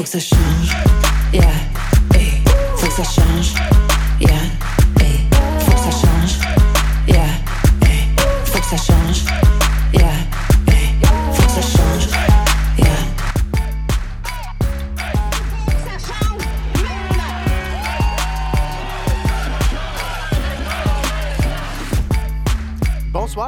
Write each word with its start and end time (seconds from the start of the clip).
faut 0.00 0.04
que 0.04 0.08
ça 0.08 0.18
change. 0.18 0.70
Yeah, 1.30 1.42
hey, 2.14 2.42
faut 2.76 2.86
que 2.86 2.92
ça 2.92 3.02
change. 3.02 3.52
Yeah, 4.18 4.32
hey, 4.98 5.26
faut 5.58 5.72
que 5.72 5.78
ça 5.78 5.90
change. 5.90 6.38
Yeah, 7.06 7.26
hey, 7.82 8.08
faut 8.46 8.60
que 8.60 8.64
ça 8.64 8.76
change. 8.78 9.49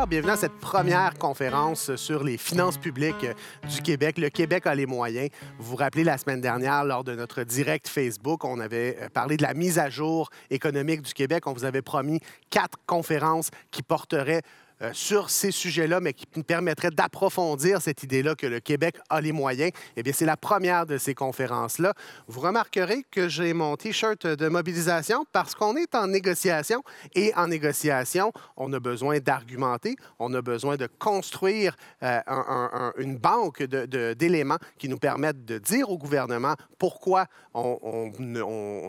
Bienvenue 0.08 0.32
à 0.32 0.36
cette 0.36 0.58
première 0.58 1.14
conférence 1.14 1.94
sur 1.94 2.24
les 2.24 2.36
finances 2.36 2.76
publiques 2.76 3.26
du 3.70 3.82
Québec. 3.82 4.18
Le 4.18 4.30
Québec 4.30 4.66
a 4.66 4.74
les 4.74 4.84
moyens. 4.84 5.28
Vous 5.58 5.70
vous 5.70 5.76
rappelez, 5.76 6.02
la 6.02 6.18
semaine 6.18 6.40
dernière, 6.40 6.84
lors 6.84 7.04
de 7.04 7.14
notre 7.14 7.44
direct 7.44 7.86
Facebook, 7.86 8.44
on 8.44 8.58
avait 8.58 8.98
euh, 9.00 9.08
parlé 9.08 9.36
de 9.36 9.42
la 9.42 9.54
mise 9.54 9.78
à 9.78 9.90
jour 9.90 10.28
économique 10.50 11.02
du 11.02 11.14
Québec. 11.14 11.46
On 11.46 11.52
vous 11.52 11.64
avait 11.64 11.82
promis 11.82 12.18
quatre 12.50 12.78
conférences 12.84 13.50
qui 13.70 13.82
porteraient 13.82 14.42
euh, 14.82 14.90
sur 14.92 15.30
ces 15.30 15.50
sujets-là, 15.50 16.00
mais 16.00 16.12
qui 16.12 16.26
nous 16.36 16.42
permettraient 16.42 16.90
d'approfondir 16.90 17.80
cette 17.80 18.02
idée-là 18.02 18.34
que 18.34 18.46
le 18.46 18.60
Québec 18.60 18.96
a 19.10 19.20
les 19.20 19.32
moyens. 19.32 19.70
Eh 19.96 20.02
bien, 20.02 20.12
c'est 20.12 20.24
la 20.26 20.36
première 20.36 20.86
de 20.86 20.98
ces 20.98 21.14
conférences-là. 21.14 21.94
Vous 22.28 22.40
remarquerez 22.40 23.04
que 23.10 23.28
j'ai 23.28 23.52
mon 23.52 23.76
T-shirt 23.76 24.26
de 24.26 24.48
mobilisation 24.48 25.24
parce 25.32 25.54
qu'on 25.54 25.76
est 25.76 25.94
en 25.94 26.08
négociation 26.08 26.82
et 27.14 27.32
en 27.36 27.46
négociation, 27.46 28.32
on 28.56 28.72
a 28.72 28.80
besoin 28.80 29.18
d'argumenter, 29.20 29.96
on 30.18 30.32
a 30.34 30.42
besoin 30.42 30.76
de 30.76 30.88
construire 30.98 31.76
euh, 32.02 32.20
un- 32.26 32.44
un- 32.48 32.70
un- 32.72 32.92
une 32.98 33.16
banque 33.18 33.62
d'éléments 33.62 34.58
qui 34.78 34.88
nous 34.88 34.98
permettent 34.98 35.44
de 35.44 35.58
dire 35.58 35.90
au 35.90 35.98
gouvernement 35.98 36.54
pourquoi 36.78 37.26
on, 37.54 38.10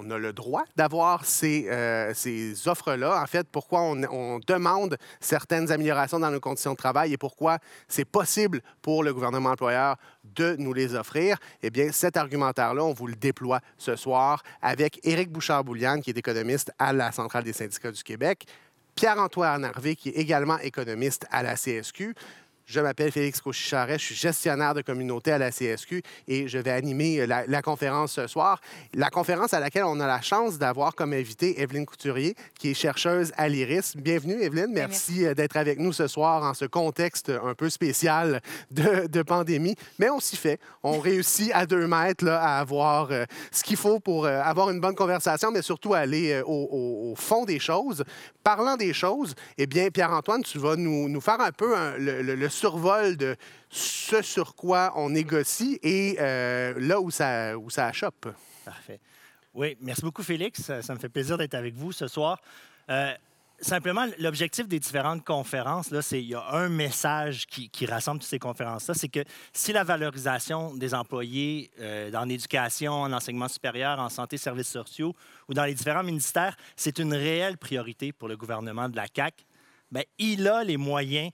a 0.09 0.17
le 0.17 0.33
droit 0.33 0.63
d'avoir 0.75 1.25
ces, 1.25 1.67
euh, 1.69 2.13
ces 2.13 2.67
offres-là. 2.67 3.21
En 3.21 3.25
fait, 3.27 3.47
pourquoi 3.51 3.81
on, 3.81 4.01
on 4.11 4.39
demande 4.47 4.97
certaines 5.19 5.69
améliorations 5.71 5.82
dans 6.19 6.31
nos 6.31 6.39
conditions 6.39 6.71
de 6.71 6.77
travail 6.77 7.13
et 7.13 7.17
pourquoi 7.17 7.59
c'est 7.87 8.05
possible 8.05 8.61
pour 8.81 9.03
le 9.03 9.13
gouvernement 9.13 9.51
employeur 9.51 9.97
de 10.23 10.55
nous 10.57 10.73
les 10.73 10.95
offrir. 10.95 11.37
Eh 11.61 11.69
bien, 11.69 11.91
cet 11.91 12.17
argumentaire-là, 12.17 12.83
on 12.83 12.93
vous 12.93 13.07
le 13.07 13.15
déploie 13.15 13.59
ce 13.77 13.95
soir 13.95 14.43
avec 14.61 14.99
Éric 15.03 15.31
Bouchard-Bouliane, 15.31 16.01
qui 16.01 16.09
est 16.11 16.17
économiste 16.17 16.71
à 16.79 16.93
la 16.93 17.11
Centrale 17.11 17.43
des 17.43 17.53
syndicats 17.53 17.91
du 17.91 18.03
Québec, 18.03 18.45
Pierre-Antoine 18.95 19.65
Harvey, 19.65 19.95
qui 19.95 20.09
est 20.09 20.17
également 20.17 20.59
économiste 20.59 21.25
à 21.31 21.43
la 21.43 21.55
CSQ. 21.55 22.13
Je 22.65 22.79
m'appelle 22.79 23.11
Félix 23.11 23.41
Cochicharet, 23.41 23.99
je 23.99 24.05
suis 24.05 24.15
gestionnaire 24.15 24.73
de 24.73 24.81
communauté 24.81 25.31
à 25.33 25.37
la 25.37 25.51
CSQ 25.51 26.01
et 26.29 26.47
je 26.47 26.57
vais 26.57 26.71
animer 26.71 27.19
euh, 27.19 27.25
la, 27.27 27.45
la 27.45 27.61
conférence 27.61 28.13
ce 28.13 28.25
soir. 28.27 28.61
La 28.93 29.09
conférence 29.09 29.53
à 29.53 29.59
laquelle 29.59 29.83
on 29.83 29.99
a 29.99 30.07
la 30.07 30.21
chance 30.21 30.57
d'avoir 30.57 30.95
comme 30.95 31.11
invité 31.11 31.61
Evelyne 31.61 31.85
Couturier, 31.85 32.35
qui 32.57 32.71
est 32.71 32.73
chercheuse 32.73 33.33
à 33.35 33.49
l'IRIS. 33.49 33.97
Bienvenue, 33.97 34.41
Evelyne. 34.41 34.71
Merci, 34.71 35.25
euh, 35.25 35.33
d'être 35.33 35.57
avec 35.57 35.77
nous 35.77 35.91
ce 35.91 36.07
soir 36.07 36.41
en 36.43 36.53
ce 36.53 36.63
contexte 36.63 37.29
un 37.29 37.53
peu 37.53 37.69
spécial 37.69 38.41
de, 38.71 39.07
de 39.07 39.21
pandémie. 39.23 39.75
Mais 39.99 40.09
on 40.09 40.21
s'y 40.21 40.37
fait. 40.37 40.57
On 40.83 40.99
réussit 41.01 41.51
à 41.53 41.65
deux 41.65 41.85
mètres 41.85 42.23
là, 42.23 42.41
à 42.41 42.59
avoir 42.59 43.11
euh, 43.11 43.25
ce 43.51 43.61
qu'il 43.63 43.77
faut 43.77 43.99
pour 43.99 44.25
euh, 44.25 44.41
avoir 44.41 44.69
une 44.69 44.79
bonne 44.79 44.95
conversation, 44.95 45.51
mais 45.51 45.61
surtout 45.61 45.95
aller 45.95 46.31
euh, 46.31 46.43
au, 46.45 47.13
fond 47.17 47.43
des 47.43 47.59
choses. 47.59 48.05
Parlant 48.41 48.77
des 48.77 48.93
choses, 48.93 49.35
eh 49.57 49.67
bien, 49.67 49.89
Pierre-Antoine, 49.89 50.43
tu 50.43 50.59
vas 50.59 50.77
nous, 50.77 51.09
nous 51.09 51.21
faire 51.21 51.41
un 51.41 51.51
peu 51.51 51.75
un- 51.77 51.97
le- 51.97 52.21
le 52.21 52.49
survol 52.53 53.17
de 53.17 53.35
ce 53.69 54.21
sur 54.21 54.55
quoi 54.55 54.93
on 54.95 55.09
négocie 55.09 55.79
et 55.81 56.17
euh, 56.19 56.73
là 56.77 57.01
où 57.01 57.11
ça, 57.11 57.57
où 57.57 57.69
ça 57.69 57.87
achoppe. 57.87 58.29
Parfait. 58.63 58.99
Oui, 59.53 59.77
merci 59.81 60.01
beaucoup, 60.01 60.23
Félix. 60.23 60.61
Ça, 60.81 60.93
me 60.93 60.99
fait 60.99 61.09
plaisir 61.09 61.37
d'être 61.37 61.53
avec 61.53 61.75
vous 61.75 61.91
ce 61.91 62.07
soir. 62.07 62.39
Euh, 62.89 63.13
simplement, 63.59 64.05
l'objectif 64.19 64.67
des 64.67 64.79
différentes 64.79 65.23
conférences, 65.23 65.91
là, 65.91 66.01
c'est 66.01 66.21
il 66.21 66.29
y 66.29 66.35
a 66.35 66.43
un 66.51 66.69
message 66.69 67.45
qui, 67.45 67.69
qui 67.69 67.85
rassemble 67.85 68.19
toutes 68.19 68.29
ces 68.29 68.39
conférences-là, 68.39 68.93
c'est 68.93 69.09
que 69.09 69.23
si 69.53 69.73
la 69.73 69.83
valorisation 69.83 70.73
des 70.73 70.93
employés 70.93 71.71
euh, 71.79 72.09
dans 72.11 72.25
l'éducation, 72.25 72.93
en 72.93 73.13
enseignement 73.13 73.47
supérieur, 73.47 73.99
en 73.99 74.09
santé, 74.09 74.37
services 74.37 74.69
sociaux 74.69 75.15
ou 75.47 75.53
dans 75.53 75.65
les 75.65 75.73
différents 75.73 76.03
ministères, 76.03 76.55
c'est 76.75 76.99
une 76.99 77.13
réelle 77.13 77.57
priorité 77.57 78.11
pour 78.11 78.27
le 78.27 78.37
gouvernement 78.37 78.89
de 78.89 78.95
la 78.95 79.07
CAC, 79.07 79.45
bien, 79.91 80.03
il 80.17 80.47
a 80.47 80.63
les 80.63 80.77
moyens 80.77 81.31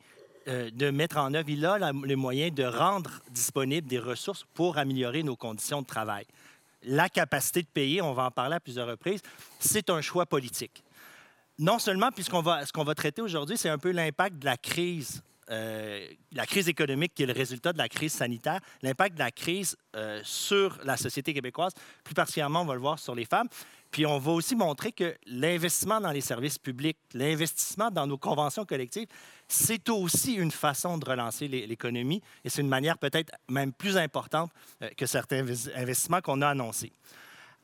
euh, 0.50 0.70
de 0.72 0.90
mettre 0.90 1.18
en 1.18 1.34
œuvre, 1.34 1.50
il 1.50 1.66
a 1.66 1.92
les 2.04 2.16
moyens 2.16 2.54
de 2.54 2.64
rendre 2.64 3.22
disponibles 3.32 3.88
des 3.88 4.00
ressources 4.00 4.46
pour 4.54 4.78
améliorer 4.78 5.24
nos 5.24 5.36
conditions 5.36 5.82
de 5.82 5.88
travail 5.88 6.26
la 6.84 7.10
capacité 7.10 7.62
de 7.62 7.68
payer, 7.68 8.02
on 8.02 8.14
va 8.14 8.24
en 8.24 8.32
parler 8.32 8.56
à 8.56 8.60
plusieurs 8.60 8.88
reprises, 8.88 9.22
c'est 9.60 9.90
un 9.90 10.02
choix 10.02 10.26
politique. 10.26 10.84
Non 11.58 11.80
seulement, 11.80 12.12
puisqu'on 12.12 12.42
va, 12.42 12.66
ce 12.66 12.72
qu'on 12.72 12.84
va 12.84 12.96
traiter 12.96 13.22
aujourd'hui, 13.22 13.58
c'est 13.58 13.70
un 13.70 13.78
peu 13.78 13.92
l'impact 13.92 14.40
de 14.40 14.46
la 14.46 14.58
crise, 14.58 15.22
euh, 15.52 16.08
la 16.32 16.46
crise 16.46 16.70
économique 16.70 17.14
qui 17.16 17.24
est 17.24 17.26
le 17.26 17.34
résultat 17.34 17.74
de 17.74 17.78
la 17.78 17.90
crise 17.90 18.14
sanitaire, 18.14 18.60
l'impact 18.82 19.16
de 19.16 19.20
la 19.20 19.32
crise 19.32 19.76
euh, 19.96 20.22
sur 20.24 20.78
la 20.84 20.96
société 20.98 21.34
québécoise, 21.34 21.74
plus 22.04 22.14
particulièrement, 22.14 22.62
on 22.62 22.66
va 22.66 22.76
le 22.76 22.80
voir 22.82 23.00
sur 23.00 23.16
les 23.16 23.26
femmes. 23.26 23.48
Puis 23.92 24.06
on 24.06 24.20
va 24.20 24.32
aussi 24.34 24.56
montrer 24.56 24.92
que 24.92 25.16
l'investissement 25.26 26.00
dans 26.00 26.12
les 26.12 26.22
services 26.22 26.60
publics, 26.60 26.98
l'investissement 27.16 27.90
dans 27.90 28.06
nos 28.06 28.20
conventions 28.20 28.64
collectives, 28.64 29.08
c'est 29.48 29.90
aussi 29.90 30.34
une 30.36 30.52
façon 30.52 31.00
de 31.00 31.10
relancer 31.10 31.48
l'é- 31.48 31.66
l'économie 31.66 32.22
et 32.44 32.50
c'est 32.50 32.62
une 32.62 32.68
manière 32.70 33.00
peut-être 33.00 33.34
même 33.50 33.74
plus 33.74 33.98
importante 33.98 34.52
euh, 34.84 34.90
que 34.96 35.08
certains 35.08 35.44
inves- 35.44 35.72
investissements 35.76 36.22
qu'on 36.22 36.42
a 36.44 36.50
annoncés. 36.50 36.92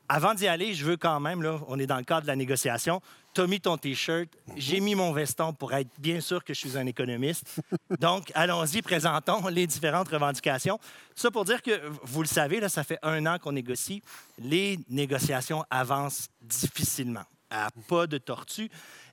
Avant 0.08 0.34
d'y 0.34 0.46
aller, 0.46 0.74
je 0.74 0.84
veux 0.84 0.96
quand 0.96 1.18
même, 1.18 1.44
on 1.66 1.78
est 1.78 1.86
dans 1.86 1.96
le 1.96 2.04
cadre 2.04 2.22
de 2.22 2.26
la 2.28 2.36
négociation, 2.36 3.00
tu 3.34 3.40
as 3.40 3.46
mis 3.46 3.60
ton 3.60 3.76
T-shirt, 3.76 4.28
j'ai 4.56 4.78
mis 4.80 4.94
mon 4.94 5.12
veston 5.12 5.52
pour 5.52 5.74
être 5.74 5.90
bien 5.98 6.20
sûr 6.20 6.44
que 6.44 6.54
je 6.54 6.60
suis 6.60 6.78
un 6.78 6.86
économiste. 6.86 7.60
Donc, 8.00 8.30
allons-y, 8.34 8.82
présentons 8.82 9.46
les 9.50 9.66
différentes 9.66 10.08
revendications. 10.08 10.78
Ça 11.14 11.30
pour 11.30 11.44
dire 11.44 11.60
que, 11.60 11.72
vous 12.02 12.22
le 12.22 12.28
savez, 12.28 12.66
ça 12.68 12.84
fait 12.84 12.98
un 13.02 13.26
an 13.26 13.38
qu'on 13.38 13.52
négocie. 13.52 14.00
Les 14.38 14.78
négociations 14.88 15.64
avancent 15.70 16.28
difficilement, 16.40 17.24
à 17.50 17.68
pas 17.88 18.06
de 18.06 18.18
tortue. 18.18 18.70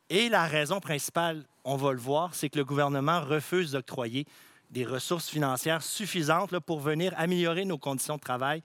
Et 0.10 0.30
la 0.30 0.46
raison 0.46 0.80
principale, 0.80 1.44
on 1.64 1.75
va 1.75 1.92
le 1.92 2.00
voir, 2.00 2.36
c'est 2.36 2.50
que 2.50 2.60
le 2.60 2.66
gouvernement 2.66 3.22
refuse 3.22 3.72
d'octroyer 3.72 4.28
des 4.70 4.86
ressources 4.86 5.30
financières 5.30 5.81
suffisantes 5.81 6.58
pour 6.60 6.80
venir 6.80 7.14
améliorer 7.18 7.66
nos 7.66 7.78
conditions 7.78 8.16
de 8.16 8.22
travail 8.22 8.64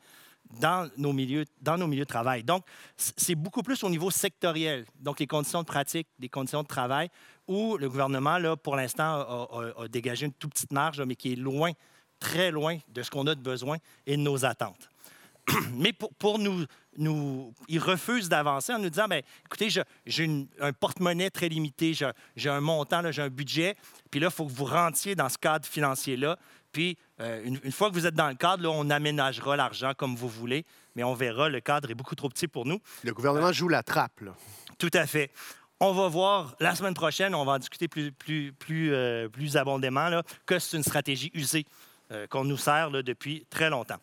dans 0.60 0.90
nos 0.96 1.12
milieux, 1.12 1.44
dans 1.60 1.76
nos 1.76 1.86
milieux 1.86 2.04
de 2.04 2.08
travail. 2.08 2.42
Donc, 2.42 2.64
c'est 2.96 3.34
beaucoup 3.34 3.62
plus 3.62 3.82
au 3.84 3.90
niveau 3.90 4.10
sectoriel, 4.10 4.86
donc 5.00 5.20
les 5.20 5.26
conditions 5.26 5.60
de 5.60 5.66
pratique, 5.66 6.08
les 6.18 6.28
conditions 6.28 6.62
de 6.62 6.68
travail, 6.68 7.10
où 7.46 7.76
le 7.76 7.88
gouvernement, 7.88 8.38
là, 8.38 8.56
pour 8.56 8.76
l'instant, 8.76 9.48
a, 9.76 9.88
dégagé 9.88 10.26
une 10.26 10.32
toute 10.32 10.52
petite 10.52 10.72
marge, 10.72 11.00
mais 11.02 11.16
qui 11.16 11.32
est 11.32 11.36
loin, 11.36 11.72
très 12.20 12.50
loin 12.50 12.78
de 12.88 13.02
ce 13.02 13.10
qu'on 13.10 13.26
a 13.26 13.34
de 13.34 13.42
besoin 13.42 13.78
et 14.06 14.16
de 14.16 14.22
nos 14.22 14.44
attentes. 14.44 14.88
Mais 15.72 15.94
pour, 15.94 16.12
pour 16.14 16.38
nous, 16.38 16.66
nous, 16.98 17.54
ils 17.68 17.78
refusent 17.78 18.28
d'avancer 18.28 18.74
en 18.74 18.78
nous 18.78 18.90
disant, 18.90 19.06
ben, 19.08 19.22
écoutez, 19.46 19.70
j'ai 20.04 20.48
un 20.60 20.72
porte-monnaie 20.72 21.30
très 21.30 21.48
limité, 21.48 21.94
j'ai 22.36 22.50
un 22.50 22.60
montant, 22.60 23.10
j'ai 23.10 23.22
un 23.22 23.30
budget, 23.30 23.76
puis 24.10 24.20
là, 24.20 24.28
il 24.30 24.34
faut 24.34 24.44
que 24.44 24.52
vous 24.52 24.64
rentiez 24.64 25.14
dans 25.14 25.28
ce 25.28 25.38
cadre 25.38 25.66
financier-là. 25.66 26.38
Puis, 26.72 26.96
euh, 27.20 27.42
une, 27.44 27.58
une 27.64 27.72
fois 27.72 27.88
que 27.88 27.94
vous 27.94 28.06
êtes 28.06 28.14
dans 28.14 28.28
le 28.28 28.34
cadre, 28.34 28.62
là, 28.62 28.70
on 28.70 28.90
aménagera 28.90 29.56
l'argent 29.56 29.92
comme 29.96 30.14
vous 30.16 30.28
voulez, 30.28 30.64
mais 30.94 31.02
on 31.04 31.14
verra, 31.14 31.48
le 31.48 31.60
cadre 31.60 31.90
est 31.90 31.94
beaucoup 31.94 32.14
trop 32.14 32.28
petit 32.28 32.48
pour 32.48 32.66
nous. 32.66 32.78
Le 33.04 33.12
gouvernement 33.12 33.52
joue 33.52 33.68
la 33.68 33.82
trappe. 33.82 34.20
là. 34.20 34.32
Tout 34.78 34.90
à 34.92 35.06
fait. 35.06 35.30
On 35.80 35.92
va 35.92 36.08
voir 36.08 36.56
la 36.60 36.74
semaine 36.74 36.94
prochaine, 36.94 37.34
on 37.34 37.44
va 37.44 37.52
en 37.52 37.58
discuter 37.58 37.86
plus, 37.88 38.10
plus, 38.12 38.52
plus, 38.52 38.92
euh, 38.92 39.28
plus 39.28 39.56
abondamment, 39.56 40.08
là, 40.08 40.22
que 40.44 40.58
c'est 40.58 40.76
une 40.76 40.82
stratégie 40.82 41.30
usée 41.34 41.64
euh, 42.10 42.26
qu'on 42.26 42.44
nous 42.44 42.56
sert 42.56 42.90
là, 42.90 43.02
depuis 43.02 43.46
très 43.48 43.70
longtemps. 43.70 43.98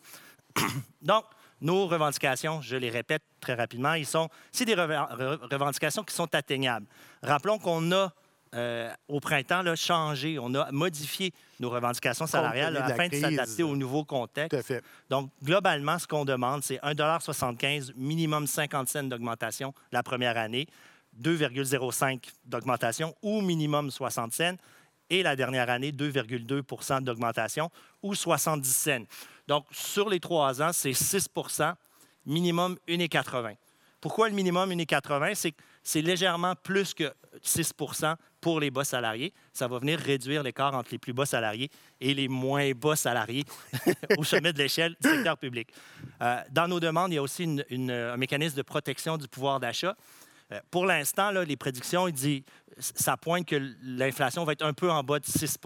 Donc, 1.02 1.24
nos 1.60 1.86
revendications, 1.86 2.60
je 2.62 2.76
les 2.76 2.90
répète 2.90 3.22
très 3.40 3.54
rapidement, 3.54 3.94
ils 3.94 4.06
sont, 4.06 4.28
c'est 4.52 4.64
des 4.64 4.74
reven- 4.74 5.08
re- 5.16 5.52
revendications 5.52 6.02
qui 6.04 6.14
sont 6.14 6.34
atteignables. 6.34 6.86
Rappelons 7.22 7.58
qu'on 7.58 7.92
a, 7.92 8.12
euh, 8.56 8.90
au 9.08 9.20
printemps, 9.20 9.62
là, 9.62 9.76
changé, 9.76 10.38
on 10.38 10.54
a 10.54 10.70
modifié 10.72 11.32
nos 11.60 11.68
revendications 11.68 12.26
salariales 12.26 12.74
là, 12.74 12.86
afin 12.86 13.08
de 13.08 13.14
s'adapter 13.14 13.62
au 13.62 13.76
nouveau 13.76 14.04
contexte. 14.04 14.50
Tout 14.50 14.56
à 14.56 14.62
fait. 14.62 14.84
Donc, 15.10 15.30
globalement, 15.42 15.98
ce 15.98 16.06
qu'on 16.06 16.24
demande, 16.24 16.62
c'est 16.62 16.76
1,75 16.76 17.92
minimum 17.96 18.46
50 18.46 18.88
cents 18.88 19.02
d'augmentation 19.02 19.74
la 19.92 20.02
première 20.02 20.38
année, 20.38 20.66
2,05 21.22 22.20
d'augmentation 22.46 23.14
ou 23.22 23.42
minimum 23.42 23.90
60 23.90 24.32
cents, 24.32 24.56
et 25.10 25.22
la 25.22 25.36
dernière 25.36 25.70
année, 25.70 25.92
2,2% 25.92 27.02
d'augmentation 27.02 27.70
ou 28.02 28.14
70 28.14 28.68
cents. 28.68 29.04
Donc, 29.46 29.66
sur 29.70 30.08
les 30.08 30.18
trois 30.18 30.62
ans, 30.62 30.72
c'est 30.72 30.90
6% 30.90 31.74
minimum 32.24 32.76
1,80 32.88 33.54
Pourquoi 34.00 34.28
le 34.28 34.34
minimum 34.34 34.70
1,80 34.72 35.34
C'est 35.34 35.52
que 35.52 35.62
c'est 35.86 36.02
légèrement 36.02 36.56
plus 36.56 36.94
que 36.94 37.14
6% 37.44 38.16
pour 38.40 38.58
les 38.58 38.72
bas 38.72 38.82
salariés. 38.82 39.32
Ça 39.52 39.68
va 39.68 39.78
venir 39.78 40.00
réduire 40.00 40.42
l'écart 40.42 40.74
entre 40.74 40.88
les 40.90 40.98
plus 40.98 41.12
bas 41.12 41.26
salariés 41.26 41.70
et 42.00 42.12
les 42.12 42.26
moins 42.26 42.72
bas 42.72 42.96
salariés 42.96 43.44
au 44.18 44.24
sommet 44.24 44.52
de 44.52 44.58
l'échelle 44.58 44.96
du 45.00 45.08
secteur 45.08 45.38
public. 45.38 45.68
Euh, 46.22 46.40
dans 46.50 46.66
nos 46.66 46.80
demandes, 46.80 47.12
il 47.12 47.14
y 47.14 47.18
a 47.18 47.22
aussi 47.22 47.44
un 47.70 48.16
mécanisme 48.16 48.56
de 48.56 48.62
protection 48.62 49.16
du 49.16 49.28
pouvoir 49.28 49.60
d'achat. 49.60 49.96
Euh, 50.50 50.58
pour 50.72 50.86
l'instant, 50.86 51.30
les 51.30 51.56
prédictions, 51.56 52.08
il 52.08 52.14
dit, 52.14 52.44
ça 52.78 53.16
pointe 53.16 53.46
que 53.46 53.76
l'inflation 53.82 54.42
va 54.42 54.54
être 54.54 54.64
un 54.64 54.74
peu 54.74 54.90
en 54.90 55.04
bas 55.04 55.20
de 55.20 55.26
6 55.26 55.56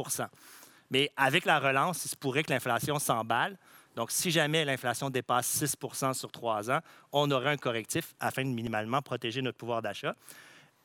Mais 0.90 1.10
avec 1.16 1.46
la 1.46 1.58
relance, 1.58 2.04
il 2.04 2.08
se 2.08 2.16
pourrait 2.16 2.42
que 2.42 2.52
l'inflation 2.52 2.98
s'emballe. 2.98 3.56
Donc, 3.96 4.10
si 4.10 4.30
jamais 4.30 4.64
l'inflation 4.64 5.10
dépasse 5.10 5.62
6% 5.62 6.14
sur 6.14 6.30
trois 6.30 6.70
ans, 6.70 6.80
on 7.12 7.30
aurait 7.30 7.50
un 7.50 7.56
correctif 7.56 8.14
afin 8.20 8.44
de 8.44 8.50
minimalement 8.50 9.02
protéger 9.02 9.42
notre 9.42 9.58
pouvoir 9.58 9.82
d'achat. 9.82 10.14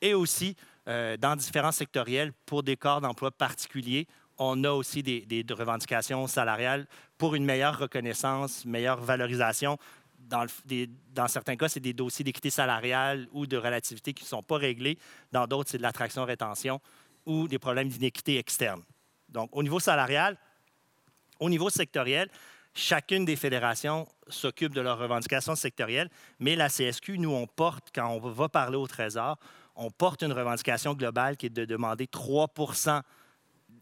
Et 0.01 0.13
aussi, 0.13 0.55
euh, 0.87 1.15
dans 1.17 1.35
différents 1.35 1.71
sectoriels, 1.71 2.33
pour 2.45 2.63
des 2.63 2.75
corps 2.75 3.01
d'emploi 3.01 3.31
particuliers, 3.31 4.07
on 4.37 4.63
a 4.63 4.71
aussi 4.71 5.01
des, 5.01 5.45
revendications 5.49 6.27
salariales 6.27 6.87
pour 7.17 7.35
une 7.35 7.45
meilleure 7.45 7.77
reconnaissance, 7.79 8.65
meilleure 8.65 8.99
valorisation. 8.99 9.77
Dans, 10.19 10.45
dans 11.13 11.27
certains 11.27 11.55
cas, 11.55 11.69
c'est 11.69 11.79
des 11.79 11.93
dossiers 11.93 12.25
d'équité 12.25 12.49
salariale 12.49 13.27
ou 13.31 13.45
de 13.45 13.55
relativité 13.55 14.13
qui 14.13 14.23
ne 14.23 14.27
sont 14.27 14.43
pas 14.43 14.57
réglés. 14.57 14.97
Dans 15.31 15.47
d'autres, 15.47 15.69
c'est 15.69 15.77
de 15.77 15.83
l'attraction-rétention 15.83 16.81
ou 17.25 17.47
des 17.47 17.59
problèmes 17.59 17.87
d'inéquité 17.87 18.37
externe. 18.37 18.81
Donc, 19.29 19.49
au 19.53 19.63
niveau 19.63 19.79
salarial, 19.79 20.37
au 21.39 21.49
niveau 21.49 21.69
sectoriel, 21.69 22.29
Chacune 22.77 23.23
des 23.23 23.37
fédérations 23.37 24.05
s'occupe 24.27 24.73
de 24.73 24.81
leurs 24.81 24.99
revendications 24.99 25.55
sectorielles, 25.55 26.09
mais 26.39 26.57
la 26.57 26.67
CSQ, 26.67 27.17
nous, 27.17 27.31
on 27.31 27.47
porte, 27.47 27.89
quand 27.95 28.09
on 28.09 28.19
va 28.19 28.49
parler 28.49 28.75
au 28.75 28.85
Trésor, 28.85 29.37
on 29.77 29.89
porte 29.89 30.23
une 30.23 30.33
revendication 30.33 30.93
globale 30.93 31.37
qui 31.37 31.45
est 31.45 31.49
de 31.49 31.63
demander 31.63 32.05
3% 32.05 33.01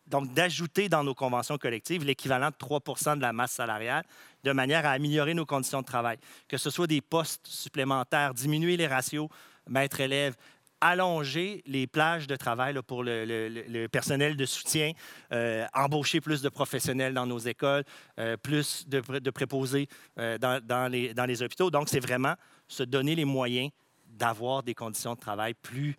donc 0.06 0.34
d'ajouter 0.34 0.90
dans 0.90 1.04
nos 1.04 1.16
conventions 1.16 1.58
collectives 1.58 2.04
l'équivalent 2.04 2.50
de 2.50 2.56
3% 2.56 3.16
de 3.16 3.22
la 3.22 3.34
masse 3.34 3.54
salariale, 3.54 4.04
de 4.44 4.52
manière 4.52 4.86
à 4.86 4.92
améliorer 4.92 5.34
nos 5.34 5.46
conditions 5.46 5.82
de 5.82 5.86
travail, 5.86 6.18
que 6.48 6.58
ce 6.58 6.70
soit 6.70 6.88
des 6.88 7.02
postes 7.02 7.48
supplémentaires, 7.48 8.34
diminuer 8.34 8.78
les 8.78 8.86
ratios 8.86 9.30
maître-élève, 9.68 10.36
allonger 10.84 11.64
les 11.66 11.88
plages 11.88 12.28
de 12.28 12.36
travail 12.36 12.78
pour 12.86 13.04
le, 13.06 13.88
personnel 13.88 14.36
de 14.36 14.46
soutien, 14.46 14.92
euh, 15.32 15.66
embaucher 15.74 16.20
plus 16.20 16.42
de 16.42 16.50
professionnels 16.50 17.14
dans 17.14 17.26
nos 17.26 17.40
écoles, 17.40 17.86
euh, 18.20 18.36
plus 18.36 18.86
de, 18.90 19.00
préposés 19.32 19.88
euh, 20.20 20.38
dans, 20.38 20.92
les, 20.92 21.14
dans, 21.14 21.26
les, 21.26 21.42
hôpitaux. 21.42 21.72
Donc, 21.72 21.88
c'est 21.88 22.02
vraiment 22.02 22.36
se 22.68 22.84
donner 22.84 23.16
les 23.16 23.24
moyens 23.24 23.72
d'avoir 24.06 24.62
des 24.62 24.74
conditions 24.74 25.16
de 25.16 25.20
travail 25.20 25.54
plus 25.54 25.98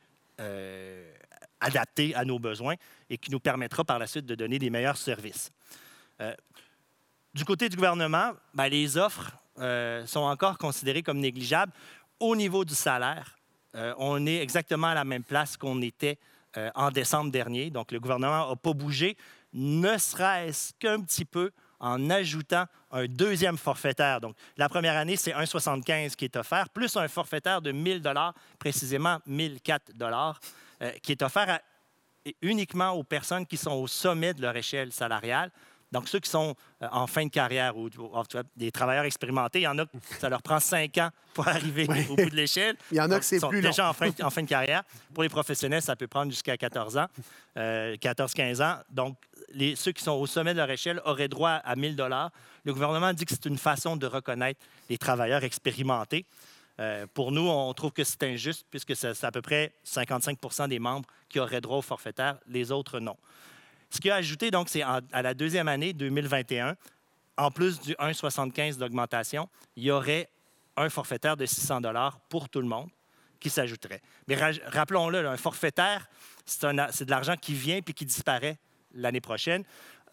adaptées 1.60 2.12
à 2.16 2.24
nos 2.24 2.40
besoins 2.40 2.74
et 3.08 3.16
qui 3.16 3.30
nous 3.30 3.38
permettra 3.38 3.84
par 3.84 4.00
la 4.00 4.08
suite 4.08 4.26
de 4.26 4.34
donner 4.34 4.58
des 4.58 4.68
meilleurs 4.68 4.96
services. 4.96 5.52
du 7.32 7.44
côté 7.44 7.68
du 7.68 7.76
gouvernement, 7.76 8.32
ben, 8.52 8.66
les 8.66 8.96
offres 8.96 9.30
sont 10.06 10.20
encore 10.20 10.58
considérées 10.58 11.04
comme 11.04 11.20
négligeables 11.20 11.72
au 12.18 12.34
niveau 12.34 12.64
du 12.64 12.74
salaire 12.74 13.36
euh, 13.74 13.94
on 13.98 14.26
est 14.26 14.36
exactement 14.36 14.88
à 14.88 14.94
la 14.94 15.04
même 15.04 15.24
place 15.24 15.56
qu'on 15.56 15.80
était 15.82 16.18
euh, 16.56 16.70
en 16.74 16.90
décembre 16.90 17.30
dernier. 17.30 17.70
Donc, 17.70 17.90
le 17.92 18.00
gouvernement 18.00 18.48
n'a 18.48 18.56
pas 18.56 18.72
bougé, 18.72 19.16
ne 19.52 19.98
serait-ce 19.98 20.72
qu'un 20.78 21.00
petit 21.00 21.24
peu 21.24 21.50
en 21.80 22.08
ajoutant 22.10 22.64
un 22.92 23.06
deuxième 23.06 23.58
forfaitaire. 23.58 24.20
Donc, 24.20 24.36
la 24.56 24.68
première 24.68 24.96
année, 24.96 25.16
c'est 25.16 25.32
1,75 25.32 26.14
qui 26.14 26.24
est 26.24 26.36
offert, 26.36 26.68
plus 26.70 26.96
un 26.96 27.08
forfaitaire 27.08 27.60
de 27.60 27.72
1 27.72 28.00
000 28.02 28.24
précisément 28.58 29.18
1 29.28 29.48
004 29.64 29.92
euh, 30.82 30.90
qui 31.02 31.12
est 31.12 31.22
offert 31.22 31.58
uniquement 32.40 32.90
aux 32.92 33.02
personnes 33.02 33.44
qui 33.44 33.56
sont 33.56 33.72
au 33.72 33.86
sommet 33.86 34.32
de 34.32 34.40
leur 34.40 34.56
échelle 34.56 34.92
salariale. 34.92 35.50
Donc, 35.94 36.08
ceux 36.08 36.18
qui 36.18 36.28
sont 36.28 36.56
euh, 36.82 36.88
en 36.90 37.06
fin 37.06 37.24
de 37.24 37.30
carrière 37.30 37.76
ou, 37.76 37.88
des 38.56 38.72
travailleurs 38.72 39.04
expérimentés, 39.04 39.60
il 39.60 39.62
y 39.62 39.68
en 39.68 39.78
a, 39.78 39.84
ça 40.18 40.28
leur 40.28 40.42
prend 40.42 40.58
cinq 40.58 40.98
ans 40.98 41.10
pour 41.32 41.46
arriver 41.56 41.86
au 42.10 42.16
bout 42.16 42.30
de 42.30 42.34
l'échelle. 42.34 42.76
Il 42.90 42.96
y 42.96 43.00
en 43.00 43.12
a 43.12 43.20
qui 43.20 43.26
c'est 43.26 43.38
sont 43.38 43.48
plus 43.48 43.62
déjà 43.62 43.88
En, 43.88 43.92
fin, 43.92 44.10
en 44.20 44.30
fin, 44.30 44.42
de 44.42 44.48
carrière. 44.48 44.82
Pour 45.14 45.22
les 45.22 45.28
professionnels, 45.28 45.82
ça 45.82 45.94
peut 45.94 46.08
prendre 46.08 46.32
jusqu'à 46.32 46.56
14 46.56 46.98
ans, 46.98 47.06
14-15 47.56 48.60
euh, 48.60 48.64
ans. 48.64 48.78
Donc, 48.90 49.16
les, 49.54 49.76
ceux 49.76 49.92
qui 49.92 50.02
sont 50.02 50.12
au 50.12 50.26
sommet 50.26 50.52
de 50.52 50.58
leur 50.58 50.68
échelle 50.68 51.00
auraient 51.04 51.28
droit 51.28 51.60
à 51.64 51.76
1000 51.76 51.94
dollars. 51.94 52.32
Le 52.64 52.72
gouvernement 52.72 53.12
dit 53.12 53.24
que 53.24 53.32
c'est 53.32 53.46
une 53.46 53.58
façon 53.58 53.96
de 53.96 54.08
reconnaître 54.08 54.60
les 54.90 54.98
travailleurs 54.98 55.44
expérimentés. 55.44 56.26
Euh, 56.80 57.06
pour 57.14 57.30
nous, 57.30 57.48
on 57.48 57.72
trouve 57.72 57.92
que 57.92 58.02
c'est 58.02 58.24
injuste 58.24 58.66
puisque 58.68 58.96
c'est 58.96 59.22
à 59.22 59.30
peu 59.30 59.42
près 59.42 59.72
55% 59.86 60.68
des 60.68 60.80
membres 60.80 61.08
qui 61.28 61.38
auraient 61.38 61.60
droit 61.60 61.78
au 61.78 61.82
forfaitaire, 61.82 62.36
les 62.48 62.72
autres 62.72 62.98
non. 62.98 63.16
Ce 63.94 64.00
qui 64.00 64.10
a 64.10 64.16
ajouté, 64.16 64.50
donc, 64.50 64.68
c'est 64.68 64.82
à 64.82 65.22
la 65.22 65.34
deuxième 65.34 65.68
année 65.68 65.92
2021, 65.92 66.74
en 67.36 67.50
plus 67.52 67.78
du 67.78 67.92
1,75 67.92 68.76
d'augmentation, 68.76 69.48
il 69.76 69.84
y 69.84 69.92
aurait 69.92 70.28
un 70.76 70.90
forfaitaire 70.90 71.36
de 71.36 71.46
600 71.46 71.80
dollars 71.80 72.18
pour 72.28 72.48
tout 72.48 72.60
le 72.60 72.66
monde 72.66 72.90
qui 73.38 73.50
s'ajouterait. 73.50 74.02
Mais 74.26 74.34
rappelons-le, 74.34 75.28
un 75.28 75.36
forfaitaire, 75.36 76.08
c'est 76.44 77.04
de 77.04 77.10
l'argent 77.10 77.36
qui 77.40 77.54
vient 77.54 77.82
puis 77.82 77.94
qui 77.94 78.04
disparaît 78.04 78.58
l'année 78.94 79.20
prochaine. 79.20 79.62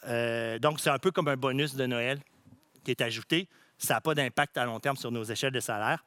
Euh, 0.07 0.59
donc, 0.59 0.79
c'est 0.79 0.91
un 0.91 0.99
peu 0.99 1.09
comme 1.09 1.27
un 1.27 1.37
bonus 1.37 1.73
de 1.73 1.87
Noël 1.87 2.19
qui 2.83 2.91
est 2.91 3.01
ajouté. 3.01 3.47
Ça 3.79 3.95
n'a 3.95 4.01
pas 4.01 4.13
d'impact 4.13 4.59
à 4.59 4.65
long 4.65 4.79
terme 4.79 4.95
sur 4.95 5.11
nos 5.11 5.23
échelles 5.23 5.53
de 5.53 5.59
salaire. 5.59 6.05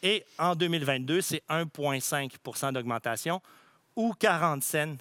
Et 0.00 0.24
en 0.38 0.54
2022, 0.54 1.22
c'est 1.22 1.42
1,5% 1.48 2.72
d'augmentation 2.72 3.42
ou 3.96 4.12
40 4.12 4.62
cents 4.62 4.96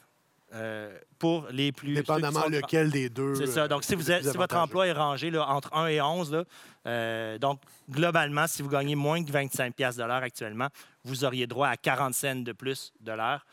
euh, 0.54 0.98
pour 1.18 1.48
les 1.52 1.72
plus. 1.72 1.96
Dépendamment 1.96 2.46
lequel 2.48 2.92
des 2.92 3.10
deux. 3.10 3.36
C'est 3.36 3.48
ça. 3.48 3.64
Euh, 3.64 3.68
donc, 3.68 3.84
si, 3.84 3.96
vous 3.96 4.12
êtes, 4.12 4.24
si 4.24 4.38
votre 4.38 4.56
emploi 4.56 4.88
est 4.88 4.92
rangé 4.92 5.32
là, 5.32 5.48
entre 5.50 5.74
1 5.74 5.88
et 5.88 6.02
11, 6.02 6.46
euh, 6.86 7.38
donc 7.40 7.60
globalement, 7.90 8.46
si 8.48 8.62
vous 8.62 8.70
gagnez 8.70 8.96
moins 8.96 9.24
que 9.24 9.32
25 9.32 9.76
de 9.76 10.04
l'heure 10.04 10.12
actuellement, 10.24 10.68
vous 11.04 11.26
auriez 11.26 11.48
droit 11.48 11.68
à 11.68 11.78
40 11.78 12.14
cents 12.14 12.36
de 12.36 12.52
plus 12.52 12.94
de 13.02 13.12
l'heure. 13.12 13.46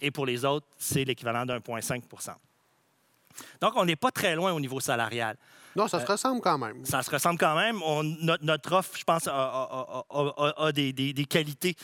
et 0.00 0.10
pour 0.10 0.24
les 0.24 0.44
autres, 0.44 0.66
c'est 0.78 1.04
l'équivalent 1.04 1.44
d'1,5 1.44 2.02
Donc, 3.60 3.72
on 3.76 3.84
n'est 3.84 3.96
pas 3.96 4.10
très 4.10 4.34
loin 4.34 4.52
au 4.52 4.60
niveau 4.60 4.80
salarial. 4.80 5.36
Non, 5.76 5.88
ça 5.88 6.00
se 6.00 6.06
ressemble 6.06 6.40
quand 6.40 6.58
même. 6.58 6.84
Ça 6.84 7.02
se 7.02 7.10
ressemble 7.10 7.38
quand 7.38 7.56
même. 7.56 7.80
notre, 8.42 8.72
offre, 8.72 8.96
je 8.96 9.04
pense, 9.04 9.28
a, 9.28 10.72
des, 10.72 10.92
des, 10.92 11.24
qualités. 11.26 11.76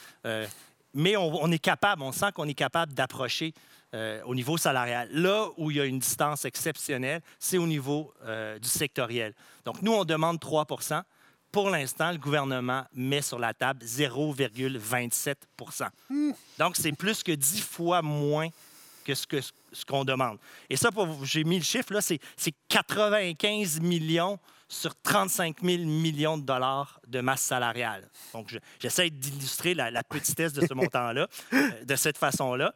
mais 0.95 1.17
on, 1.17 1.45
on, 1.45 1.51
est 1.53 1.59
capable, 1.59 2.03
on 2.03 2.13
sent 2.13 2.33
qu'on 2.35 2.49
est 2.49 2.55
capable 2.55 2.95
d'approcher 2.95 3.53
euh, 3.95 4.23
au 4.25 4.35
niveau 4.35 4.57
salarial. 4.57 5.09
Là 5.13 5.49
où 5.57 5.71
il 5.71 5.77
y 5.77 5.81
a 5.81 5.85
une 5.85 5.99
distance 5.99 6.45
exceptionnelle, 6.45 7.21
c'est 7.39 7.59
au 7.59 7.67
niveau 7.67 8.13
euh, 8.25 8.59
du 8.59 8.69
sectoriel. 8.69 9.35
Donc, 9.65 9.83
nous, 9.83 9.93
on 9.93 10.05
demande 10.05 10.39
3% 10.39 11.03
Pour 11.51 11.71
l'instant, 11.71 12.13
le 12.13 12.19
gouvernement 12.19 12.85
met 12.95 13.23
sur 13.23 13.39
la 13.39 13.53
table 13.53 13.85
0,27 13.85 15.35
hmm. 16.09 16.31
Donc, 16.59 16.77
c'est 16.77 16.93
plus 16.93 17.23
que 17.23 17.33
10 17.33 17.61
fois 17.63 18.01
moins 18.01 18.49
que 19.05 19.15
ce 19.15 19.27
qu'on 19.27 19.41
ce 19.73 19.85
qu'on 19.85 20.05
demande. 20.05 20.39
Et 20.69 20.77
ça, 20.77 20.91
j'ai 21.25 21.45
mis 21.45 21.59
le 21.59 21.65
chiffre, 21.65 21.93
là, 21.93 22.01
c'est 22.01 22.21
95 22.69 23.81
millions 23.81 24.39
sur 24.69 24.95
35 25.03 25.57
000 25.63 25.83
millions 25.85 26.39
de 26.39 26.45
dollars 26.45 27.01
de 27.09 27.21
masse 27.21 27.43
salariale. 27.43 28.09
Donc, 28.33 28.57
j'essaie 28.79 29.11
d'illustrer 29.11 29.75
la, 29.75 30.03
petitesse 30.05 30.53
de 30.53 30.65
ce 30.65 30.75
montant-là, 30.75 31.27
euh, 31.53 31.85
de 31.85 31.97
cette 31.97 32.17
façon-là. 32.19 32.73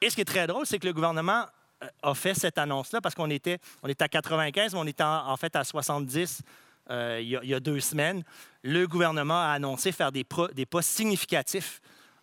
Et 0.00 0.10
ce 0.10 0.14
qui 0.14 0.20
est 0.20 0.26
très 0.26 0.46
drôle, 0.46 0.66
c'est 0.66 0.78
que 0.78 0.86
le 0.86 0.92
gouvernement 0.92 1.46
euh, 1.82 1.88
a 2.02 2.14
fait 2.14 2.34
cette 2.34 2.58
annonce-là 2.58 3.00
parce 3.00 3.14
qu'on 3.14 3.30
était, 3.30 3.58
on 3.82 3.88
était 3.88 4.04
à 4.04 4.08
95, 4.08 4.72
mais 4.72 4.78
on 4.78 4.86
était 4.86 5.02
en, 5.02 5.36
fait 5.36 5.54
à 5.56 5.64
70 5.64 6.42
euh, 6.88 7.20
il, 7.20 7.28
y 7.28 7.54
a, 7.54 7.60
deux 7.60 7.80
semaines. 7.80 8.22
Le 8.62 8.86
gouvernement 8.86 9.40
a 9.40 9.52
annoncé 9.52 9.92
faire 9.92 10.12
des, 10.12 10.24
des 10.54 10.66
pas 10.66 10.82
significatifs 10.82 11.80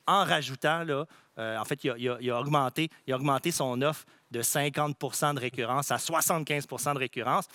en 0.07 0.23
rajoutant, 0.23 0.83
là, 0.83 1.05
euh, 1.39 1.57
en 1.57 1.65
fait, 1.65 1.83
il 1.83 2.09
a, 2.29 2.39
augmenté, 2.39 2.89
il 3.07 3.13
a 3.13 3.15
augmenté 3.15 3.51
son 3.51 3.81
offre 3.81 4.05
de 4.31 4.41
50% 4.41 5.35
de 5.35 5.39
récurrence 5.39 5.91
à 5.91 5.97
75% 5.97 6.93
de 6.93 6.99
récurrence. 6.99 7.45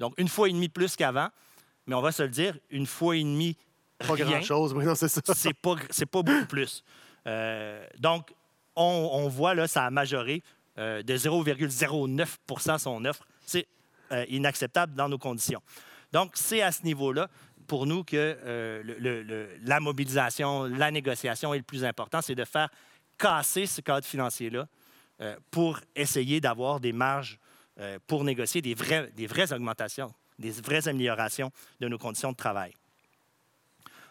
Donc, 0.00 0.14
une 0.18 0.28
fois 0.28 0.48
et 0.48 0.52
demie 0.52 0.68
plus 0.68 0.96
qu'avant. 0.96 1.28
Mais 1.86 1.94
on 1.94 2.00
va 2.00 2.12
se 2.12 2.22
le 2.22 2.30
dire, 2.30 2.56
une 2.70 2.86
fois 2.86 3.16
et 3.16 3.22
demie, 3.22 3.56
pas 3.98 4.16
grand-chose, 4.16 4.72
oui, 4.74 4.84
non, 4.84 4.94
c'est 4.94 5.08
ça. 5.08 5.20
C'est 5.34 5.52
pas, 5.52 5.76
pas 5.76 6.22
beaucoup 6.22 6.46
plus. 6.46 6.82
donc, 7.98 8.32
on, 8.76 9.28
voit 9.28 9.54
là, 9.54 9.66
ça 9.66 9.84
a 9.84 9.90
majoré 9.90 10.42
euh, 10.78 11.02
de 11.02 11.16
0,09% 11.16 12.78
son 12.78 13.04
offre. 13.04 13.26
C'est 13.44 13.66
euh, 14.12 14.24
inacceptable 14.28 14.94
dans 14.94 15.08
nos 15.08 15.18
conditions. 15.18 15.62
Donc, 16.12 16.32
c'est 16.34 16.62
à 16.62 16.72
ce 16.72 16.82
niveau-là, 16.82 17.28
pour 17.66 17.86
nous, 17.86 18.04
que 18.04 18.16
euh, 18.44 19.56
la 19.62 19.80
mobilisation, 19.80 20.64
la 20.64 20.90
négociation 20.90 21.54
est 21.54 21.58
le 21.58 21.64
plus 21.64 21.84
important, 21.84 22.20
c'est 22.20 22.34
de 22.34 22.44
faire 22.44 22.68
casser 23.18 23.66
ce 23.66 23.80
cadre 23.80 24.06
financier-là 24.06 24.66
pour 25.52 25.78
essayer 25.94 26.40
d'avoir 26.40 26.80
des 26.80 26.92
marges 26.92 27.38
pour 28.08 28.24
négocier 28.24 28.60
des, 28.60 28.74
des 28.74 29.26
vraies 29.26 29.52
augmentations, 29.52 30.12
des 30.38 30.50
vraies 30.50 30.88
améliorations 30.88 31.52
de 31.80 31.86
nos 31.86 31.98
conditions 31.98 32.32
de 32.32 32.36
travail. 32.36 32.72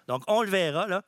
Donc, 0.08 0.24
on 0.27 0.41
le 0.41 0.50
verra, 0.50 0.88
là, 0.88 1.03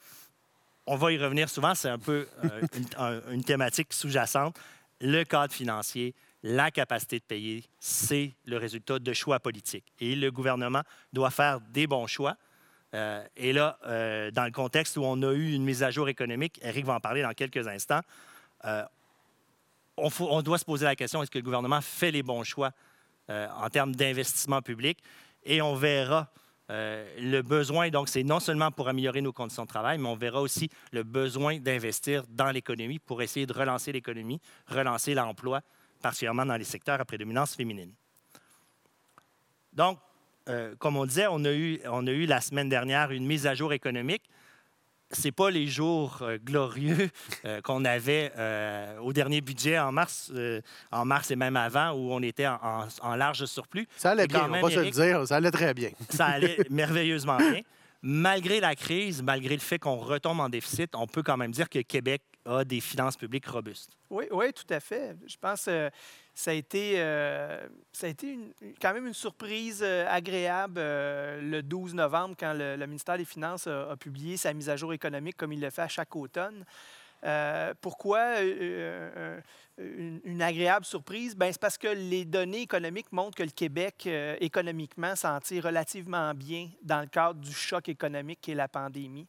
on 0.88 0.96
va 0.96 1.12
y 1.12 1.18
revenir 1.18 1.50
souvent, 1.50 1.76
c'est 1.76 1.90
un 1.90 1.98
peu 2.00 2.28
euh, 2.44 2.62
une, 2.76 2.86
un- 2.98 3.32
une 3.32 3.44
thématique 3.44 3.92
sous-jacente. 3.94 4.58
Le 5.02 5.24
cadre 5.24 5.54
financier, 5.54 6.14
la 6.44 6.72
capacité 6.72 7.20
de 7.20 7.24
payer, 7.24 7.64
c'est 7.80 8.34
le 8.46 8.58
résultat 8.58 9.00
de 9.00 9.14
choix 9.14 9.40
politiques. 9.40 9.86
Et 10.00 10.16
le 10.16 10.32
gouvernement 10.32 10.84
doit 11.12 11.32
faire 11.32 11.60
des 11.60 11.88
bons 11.88 12.08
choix. 12.08 12.38
Euh, 12.94 13.24
et 13.36 13.52
là, 13.52 13.78
euh, 13.88 14.32
dans 14.32 14.46
le 14.46 14.52
contexte 14.52 14.96
où 14.98 15.04
on 15.04 15.22
a 15.24 15.34
eu 15.34 15.54
une 15.54 15.64
mise 15.66 15.84
à 15.84 15.92
jour 15.92 16.08
économique, 16.08 16.60
Eric 16.62 16.86
va 16.86 16.94
en 16.94 17.00
parler 17.00 17.22
dans 17.24 17.34
quelques 17.34 17.68
instants, 17.68 18.02
on, 19.98 20.10
on 20.20 20.42
doit 20.42 20.58
se 20.58 20.66
poser 20.66 20.86
la 20.86 20.96
question, 20.96 21.22
est-ce 21.22 21.32
que 21.32 21.38
le 21.38 21.44
gouvernement 21.44 21.82
fait 21.82 22.12
les 22.12 22.24
bons 22.24 22.44
choix 22.44 22.72
en 23.30 23.70
termes 23.70 23.96
d'investissement 23.96 24.62
public? 24.62 24.98
Et 25.44 25.62
on 25.62 25.76
verra 25.76 26.32
euh, 26.72 27.08
le 27.20 27.42
besoin, 27.42 27.90
donc 27.90 28.10
c'est 28.10 28.24
non 28.24 28.40
seulement 28.40 28.72
pour 28.72 28.88
améliorer 28.88 29.22
nos 29.22 29.34
conditions 29.34 29.64
de 29.64 29.68
travail, 29.68 30.00
mais 30.00 30.08
on 30.08 30.16
verra 30.16 30.42
aussi 30.42 30.70
le 30.92 31.04
besoin 31.04 31.60
d'investir 31.60 32.24
dans 32.28 32.50
l'économie 32.52 32.98
pour 32.98 33.22
essayer 33.22 33.46
de 33.46 33.54
relancer 33.54 33.92
l'économie, 33.92 34.42
relancer 34.68 35.14
l'emploi, 35.14 35.62
particulièrement 36.02 36.46
dans 36.46 36.58
les 36.58 36.64
secteurs 36.64 37.00
à 37.00 37.06
prédominance 37.06 37.56
féminine. 37.56 37.94
Donc, 39.74 40.00
euh, 40.48 40.76
comme 40.78 40.98
on 40.98 41.06
disait, 41.06 41.28
on 41.30 41.44
a, 41.46 41.52
eu, 41.52 41.80
on 41.86 42.08
a 42.08 42.12
eu 42.12 42.26
la 42.26 42.42
semaine 42.42 42.70
dernière 42.70 43.12
une 43.12 43.26
mise 43.26 43.46
à 43.46 43.54
jour 43.54 43.74
économique. 43.74 44.24
Ce 45.12 45.30
pas 45.30 45.52
les 45.52 45.68
jours 45.68 46.18
euh, 46.22 46.38
glorieux 46.44 47.10
euh, 47.46 47.62
qu'on 47.62 47.86
avait 47.86 48.32
euh, 48.38 48.98
au 49.00 49.14
dernier 49.14 49.40
budget 49.42 49.78
en 49.78 49.92
mars, 49.92 50.32
en 50.92 51.06
mars 51.06 51.30
et 51.32 51.36
même 51.36 51.56
avant, 51.56 51.92
où 51.92 52.12
on 52.12 52.22
était 52.22 52.48
en, 52.48 52.60
en- 52.62 52.88
en 53.02 53.16
large 53.16 53.46
surplus. 53.46 53.88
Ça 53.98 54.12
allait 54.12 54.28
bien, 54.28 54.46
on 54.50 54.62
va 54.62 54.70
se 54.70 54.80
le 54.80 54.90
dire, 54.92 55.28
ça 55.28 55.36
allait 55.36 55.52
très 55.52 55.74
bien. 55.74 55.90
ça 56.10 56.26
allait 56.26 56.58
merveilleusement 56.70 57.38
bien. 57.38 57.62
Malgré 58.02 58.60
la 58.60 58.76
crise, 58.76 59.24
malgré 59.24 59.56
le 59.56 59.62
fait 59.62 59.80
qu'on 59.80 59.96
retombe 59.98 60.40
en 60.40 60.50
déficit, 60.50 60.94
on 60.96 61.08
peut 61.08 61.24
quand 61.24 61.38
même 61.38 61.52
dire 61.52 61.70
que 61.70 61.80
Québec 61.80 62.22
a 62.46 62.64
des 62.64 62.80
finances 62.80 63.18
publiques 63.18 63.48
robustes. 63.48 63.92
Oui, 64.10 64.26
oui, 64.32 64.54
tout 64.54 64.72
à 64.72 64.80
fait. 64.80 65.16
Je 65.26 65.36
pense 65.38 65.66
que 65.66 65.90
ça 66.34 66.52
a 66.52 66.54
été, 66.54 66.96
euh, 66.98 67.68
ça 67.92 68.08
a 68.08 68.10
été 68.10 68.34
une- 68.34 68.54
quand 68.80 68.94
même 68.94 69.08
une 69.08 69.14
surprise 69.14 69.82
euh, 69.84 70.06
agréable 70.08 70.76
euh, 70.78 71.42
le 71.42 71.64
12 71.64 71.94
novembre 71.96 72.36
quand 72.40 72.54
le, 72.54 72.86
ministère 72.86 73.18
des 73.18 73.26
Finances 73.26 73.68
a, 73.68 73.96
publié 73.98 74.38
sa 74.38 74.54
mise 74.54 74.70
à 74.70 74.76
jour 74.76 74.94
économique 74.94 75.38
comme 75.38 75.54
il 75.54 75.62
le 75.62 75.70
fait 75.70 75.82
à 75.82 75.88
chaque 75.88 76.16
automne. 76.16 76.66
Euh, 77.24 77.74
pourquoi 77.82 78.20
euh, 78.20 79.10
euh, 79.18 79.40
une, 79.78 80.42
agréable 80.42 80.86
surprise? 80.86 81.36
Ben, 81.36 81.52
c'est 81.52 81.62
parce 81.62 81.78
que 81.78 81.88
les 81.88 82.26
données 82.26 82.62
économiques 82.62 83.12
montrent 83.12 83.36
que 83.36 83.44
le 83.44 83.50
Québec, 83.50 84.04
euh, 84.08 84.36
économiquement, 84.40 85.16
s'en 85.16 85.40
tire 85.40 85.64
relativement 85.64 86.34
bien 86.34 86.70
dans 86.82 87.02
le 87.02 87.08
cadre 87.08 87.40
du 87.40 87.54
choc 87.54 87.90
économique 87.90 88.40
qui 88.42 88.52
est 88.52 88.56
la 88.56 88.68
pandémie. 88.68 89.28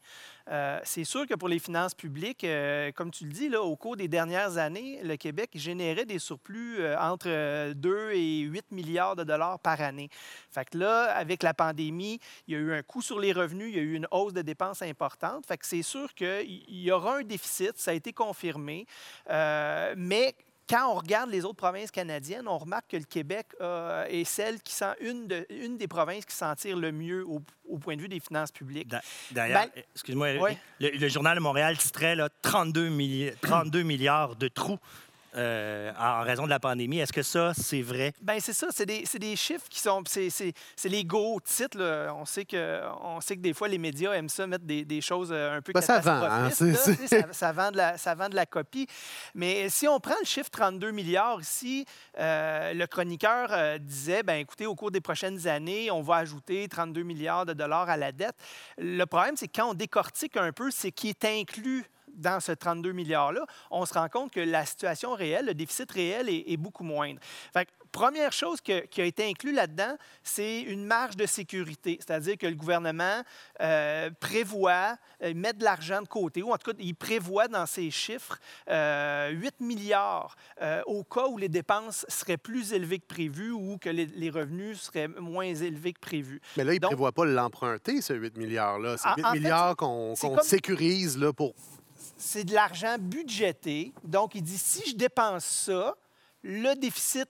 Euh, 0.48 0.78
c'est 0.84 1.04
sûr 1.04 1.26
que 1.26 1.34
pour 1.34 1.48
les 1.48 1.58
finances 1.58 1.94
publiques, 1.94 2.44
euh, 2.44 2.92
comme 2.92 3.10
tu 3.10 3.24
le 3.24 3.32
dis, 3.32 3.48
là, 3.48 3.62
au 3.62 3.74
cours 3.74 3.96
des 3.96 4.06
dernières 4.06 4.58
années, 4.58 5.00
le 5.02 5.16
Québec 5.16 5.50
générait 5.54 6.04
des 6.04 6.20
surplus 6.20 6.86
entre 6.98 7.26
euh, 7.28 7.74
2 7.74 8.12
et 8.12 8.40
8 8.40 8.70
milliards 8.70 9.16
de 9.16 9.24
dollars 9.24 9.58
par 9.58 9.80
année. 9.80 10.08
Fait 10.50 10.64
que 10.64 10.78
là, 10.78 11.16
avec 11.16 11.42
la 11.42 11.52
pandémie, 11.52 12.20
il 12.46 12.54
y 12.54 12.56
a 12.56 12.60
eu 12.60 12.72
un 12.72 12.82
coût 12.82 13.02
sur 13.02 13.18
les 13.18 13.32
revenus, 13.32 13.70
il 13.70 13.76
y 13.76 13.80
a 13.80 13.82
eu 13.82 13.94
une 13.94 14.06
hausse 14.12 14.34
de 14.34 14.42
dépenses 14.42 14.82
importante. 14.82 15.46
Fait 15.46 15.58
que 15.58 15.66
c'est 15.66 15.82
sûr 15.82 16.14
qu'il 16.14 16.64
y 16.68 16.92
aura 16.92 17.16
un 17.18 17.22
déficit, 17.22 17.76
ça 17.76 17.90
a 17.90 17.94
été 17.94 18.12
confirmé. 18.12 18.86
Mais 19.28 20.35
quand 20.68 20.90
on 20.90 20.94
regarde 20.94 21.30
les 21.30 21.44
autres 21.44 21.56
provinces 21.56 21.90
canadiennes, 21.90 22.48
on 22.48 22.58
remarque 22.58 22.86
que 22.88 22.96
le 22.96 23.04
Québec 23.04 23.46
euh, 23.60 24.04
est 24.06 24.24
celle 24.24 24.60
qui 24.62 24.72
sent 24.72 24.94
une, 25.00 25.26
de- 25.28 25.46
une 25.50 25.76
des 25.78 25.86
provinces 25.88 26.24
qui 26.24 26.34
s'en 26.34 26.54
tire 26.56 26.76
le 26.76 26.90
mieux 26.92 27.24
au, 27.26 27.40
au 27.68 27.78
point 27.78 27.96
de 27.96 28.02
vue 28.02 28.08
des 28.08 28.18
finances 28.20 28.50
publiques. 28.50 28.88
D'a- 28.88 29.00
D'ailleurs, 29.30 29.66
Ben, 29.74 29.82
excuse-moi, 29.94 30.32
le, 30.80 30.88
le 30.90 31.08
Journal 31.08 31.36
de 31.36 31.40
Montréal 31.42 31.78
titrait 31.78 32.16
là, 32.16 32.28
32, 32.42 32.88
milli- 32.90 33.32
32 33.42 33.82
milliards 33.82 34.34
de 34.36 34.48
trous 34.48 34.78
euh, 35.36 35.92
en 35.98 36.22
raison 36.22 36.44
de 36.44 36.50
la 36.50 36.58
pandémie. 36.60 36.98
Est-ce 36.98 37.12
que 37.12 37.22
ça, 37.22 37.52
c'est 37.54 37.82
vrai? 37.82 38.12
Ben 38.22 38.40
c'est 38.40 38.52
ça, 38.52 38.68
c'est 38.70 38.86
des, 38.86 39.04
c'est 39.06 39.18
des 39.18 39.36
chiffres 39.36 39.66
qui 39.68 39.80
sont. 39.80 40.02
C'est, 40.06 40.30
c'est- 40.30 40.52
c'est 40.74 40.88
les 40.88 41.04
gros 41.04 41.38
titres. 41.40 41.78
là. 41.78 42.14
On, 42.16 42.24
sait 42.24 42.44
que, 42.44 42.80
on 43.02 43.20
sait 43.20 43.36
que 43.36 43.40
des 43.42 43.52
fois, 43.54 43.68
les 43.68 43.78
médias 43.78 44.12
aiment 44.12 44.28
ça, 44.28 44.46
mettre 44.46 44.64
des, 44.64 44.84
des 44.84 45.00
choses 45.00 45.30
euh, 45.32 45.56
un 45.56 45.62
peu 45.62 45.72
Ben, 45.72 45.80
ça 45.80 45.98
vend, 46.00 46.22
hein, 46.22 46.50
ça, 46.50 47.32
ça 47.32 47.52
vend 47.52 47.70
de 47.70 47.76
la, 47.76 47.98
ça 47.98 48.14
vend 48.14 48.28
de 48.28 48.34
la 48.36 48.46
copie. 48.46 48.86
Mais 49.34 49.68
si 49.68 49.86
on 49.88 50.00
prend 50.00 50.14
le 50.20 50.26
chiffre 50.26 50.50
32 50.50 50.90
milliards 50.90 51.40
ici, 51.40 51.84
euh, 52.18 52.72
le 52.72 52.86
chroniqueur 52.86 53.48
euh, 53.52 53.78
disait 53.78 54.22
ben 54.22 54.34
écoutez, 54.36 54.66
au 54.66 54.74
cours 54.74 54.90
des 54.90 55.00
prochaines 55.00 55.46
années, 55.46 55.90
on 55.90 56.02
va 56.02 56.16
ajouter 56.16 56.66
32 56.68 57.02
milliards 57.02 57.46
de 57.46 57.52
dollars 57.52 57.88
à 57.88 57.96
la 57.96 58.12
dette. 58.12 58.36
Le 58.78 59.04
problème, 59.04 59.36
c'est 59.36 59.48
que 59.48 59.60
quand 59.60 59.70
on 59.70 59.74
décortique 59.74 60.36
un 60.36 60.52
peu, 60.52 60.70
c'est 60.70 60.92
qui 60.92 61.08
est 61.08 61.24
inclus 61.24 61.84
dans 62.14 62.40
ce 62.40 62.52
32 62.52 62.92
milliards-là, 62.92 63.44
on 63.70 63.84
se 63.86 63.94
rend 63.94 64.08
compte 64.08 64.30
que 64.32 64.40
la 64.40 64.64
situation 64.64 65.12
réelle, 65.14 65.46
le 65.46 65.54
déficit 65.54 65.90
réel 65.92 66.28
est, 66.28 66.44
est 66.46 66.56
beaucoup 66.56 66.84
moindre. 66.84 67.20
Fait 67.52 67.66
que, 67.66 67.70
première 67.92 68.32
chose 68.32 68.60
que- 68.60 68.86
qui 68.86 69.00
a 69.00 69.04
été 69.04 69.28
inclus 69.28 69.52
là-dedans, 69.52 69.96
c'est 70.22 70.60
une 70.62 70.84
marge 70.84 71.16
de 71.16 71.26
sécurité, 71.26 71.98
c'est-à-dire 72.00 72.36
que 72.38 72.46
le 72.46 72.54
gouvernement 72.54 73.22
euh, 73.60 74.10
prévoit, 74.20 74.96
euh, 75.22 75.32
met 75.34 75.52
de 75.52 75.64
l'argent 75.64 76.02
de 76.02 76.08
côté, 76.08 76.42
ou 76.42 76.52
en 76.52 76.58
tout 76.58 76.72
cas, 76.72 76.76
il 76.80 76.94
prévoit 76.94 77.48
dans 77.48 77.66
ses 77.66 77.90
chiffres 77.90 78.38
euh, 78.70 79.30
8 79.30 79.60
milliards 79.60 80.36
euh, 80.62 80.82
au 80.86 81.04
cas 81.04 81.26
où 81.28 81.38
les 81.38 81.48
dépenses 81.48 82.04
seraient 82.08 82.36
plus 82.36 82.72
élevées 82.72 82.98
que 82.98 83.06
prévu 83.06 83.50
ou 83.50 83.78
que 83.78 83.88
les, 83.88 84.06
les 84.06 84.30
revenus 84.30 84.80
seraient 84.80 85.08
moins 85.08 85.46
élevés 85.54 85.92
que 85.92 86.00
prévu. 86.00 86.40
Mais 86.56 86.64
là, 86.64 86.72
il 86.74 86.80
ne 86.80 86.86
prévoit 86.86 87.12
pas 87.12 87.24
l'emprunter, 87.24 88.00
ce 88.00 88.12
8 88.12 88.36
milliards-là. 88.36 88.96
C'est 88.98 89.08
En- 89.08 89.14
8 89.16 89.24
en 89.24 89.32
fait, 89.32 89.38
milliards 89.38 89.76
qu'on 89.76 90.14
comme- 90.20 90.40
sécurise 90.42 91.18
là, 91.18 91.32
pour. 91.32 91.54
C'est 92.16 92.44
de 92.44 92.54
l'argent 92.54 92.96
budgété. 92.98 93.92
Donc, 94.04 94.34
il 94.34 94.42
dit, 94.42 94.58
si 94.58 94.90
je 94.90 94.96
dépense 94.96 95.44
ça, 95.44 95.96
le 96.42 96.74
déficit 96.74 97.28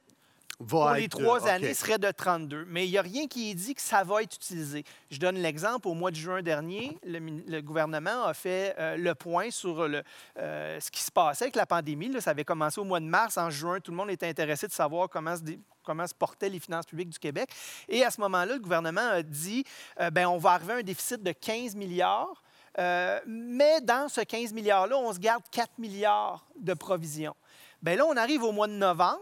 Va 0.58 0.66
pour 0.66 0.90
les 0.92 1.08
trois 1.08 1.46
euh, 1.46 1.50
années 1.50 1.74
serait 1.74 1.98
de 1.98 2.10
32. 2.10 2.64
Mais 2.68 2.86
il 2.86 2.90
n'y 2.90 2.96
a 2.96 3.02
rien 3.02 3.26
qui 3.26 3.54
dit 3.54 3.74
que 3.74 3.82
ça 3.82 4.04
va 4.04 4.22
être 4.22 4.34
utilisé. 4.34 4.84
Je 5.10 5.18
donne 5.18 5.36
l'exemple. 5.36 5.86
Au 5.86 5.92
mois 5.92 6.10
de 6.10 6.16
juin 6.16 6.40
dernier, 6.40 6.96
le, 7.04 7.60
gouvernement 7.60 8.24
a 8.24 8.32
fait 8.32 8.74
euh, 8.78 8.96
le 8.96 9.14
point 9.14 9.50
sur 9.50 9.86
le, 9.86 10.02
euh, 10.38 10.80
ce 10.80 10.90
qui 10.90 11.02
se 11.02 11.10
passait 11.10 11.44
avec 11.44 11.56
la 11.56 11.66
pandémie. 11.66 12.08
Là, 12.08 12.22
ça 12.22 12.30
avait 12.30 12.44
commencé 12.44 12.80
au 12.80 12.84
mois 12.84 13.00
de 13.00 13.04
mars. 13.04 13.36
En 13.36 13.50
juin, 13.50 13.80
tout 13.80 13.90
le 13.90 13.98
monde 13.98 14.10
était 14.10 14.28
intéressé 14.28 14.66
de 14.66 14.72
savoir 14.72 15.10
comment 15.10 15.36
se, 15.36 15.42
dé- 15.42 15.60
comment 15.84 16.06
se 16.06 16.14
portaient 16.14 16.48
les 16.48 16.60
finances 16.60 16.86
publiques 16.86 17.10
du 17.10 17.18
Québec. 17.18 17.50
Et 17.88 18.02
à 18.02 18.10
ce 18.10 18.20
moment-là, 18.22 18.54
le 18.54 18.60
gouvernement 18.60 19.08
a 19.08 19.22
dit 19.22 19.62
euh, 20.00 20.10
ben, 20.10 20.26
on 20.26 20.38
va 20.38 20.52
arriver 20.52 20.72
à 20.72 20.76
un 20.76 20.82
déficit 20.82 21.22
de 21.22 21.32
15 21.32 21.74
milliards. 21.76 22.42
Euh, 22.78 23.20
mais 23.26 23.80
dans 23.80 24.08
ce 24.08 24.20
15 24.20 24.52
milliards-là, 24.52 24.96
on 24.98 25.12
se 25.12 25.18
garde 25.18 25.42
4 25.50 25.78
milliards 25.78 26.46
de 26.58 26.74
provisions. 26.74 27.34
Bien 27.82 27.96
là, 27.96 28.06
on 28.06 28.16
arrive 28.16 28.42
au 28.42 28.52
mois 28.52 28.66
de 28.66 28.72
novembre, 28.72 29.20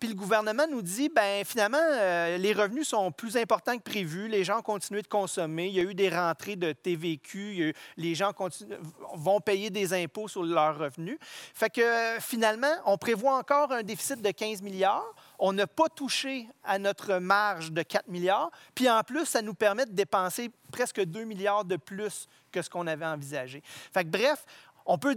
puis 0.00 0.08
le 0.08 0.14
gouvernement 0.14 0.66
nous 0.70 0.82
dit, 0.82 1.08
ben 1.08 1.44
finalement, 1.44 1.78
euh, 1.80 2.36
les 2.38 2.52
revenus 2.52 2.88
sont 2.88 3.10
plus 3.10 3.36
importants 3.36 3.76
que 3.76 3.82
prévu. 3.82 4.28
Les 4.28 4.44
gens 4.44 4.60
ont 4.60 4.62
continué 4.62 5.02
de 5.02 5.08
consommer. 5.08 5.66
Il 5.66 5.74
y 5.74 5.80
a 5.80 5.82
eu 5.82 5.94
des 5.94 6.08
rentrées 6.08 6.54
de 6.54 6.72
TVQ. 6.72 7.74
les 7.96 8.14
gens 8.14 8.32
continuent- 8.32 8.78
vont 9.14 9.40
payer 9.40 9.70
des 9.70 9.92
impôts 9.92 10.28
sur 10.28 10.44
leurs 10.44 10.78
revenus. 10.78 11.18
Fait 11.20 11.70
que 11.70 12.16
finalement, 12.20 12.72
on 12.86 12.96
prévoit 12.96 13.36
encore 13.36 13.72
un 13.72 13.82
déficit 13.82 14.22
de 14.22 14.30
15 14.30 14.62
milliards. 14.62 15.14
On 15.38 15.52
n'a 15.52 15.66
pas 15.66 15.88
touché 15.88 16.48
à 16.64 16.78
notre 16.78 17.16
marge 17.18 17.72
de 17.72 17.82
4 17.82 18.08
milliards. 18.08 18.50
Puis 18.74 18.88
en 18.90 19.02
plus, 19.02 19.24
ça 19.26 19.40
nous 19.42 19.54
permet 19.54 19.86
de 19.86 19.92
dépenser 19.92 20.50
presque 20.72 21.00
2 21.00 21.24
milliards 21.24 21.64
de 21.64 21.76
plus 21.76 22.26
que 22.50 22.60
ce 22.62 22.68
qu'on 22.68 22.86
avait 22.86 23.06
envisagé. 23.06 23.62
Fait 23.92 24.04
que 24.04 24.08
bref, 24.10 24.44
on 24.84 24.98
peut, 24.98 25.14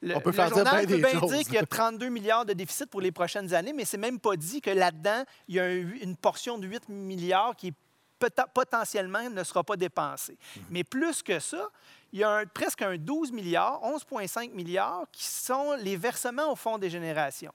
le, 0.00 0.16
On 0.16 0.20
peut 0.20 0.30
le 0.30 0.36
faire 0.36 0.46
dire 0.46 0.56
journal 0.56 0.86
bien 0.86 0.96
peut 0.96 1.02
bien 1.10 1.20
choses. 1.20 1.32
dire 1.32 1.42
qu'il 1.44 1.54
y 1.54 1.58
a 1.58 1.66
32 1.66 2.08
milliards 2.08 2.44
de 2.46 2.52
déficit 2.52 2.86
pour 2.88 3.00
les 3.00 3.10
prochaines 3.12 3.52
années, 3.52 3.72
mais 3.72 3.84
c'est 3.84 3.98
même 3.98 4.20
pas 4.20 4.36
dit 4.36 4.60
que 4.60 4.70
là-dedans, 4.70 5.24
il 5.48 5.56
y 5.56 5.60
a 5.60 5.64
un- 5.64 5.90
une 6.00 6.16
portion 6.16 6.56
de 6.56 6.66
8 6.68 6.88
milliards 6.88 7.56
qui 7.56 7.72
peut- 8.18 8.30
potentiellement 8.54 9.28
ne 9.28 9.42
sera 9.42 9.64
pas 9.64 9.76
dépensée. 9.76 10.38
Mhm. 10.56 10.62
Mais 10.70 10.84
plus 10.84 11.22
que 11.24 11.40
ça, 11.40 11.68
il 12.12 12.20
y 12.20 12.24
a 12.24 12.30
un- 12.30 12.46
presque 12.46 12.82
un 12.82 12.96
12 12.96 13.32
milliards, 13.32 13.82
11,5 13.82 14.52
milliards 14.52 15.02
qui 15.10 15.24
sont 15.24 15.72
les 15.80 15.96
versements 15.96 16.52
au 16.52 16.54
fonds 16.56 16.78
des 16.78 16.88
générations. 16.88 17.52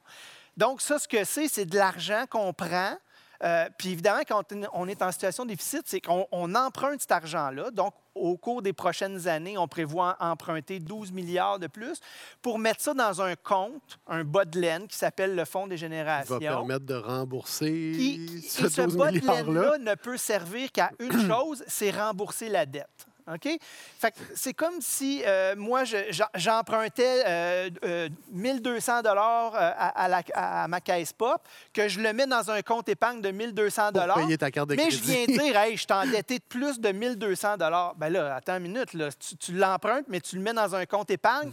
Donc, 0.58 0.82
ça, 0.82 1.00
ce 1.00 1.08
que 1.08 1.24
c'est, 1.24 1.48
c'est 1.48 1.66
de 1.66 1.76
l'argent 1.78 2.26
qu'on 2.30 2.52
prend. 2.52 2.98
euh, 3.44 3.70
puis 3.78 3.90
évidemment, 3.92 4.22
quand 4.28 4.44
on 4.74 4.88
est 4.88 5.02
en 5.04 5.12
situation 5.12 5.44
de 5.46 5.50
déficit, 5.50 5.84
c'est 5.86 6.02
qu'on 6.02 6.28
on 6.32 6.56
emprunte 6.56 7.00
cet 7.02 7.12
argent-là. 7.12 7.70
Donc, 7.72 7.94
au 8.16 8.36
cours 8.36 8.64
des 8.64 8.74
prochaines 8.74 9.28
années, 9.28 9.60
on 9.60 9.68
prévoit 9.68 10.18
emprunter 10.20 10.80
12 10.80 11.12
milliards 11.12 11.60
de 11.60 11.68
plus 11.68 12.00
pour 12.42 12.58
mettre 12.58 12.82
ça 12.82 12.96
dans 12.96 13.22
un 13.22 13.36
compte, 13.36 14.00
un 14.08 14.24
bas 14.24 14.44
de 14.46 14.60
laine 14.60 14.88
qui 14.88 14.98
s'appelle 14.98 15.36
le 15.36 15.46
Fonds 15.46 15.68
des 15.68 15.76
Qui 15.76 15.82
générations. 15.82 16.34
va 16.34 16.40
permettre 16.40 16.86
de 16.88 16.96
rembourser 16.96 17.94
Qui- 17.96 18.42
ce 18.42 18.66
et 18.66 18.70
ce 18.70 18.82
12 18.82 18.98
bas 18.98 19.12
de 19.12 19.20
laine-là 19.20 19.78
ne 19.78 19.94
peut 19.94 20.18
servir 20.18 20.72
qu'à 20.72 20.90
une 21.00 21.28
chose, 21.30 21.64
c'est 21.68 21.92
rembourser 21.92 22.50
la 22.50 22.66
dette. 22.66 23.06
OK? 23.34 23.60
Fait 24.00 24.12
que 24.12 24.18
c'est 24.36 24.54
comme 24.54 24.80
si 24.80 25.22
euh, 25.26 25.54
moi, 25.58 25.84
je- 25.84 26.12
j'empruntais 26.36 27.24
euh, 27.28 27.70
euh, 27.84 28.10
1200 28.32 29.02
dollars 29.02 29.54
euh, 29.56 29.58
à, 29.76 30.04
à 30.04 30.08
la- 30.08 30.24
à 30.34 30.68
ma 30.68 30.80
caisse 30.82 31.12
pop, 31.14 31.42
que 31.74 31.88
je 31.88 32.00
le 32.00 32.14
mets 32.14 32.28
dans 32.28 32.50
un 32.52 32.62
compte 32.62 32.88
épargne 32.90 33.22
de 33.22 33.30
1200 33.32 33.92
Pour 33.92 34.02
dollars. 34.02 34.16
payer 34.16 34.38
ta 34.38 34.50
carte 34.52 34.70
de 34.70 34.76
Mais 34.76 34.90
je 34.92 35.02
viens 35.02 35.26
dire, 35.26 35.58
hey, 35.58 35.76
je 35.76 35.82
suis 35.82 35.88
endetté 35.92 36.40
de 36.40 36.44
plus 36.44 36.80
de 36.80 36.90
1200 36.92 37.58
dollars. 37.58 37.96
Ben 37.96 38.10
là, 38.10 38.36
attends 38.36 38.58
une 38.58 38.64
minute, 38.64 38.94
là, 38.94 39.10
tu, 39.12 39.36
tu 39.36 39.54
l'empruntes, 39.54 40.06
mais 40.08 40.22
tu 40.22 40.36
le 40.38 40.42
mets 40.42 40.54
dans 40.54 40.74
un 40.76 40.86
compte 40.86 41.12
épargne, 41.12 41.52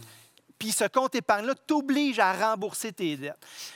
puis 0.57 0.71
ce 0.71 0.85
compte 0.85 1.13
épargne-là 1.15 1.53
t'oblige 1.67 2.19
à 2.19 2.31
rembourser 2.31 2.93
tes 2.93 3.17
dettes. 3.17 3.35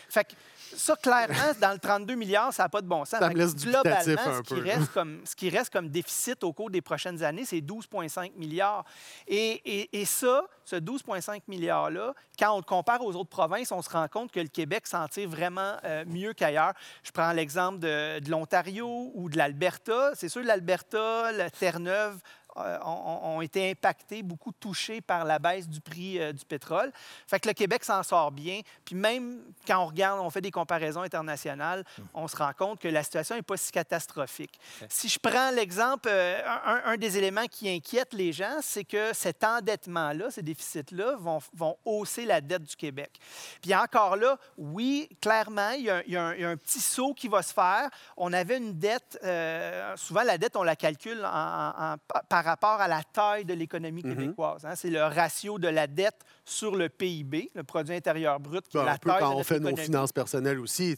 Fait 0.10 0.24
que 0.24 0.32
ça, 0.75 0.95
clairement, 0.95 1.53
dans 1.61 1.71
le 1.73 1.79
32 1.79 2.15
milliards, 2.15 2.53
ça 2.53 2.63
n'a 2.63 2.69
pas 2.69 2.81
de 2.81 2.88
bon 2.88 3.05
sens. 3.05 3.19
Ça 3.19 3.29
me 3.29 3.35
laisse 3.35 3.55
globalement, 3.55 4.21
un 4.31 4.38
ce 4.38 4.41
qui, 4.41 4.53
peu, 4.55 4.61
reste 4.61 4.93
comme, 4.93 5.21
ce 5.25 5.35
qui 5.35 5.49
reste 5.49 5.73
comme 5.73 5.89
déficit 5.89 6.43
au 6.43 6.53
cours 6.53 6.69
des 6.69 6.81
prochaines 6.81 7.23
années, 7.23 7.45
c'est 7.45 7.61
12,5 7.61 8.33
milliards. 8.35 8.83
Et, 9.27 9.51
et- 9.65 10.01
et 10.01 10.05
ça, 10.05 10.43
ce 10.65 10.75
12,5 10.75 11.41
milliards-là, 11.47 12.13
quand 12.38 12.53
on 12.53 12.57
le 12.57 12.63
compare 12.63 13.01
aux 13.03 13.15
autres 13.15 13.29
provinces, 13.29 13.71
on 13.71 13.81
se 13.81 13.89
rend 13.89 14.07
compte 14.07 14.31
que 14.31 14.39
le 14.39 14.47
Québec 14.47 14.88
s'en 14.88 15.07
tire 15.07 15.27
vraiment 15.29 15.77
euh, 15.83 16.03
mieux 16.07 16.33
qu'ailleurs. 16.33 16.73
Je 17.03 17.11
prends 17.11 17.31
l'exemple 17.31 17.79
de, 17.79 18.19
de 18.19 18.29
l'Ontario 18.29 19.11
ou 19.15 19.29
de 19.29 19.38
l'Alberta. 19.38 20.11
C'est 20.15 20.29
sûr, 20.29 20.43
l'Alberta, 20.43 21.31
la 21.31 21.49
Terre-Neuve, 21.49 22.19
ont, 22.56 23.20
ont 23.38 23.41
été 23.41 23.72
impactés, 23.72 24.24
beaucoup 24.24 24.51
touchés 24.51 25.01
par 25.01 25.24
la 25.25 25.39
baisse 25.39 25.68
du 25.68 25.82
prix 25.82 26.20
euh, 26.20 26.34
du 26.34 26.46
pétrole. 26.46 26.91
Fait 27.27 27.39
que 27.39 27.48
le 27.48 27.53
Québec 27.53 27.84
s'en 27.84 28.03
sort 28.03 28.32
bien. 28.32 28.62
Puis 28.86 28.96
même 28.96 29.41
quand 29.68 29.79
on 29.84 29.86
regarde, 29.88 30.20
on 30.20 30.29
fait 30.29 30.41
des 30.41 30.51
comparaisons 30.51 31.01
internationales, 31.01 31.84
on 32.13 32.27
se 32.27 32.36
rend 32.36 32.51
compte 32.53 32.79
que 32.79 32.88
la 32.88 33.03
situation 33.03 33.36
n'est 33.36 33.41
pas 33.41 33.58
si 33.58 33.72
catastrophique. 33.72 34.60
Si 34.89 35.08
je 35.10 35.20
prends 35.20 35.51
l'exemple, 35.51 36.10
euh, 36.12 36.41
un, 36.65 36.82
un 36.86 36.98
des 36.98 37.18
éléments 37.18 37.46
qui 37.48 37.70
inquiète 37.70 38.13
les 38.13 38.34
gens, 38.34 38.58
c'est 38.62 38.84
que 38.84 39.13
cet 39.13 39.44
endettement-là, 39.44 40.32
ces 40.32 40.41
déficits-là, 40.41 41.15
vont, 41.18 41.39
vont 41.53 41.77
hausser 41.86 42.25
la 42.25 42.41
dette 42.41 42.63
du 42.63 42.75
Québec. 42.75 43.20
Puis 43.62 43.74
encore 43.75 44.15
là, 44.15 44.38
oui, 44.58 45.10
clairement, 45.22 45.72
il 45.72 45.84
y, 45.86 45.89
a, 45.89 45.98
un- 45.98 46.03
il 46.06 46.13
y 46.13 46.18
a 46.18 46.24
un, 46.24 46.34
il 46.36 46.41
y 46.41 46.46
a 46.46 46.50
un 46.50 46.58
petit 46.58 46.79
saut 46.82 47.13
qui 47.13 47.27
va 47.27 47.41
se 47.41 47.53
faire. 47.53 47.89
On 48.18 48.34
avait 48.34 48.58
une 48.58 48.77
dette, 48.77 49.20
euh, 49.24 49.96
souvent 49.98 50.24
la 50.24 50.38
dette, 50.38 50.56
on 50.56 50.63
la 50.63 50.75
calcule 50.75 51.24
en- 51.25 51.29
en- 51.29 51.94
en- 51.94 51.98
par 52.27 52.38
rapport 52.43 52.79
à 52.81 52.88
la 52.88 53.01
taille 53.03 53.46
de 53.46 53.53
l'économie 53.53 54.03
québécoise. 54.03 54.65
hein. 54.65 54.75
C'est 54.75 54.89
le 54.89 55.03
ratio 55.03 55.60
de 55.60 55.67
la 55.67 55.88
dette 55.88 56.22
sur 56.46 56.75
le 56.75 56.89
PIB, 56.89 57.51
le 57.55 57.63
produit 57.63 57.96
intérieur 57.96 58.39
brut, 58.39 58.67
qui 58.67 58.77
est 58.77 58.79
Ben, 58.79 58.86
la 58.86 58.93
un 58.93 58.98
peu 58.98 59.10
taille 59.10 59.19
quand 59.19 59.29
de 59.31 59.36
on 59.36 59.43
fait 59.43 59.60
nos 59.60 59.69
économie. 59.69 59.86
finances 59.86 60.12
personnelles 60.12 60.60
aussi, 60.60 60.96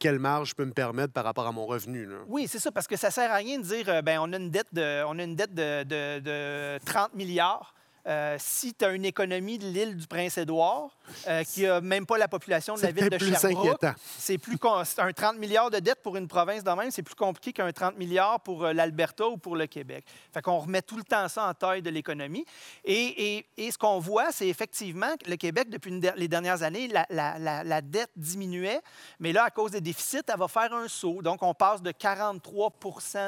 quelle 0.00 0.18
marge 0.18 0.50
je 0.50 0.54
peux 0.54 0.64
me 0.64 0.72
permettre 0.72 1.12
par 1.12 1.24
rapport 1.24 1.46
à 1.46 1.52
mon 1.52 1.66
revenu. 1.66 2.06
Là? 2.06 2.16
Oui, 2.28 2.46
c'est 2.48 2.58
ça, 2.58 2.70
parce 2.70 2.86
que 2.86 2.96
ça 2.96 3.10
sert 3.10 3.30
à 3.30 3.36
rien 3.36 3.58
de 3.58 3.64
dire, 3.64 3.88
euh, 3.88 4.02
ben, 4.02 4.18
on 4.20 4.32
a 4.32 4.36
une 4.36 4.50
dette 4.50 4.72
de, 4.72 5.02
on 5.04 5.18
a 5.18 5.22
une 5.22 5.36
dette 5.36 5.54
de, 5.54 5.82
de- 5.84 6.20
de 6.20 6.78
30 6.84 7.14
milliards. 7.14 7.73
Euh, 8.06 8.36
si 8.38 8.74
tu 8.74 8.84
as 8.84 8.90
une 8.90 9.06
économie 9.06 9.56
de 9.58 9.66
l'île 9.66 9.96
du 9.96 10.06
Prince-Édouard, 10.06 10.90
euh, 11.26 11.42
qui 11.44 11.62
n'a 11.62 11.80
même 11.80 12.04
pas 12.04 12.18
la 12.18 12.28
population 12.28 12.74
de 12.74 12.80
la 12.82 12.88
ville 12.92 13.04
de 13.10 13.16
plus 13.16 13.30
Sherbrooke, 13.48 13.80
c'est 14.18 14.36
plus 14.38 14.58
un 14.98 15.12
30 15.12 15.38
milliards 15.38 15.70
de 15.70 15.78
dettes 15.78 16.02
pour 16.02 16.16
une 16.16 16.28
province 16.28 16.62
de 16.64 16.70
même, 16.70 16.90
c'est 16.90 17.02
plus 17.02 17.14
compliqué 17.14 17.52
qu'un 17.54 17.72
30 17.72 17.96
milliards 17.96 18.40
pour 18.40 18.64
euh, 18.64 18.72
l'Alberta 18.74 19.26
ou 19.28 19.38
pour 19.38 19.56
le 19.56 19.66
Québec. 19.66 20.04
Fait 20.32 20.42
qu'on 20.42 20.58
remet 20.58 20.82
tout 20.82 20.96
le 20.98 21.02
temps 21.02 21.28
ça 21.28 21.46
en 21.48 21.54
taille 21.54 21.80
de 21.82 21.90
l'économie. 21.90 22.44
Et, 22.84 23.36
et- 23.38 23.46
et 23.56 23.70
ce 23.70 23.78
qu'on 23.78 23.98
voit, 24.00 24.32
c'est 24.32 24.48
effectivement 24.48 25.14
que 25.22 25.30
le 25.30 25.36
Québec, 25.36 25.70
depuis 25.70 25.90
une 25.90 26.00
les 26.16 26.28
dernières 26.28 26.62
années, 26.62 26.88
la, 26.88 27.06
la- 27.08 27.38
la- 27.38 27.64
la 27.64 27.80
dette 27.80 28.10
diminuait, 28.16 28.80
mais 29.18 29.32
là, 29.32 29.44
à 29.44 29.50
cause 29.50 29.70
des 29.70 29.80
déficits, 29.80 30.18
elle 30.28 30.38
va 30.38 30.48
faire 30.48 30.72
un 30.74 30.88
saut. 30.88 31.22
Donc, 31.22 31.42
on 31.42 31.54
passe 31.54 31.80
de 31.82 31.90
43 31.90 32.70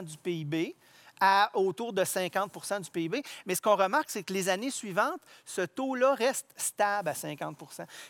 du 0.02 0.18
PIB 0.18 0.76
à 1.20 1.50
autour 1.54 1.92
de 1.92 2.04
50 2.04 2.82
du 2.82 2.90
PIB. 2.90 3.22
Mais 3.46 3.54
ce 3.54 3.62
qu'on 3.62 3.76
remarque, 3.76 4.10
c'est 4.10 4.22
que 4.22 4.32
les 4.32 4.48
années 4.48 4.70
suivantes, 4.70 5.20
ce 5.44 5.62
taux-là 5.62 6.14
reste 6.14 6.46
stable 6.56 7.08
à 7.08 7.14
50 7.14 7.56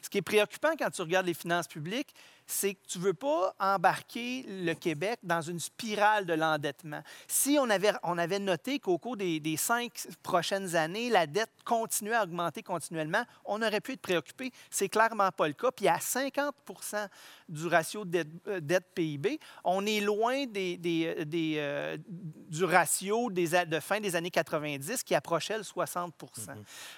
Ce 0.03 0.09
qui 0.09 0.19
est 0.19 0.23
préoccupant 0.23 0.73
quand 0.79 0.91
tu 0.91 1.03
regardes 1.03 1.27
les 1.27 1.35
finances 1.35 1.69
publiques, 1.69 2.15
c'est 2.47 2.75
que 2.75 2.87
tu 2.87 2.99
ne 2.99 3.05
veux 3.05 3.15
pas 3.15 3.55
embarquer 3.59 4.45
le 4.49 4.73
Québec 4.75 5.19
dans 5.23 5.41
une 5.41 5.59
spirale 5.61 6.27
de 6.27 6.35
l'endettement. 6.35 7.03
Si 7.27 7.57
on 7.61 7.69
avait, 7.71 7.93
on 8.03 8.19
avait 8.19 8.39
noté 8.39 8.79
qu'au 8.79 8.99
cours 8.99 9.17
des, 9.17 9.41
des 9.41 9.57
cinq 9.57 10.07
prochaines 10.23 10.77
années, 10.77 11.11
la 11.11 11.27
dette 11.27 11.51
continuait 11.65 12.15
à 12.15 12.23
augmenter 12.23 12.63
continuellement, 12.63 13.25
on 13.45 13.61
aurait 13.63 13.81
pu 13.81 13.93
être 13.93 14.01
préoccupé. 14.01 14.53
C'est 14.71 14.89
clairement 14.89 15.31
pas 15.33 15.49
le 15.49 15.55
cas. 15.55 15.71
Puis 15.73 15.89
à 15.89 15.97
50% 15.99 17.09
du 17.49 17.67
ratio 17.67 18.05
dette, 18.05 18.29
euh, 18.49 18.61
dette 18.61 18.87
PIB, 18.95 19.39
on 19.65 19.85
est 19.87 20.01
loin 20.01 20.47
des, 20.47 20.77
des- 20.77 21.25
des, 21.25 21.55
euh, 21.59 21.97
du 22.09 22.65
ratio 22.65 23.31
de 23.31 23.81
fin 23.81 24.01
des 24.01 24.15
années 24.17 24.31
90 24.31 25.03
qui 25.03 25.15
approchait 25.15 25.57
le 25.59 25.65
60% 25.65 26.11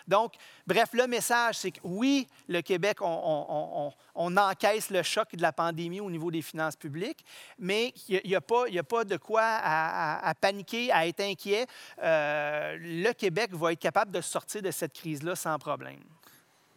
Donc, 0.06 0.34
bref, 0.66 0.90
le 0.92 1.06
message, 1.06 1.56
c'est 1.58 1.70
que 1.70 1.80
oui, 1.84 2.26
le 2.48 2.60
Québec, 2.60 2.98
on, 3.00 3.06
on- 3.06 3.46
on- 3.48 3.86
on- 3.88 3.92
on 4.14 4.36
encaisse 4.36 4.90
le 4.90 5.02
choc 5.02 5.28
de 5.38 5.42
la 5.42 5.52
pandémie 5.52 6.00
au 6.00 6.10
niveau 6.10 6.30
des 6.30 6.42
finances 6.42 6.76
publiques, 6.76 7.24
mais 7.58 7.94
il 8.08 8.20
n'y 8.26 8.34
a, 8.36 8.40
y 8.68 8.78
a 8.78 8.82
pas 8.84 9.04
de 9.04 9.16
quoi 9.16 9.42
à, 9.42 10.34
paniquer, 10.38 10.92
à 10.92 11.06
être 11.06 11.20
inquiet. 11.20 11.66
Euh, 12.02 12.76
le 12.78 13.12
Québec 13.12 13.54
va 13.54 13.72
être 13.72 13.78
capable 13.78 14.10
de 14.12 14.20
sortir 14.20 14.60
de 14.60 14.70
cette 14.70 14.92
crise-là 14.92 15.34
sans 15.34 15.58
problème. 15.58 16.00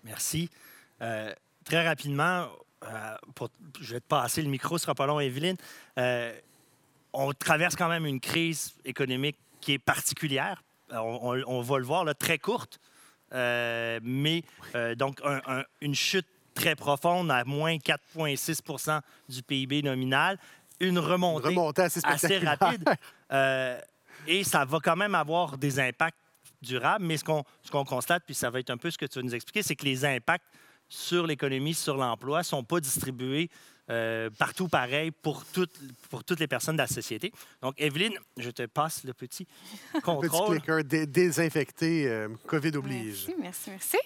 Merci. 0.04 0.50
Euh, 1.02 1.34
très 1.65 1.86
rapidement, 1.86 2.47
euh, 2.84 3.17
pour- 3.36 3.50
je 3.82 3.95
vais 3.95 4.00
te 4.00 4.08
passer 4.08 4.41
le 4.41 4.50
micro, 4.50 4.78
ce 4.78 4.84
sera 4.86 4.95
pas 4.95 5.06
long, 5.06 5.19
Evelyne. 5.19 5.58
On 7.13 7.34
traverse 7.34 7.76
quand 7.76 7.89
même 7.89 8.06
une 8.06 8.21
crise 8.21 8.74
économique 8.86 9.38
qui 9.60 9.74
est 9.74 9.80
particulière. 9.80 10.63
On, 10.91 11.62
va 11.62 11.78
le 11.78 11.84
voir, 11.86 12.06
là, 12.06 12.13
très 12.13 12.38
courte, 12.38 12.80
mais 13.34 14.43
donc 14.95 15.19
un- 15.24 15.41
un- 15.47 15.63
une 15.82 15.95
chute 15.95 16.28
très 16.54 16.76
profonde 16.76 17.32
à 17.32 17.44
moins 17.46 17.76
4,6% 17.78 19.00
du 19.30 19.44
PIB 19.44 19.84
nominal, 19.84 20.38
une 20.80 21.00
remontée, 21.00 21.48
Remontée 21.50 21.84
assez 21.84 22.38
rapide. 22.40 22.84
Euh, 23.32 23.80
et 24.28 24.44
ça 24.44 24.66
va 24.66 24.80
quand 24.84 24.98
même 24.98 25.16
avoir 25.16 25.58
des 25.58 25.80
impacts 25.80 26.18
durables, 26.62 27.06
mais 27.06 27.16
ce 27.16 27.24
qu'on 27.24 27.46
ce 27.64 27.72
qu'on 27.72 27.86
constate, 27.86 28.24
puis 28.26 28.36
ça 28.36 28.50
va 28.50 28.60
être 28.60 28.70
un 28.70 28.76
peu 28.76 28.92
ce 28.92 28.98
que 28.98 29.06
tu 29.06 29.20
vas 29.20 29.24
nous 29.24 29.34
expliquer, 29.34 29.64
c'est 29.64 29.78
que 29.78 29.86
les 29.86 30.04
impacts 30.04 30.44
sur 30.90 31.26
l'économie, 31.26 31.74
sur 31.74 31.96
l'emploi, 31.96 32.40
ne 32.40 32.44
sont 32.44 32.62
pas 32.66 32.82
distribués 32.82 33.50
euh, 33.90 34.30
partout 34.38 34.68
pareil 34.68 35.12
pour 35.12 35.46
toutes, 35.46 35.80
pour 36.10 36.26
toutes 36.26 36.42
les 36.42 36.48
personnes 36.48 36.76
de 36.76 36.82
la 36.82 36.88
société. 36.88 37.32
Donc, 37.62 37.74
Evelyne, 37.78 38.16
je 38.36 38.50
te 38.50 38.66
passe 38.66 39.06
le 39.06 39.14
petit 39.14 39.48
Petit 39.94 40.02
contrôle. 40.02 40.58
clicker 40.60 40.84
dé- 40.84 41.06
désinfecté, 41.08 42.06
euh, 42.10 42.28
COVID 42.48 42.76
oblige. 42.76 43.28
Merci, 43.28 43.36
merci, 43.40 43.70
merci. 43.70 43.98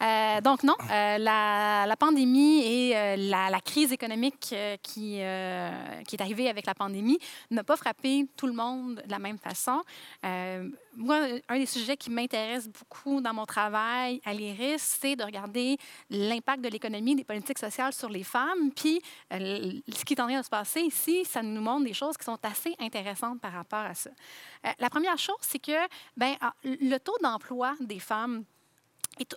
Euh, 0.00 0.40
donc 0.40 0.62
non, 0.62 0.76
euh, 0.90 1.18
la, 1.18 1.96
pandémie 1.98 2.62
et 2.62 2.96
euh, 2.96 3.16
la, 3.16 3.60
crise 3.60 3.92
économique 3.92 4.54
qui, 4.82 5.18
est 5.18 6.20
arrivée 6.20 6.48
avec 6.48 6.66
la 6.66 6.74
pandémie 6.74 7.18
n'a 7.50 7.64
pas 7.64 7.76
frappé 7.76 8.28
tout 8.36 8.46
le 8.46 8.52
monde 8.52 9.02
de 9.04 9.10
la 9.10 9.18
même 9.18 9.38
façon. 9.38 9.82
Moi, 10.96 11.16
un 11.48 11.58
des 11.58 11.66
sujets 11.66 11.96
qui 11.96 12.10
m'intéresse 12.10 12.68
beaucoup 12.68 13.20
dans 13.20 13.32
mon 13.32 13.46
travail 13.46 14.20
à 14.24 14.32
l'IRIS, 14.32 14.78
c'est 15.00 15.14
de 15.14 15.22
regarder 15.22 15.76
l'impact 16.10 16.62
de 16.62 16.68
l'économie, 16.68 17.14
des 17.14 17.24
politiques 17.24 17.58
sociales 17.58 17.92
sur 17.92 18.08
les 18.08 18.24
femmes. 18.24 18.72
Puis, 18.74 19.00
ce 19.30 20.04
qui 20.04 20.14
est 20.14 20.20
en 20.20 20.26
train 20.26 20.40
de 20.40 20.44
se 20.44 20.50
passer 20.50 20.80
ici, 20.80 21.24
ça 21.24 21.42
nous 21.42 21.60
montre 21.60 21.84
des 21.84 21.94
choses 21.94 22.16
qui 22.16 22.24
sont 22.24 22.38
assez 22.42 22.74
intéressantes 22.80 23.40
par 23.40 23.52
rapport 23.52 23.78
à 23.84 23.94
ça. 23.94 24.10
La 24.78 24.90
première 24.90 25.18
chose, 25.18 25.36
c'est 25.40 25.60
que 25.60 25.86
ben, 26.16 26.34
ah, 26.40 26.52
le 26.64 26.98
taux 26.98 27.16
d'emploi 27.22 27.74
des 27.80 28.00
femmes 28.00 28.44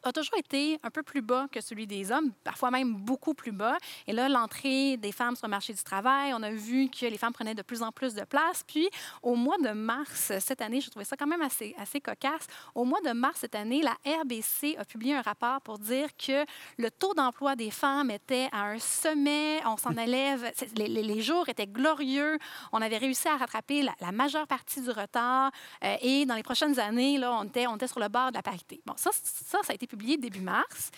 a 0.03 0.11
toujours 0.11 0.37
été 0.37 0.79
un 0.83 0.89
peu 0.89 1.03
plus 1.03 1.21
bas 1.21 1.47
que 1.51 1.61
celui 1.61 1.87
des 1.87 2.11
hommes, 2.11 2.31
parfois 2.43 2.71
même 2.71 2.93
beaucoup 2.95 3.33
plus 3.33 3.51
bas. 3.51 3.77
Et 4.07 4.13
là, 4.13 4.29
l'entrée 4.29 4.97
des 4.97 5.11
femmes 5.11 5.35
sur 5.35 5.47
le 5.47 5.51
marché 5.51 5.73
du 5.73 5.83
travail, 5.83 6.33
on 6.33 6.41
a 6.43 6.51
vu 6.51 6.89
que 6.89 7.05
les 7.05 7.17
femmes 7.17 7.33
prenaient 7.33 7.55
de 7.55 7.61
plus 7.61 7.81
en 7.83 7.91
plus 7.91 8.13
de 8.13 8.23
place. 8.23 8.63
Puis, 8.67 8.89
au 9.21 9.35
mois 9.35 9.57
de 9.57 9.69
mars 9.71 10.31
cette 10.39 10.61
année, 10.61 10.81
je 10.81 10.89
trouvais 10.89 11.05
ça 11.05 11.15
quand 11.17 11.27
même 11.27 11.41
assez, 11.41 11.75
assez 11.77 11.99
cocasse. 12.01 12.47
Au 12.75 12.83
mois 12.85 13.01
de 13.01 13.11
mars 13.11 13.39
cette 13.41 13.55
année, 13.55 13.81
la 13.81 13.97
RBC 14.21 14.75
a 14.77 14.85
publié 14.85 15.15
un 15.15 15.21
rapport 15.21 15.61
pour 15.61 15.79
dire 15.79 16.09
que 16.17 16.45
le 16.77 16.89
taux 16.91 17.13
d'emploi 17.13 17.55
des 17.55 17.71
femmes 17.71 18.11
était 18.11 18.49
à 18.51 18.63
un 18.65 18.79
sommet. 18.79 19.59
On 19.65 19.77
s'en 19.77 19.91
élève. 19.97 20.51
Les, 20.75 20.87
les- 20.87 21.03
les 21.03 21.21
jours 21.21 21.49
étaient 21.49 21.67
glorieux. 21.67 22.37
On 22.71 22.81
avait 22.81 22.97
réussi 22.97 23.27
à 23.27 23.37
rattraper 23.37 23.81
la, 23.81 23.93
la 23.99 24.11
majeure 24.11 24.47
partie 24.47 24.81
du 24.81 24.89
retard. 24.91 25.51
Euh, 25.83 25.95
et 26.01 26.25
dans 26.25 26.35
les 26.35 26.43
prochaines 26.43 26.79
années, 26.79 27.17
là, 27.17 27.33
on, 27.39 27.43
était, 27.45 27.67
on 27.67 27.75
était 27.75 27.87
sur 27.87 27.99
le 27.99 28.07
bord 28.07 28.29
de 28.31 28.35
la 28.37 28.43
parité. 28.43 28.81
Bon, 28.85 28.93
ça, 28.97 29.09
ça, 29.13 29.59
ça 29.71 29.73
a 29.73 29.75
été 29.75 29.87
publié 29.87 30.17
début 30.17 30.41
mars. 30.41 30.91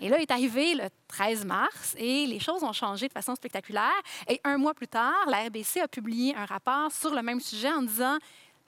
Et 0.00 0.08
là 0.08 0.18
est 0.20 0.30
arrivé 0.32 0.74
le 0.74 0.88
13 1.06 1.44
mars 1.44 1.94
et 1.96 2.26
les 2.26 2.40
choses 2.40 2.64
ont 2.64 2.72
changé 2.72 3.06
de 3.06 3.12
façon 3.12 3.36
spectaculaire. 3.36 3.92
Et 4.28 4.40
un 4.42 4.58
mois 4.58 4.74
plus 4.74 4.88
tard, 4.88 5.14
la 5.28 5.44
RBC 5.44 5.80
a 5.80 5.86
publié 5.86 6.34
un 6.34 6.44
rapport 6.44 6.90
sur 6.90 7.14
le 7.14 7.22
même 7.22 7.40
sujet 7.40 7.70
en 7.70 7.82
disant 7.82 8.18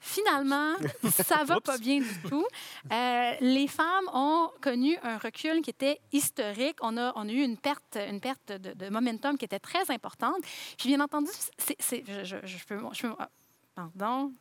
Finalement, 0.01 0.75
ça 1.11 1.43
va 1.43 1.59
pas 1.59 1.77
bien 1.77 1.99
du 1.99 2.21
tout. 2.29 2.45
Euh, 2.89 3.31
les 3.41 3.67
femmes 3.67 4.05
ont 4.13 4.49
connu 4.61 4.97
un 5.03 5.17
recul 5.17 5.61
qui 5.61 5.71
était 5.71 5.99
historique. 6.13 6.77
On 6.79 6.95
a, 6.95 7.11
on 7.17 7.27
a 7.27 7.31
eu 7.33 7.41
une 7.43 7.57
perte, 7.57 7.97
une 8.09 8.21
perte 8.21 8.53
de, 8.53 8.71
de 8.71 8.89
momentum 8.89 9.37
qui 9.37 9.43
était 9.43 9.59
très 9.59 9.91
importante. 9.91 10.37
Puis 10.77 10.87
bien 10.87 11.01
entendu, 11.01 11.27
c'est, 11.57 12.05
je, 12.07 12.23
je- 12.23 12.47
je 12.47 12.65
peux, 12.65 12.79
je 12.93 13.01
peux- 13.07 13.15
pardon. 13.75 14.31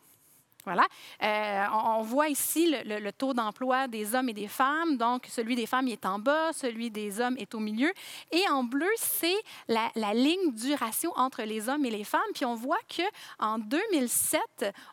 Voilà. 0.64 0.87
Euh, 1.23 1.64
on, 1.73 2.03
voit 2.03 2.29
ici 2.29 2.75
le, 2.85 3.11
taux 3.11 3.33
d'emploi 3.33 3.88
des 3.88 4.14
hommes 4.14 4.29
et 4.29 4.35
des 4.35 4.49
femmes. 4.49 4.97
Donc, 4.97 5.27
celui 5.31 5.57
des 5.57 5.66
femmes 5.66 5.88
est 5.88 6.05
en 6.05 6.18
bas, 6.18 6.53
celui 6.53 6.90
des 6.90 7.21
hommes 7.21 7.37
est 7.38 7.55
au 7.55 7.59
milieu. 7.59 7.90
Et 8.33 8.42
en 8.51 8.64
bleu, 8.64 8.88
c'est 8.97 9.37
la, 9.68 9.90
ligne 10.12 10.53
du 10.53 10.75
ratio 10.75 11.12
entre 11.16 11.42
les 11.42 11.68
hommes 11.68 11.85
et 11.85 11.90
les 11.90 12.05
femmes. 12.05 12.21
Puis 12.35 12.44
on 12.44 12.55
voit 12.55 12.79
qu'en 12.94 13.59
2007, 13.59 14.40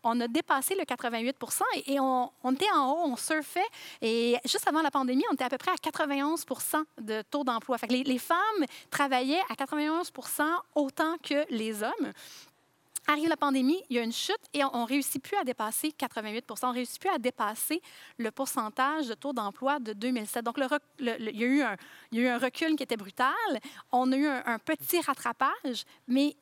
on 0.04 0.20
a 0.22 0.28
dépassé 0.28 0.76
le 0.76 0.86
88 0.86 1.36
et, 1.76 1.94
et 1.94 2.00
on, 2.00 2.32
était 2.52 2.72
en 2.74 2.92
haut, 2.92 3.12
on 3.12 3.16
surfait. 3.16 3.60
Et 4.02 4.38
juste 4.46 4.68
avant 4.68 4.82
la 4.82 4.92
pandémie, 4.92 5.24
on 5.30 5.34
était 5.34 5.46
à 5.46 5.50
peu 5.50 5.58
près 5.58 5.72
à 5.72 5.76
91% 5.76 6.84
de 7.02 7.22
taux 7.24 7.44
d'emploi. 7.44 7.78
Les 7.90 8.20
femmes 8.20 8.38
travaillaient 8.90 9.42
à 9.50 9.56
91% 9.56 10.44
autant 10.76 11.18
que 11.22 11.46
les 11.50 11.84
hommes. 11.84 12.14
Arrive 13.08 13.30
la 13.30 13.38
pandémie, 13.38 13.82
il 13.90 13.98
y 13.98 14.00
a 14.00 14.04
une 14.04 14.12
chute 14.12 14.36
et 14.54 14.64
on 14.64 14.82
ne 14.82 14.88
réussit 14.88 15.22
plus 15.22 15.38
à 15.38 15.44
dépasser 15.44 15.92
88 15.92 16.46
On 16.64 16.68
ne 16.70 16.74
réussit 16.74 17.00
plus 17.00 17.10
à 17.10 17.20
dépasser 17.20 17.82
le 18.18 18.32
pourcentage 18.32 19.08
de 19.08 19.14
taux 19.14 19.32
d'emploi 19.32 19.80
de 19.80 19.94
2007. 19.94 20.44
Donc, 20.44 20.58
il, 20.58 21.32
y 21.36 21.44
a 21.44 21.48
eu 21.48 22.28
un, 22.28 22.38
recul 22.40 22.76
qui 22.76 22.84
était 22.84 22.98
brutal. 22.98 23.30
On 23.92 24.12
a 24.12 24.18
eu 24.18 24.26
un 24.28 24.58
petit 24.58 25.02
rattrapage, 25.02 25.86
mais 26.08 26.36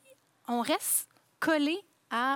on 0.48 0.62
reste 0.62 1.10
collé 1.40 1.84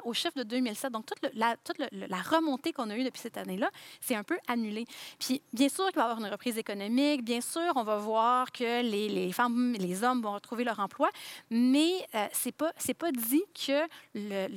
au 0.04 0.14
chiffre 0.14 0.38
de 0.38 0.44
2007. 0.44 0.92
Donc, 0.92 1.06
toute, 1.06 1.20
la, 1.34 2.22
remontée 2.22 2.74
qu'on 2.74 2.90
a 2.90 2.96
eue 2.96 3.04
depuis 3.04 3.22
cette 3.22 3.38
année-là, 3.38 3.70
c'est 4.02 4.16
un 4.16 4.24
peu 4.24 4.38
annulé. 4.48 4.86
Puis, 5.20 5.42
bien 5.54 5.70
sûr 5.70 5.86
qu'il 5.88 5.96
va 5.96 6.02
y 6.02 6.06
avoir 6.06 6.20
une 6.20 6.32
reprise 6.32 6.58
économique. 6.58 7.24
Bien 7.24 7.42
sûr, 7.42 7.72
on 7.76 7.84
va 7.84 7.98
voir 7.98 8.52
que 8.52 8.82
les, 8.82 9.10
les 9.10 9.32
femmes 9.32 9.74
les 9.74 10.04
hommes 10.04 10.22
vont 10.22 10.34
retrouver 10.34 10.64
leur 10.64 10.80
emploi. 10.80 11.10
Mais 11.50 12.06
euh, 12.16 12.28
pas 12.58 12.72
c'est 12.78 12.94
pas 12.94 13.12
dit 13.12 13.44
que 13.54 13.88
le, 14.16 14.48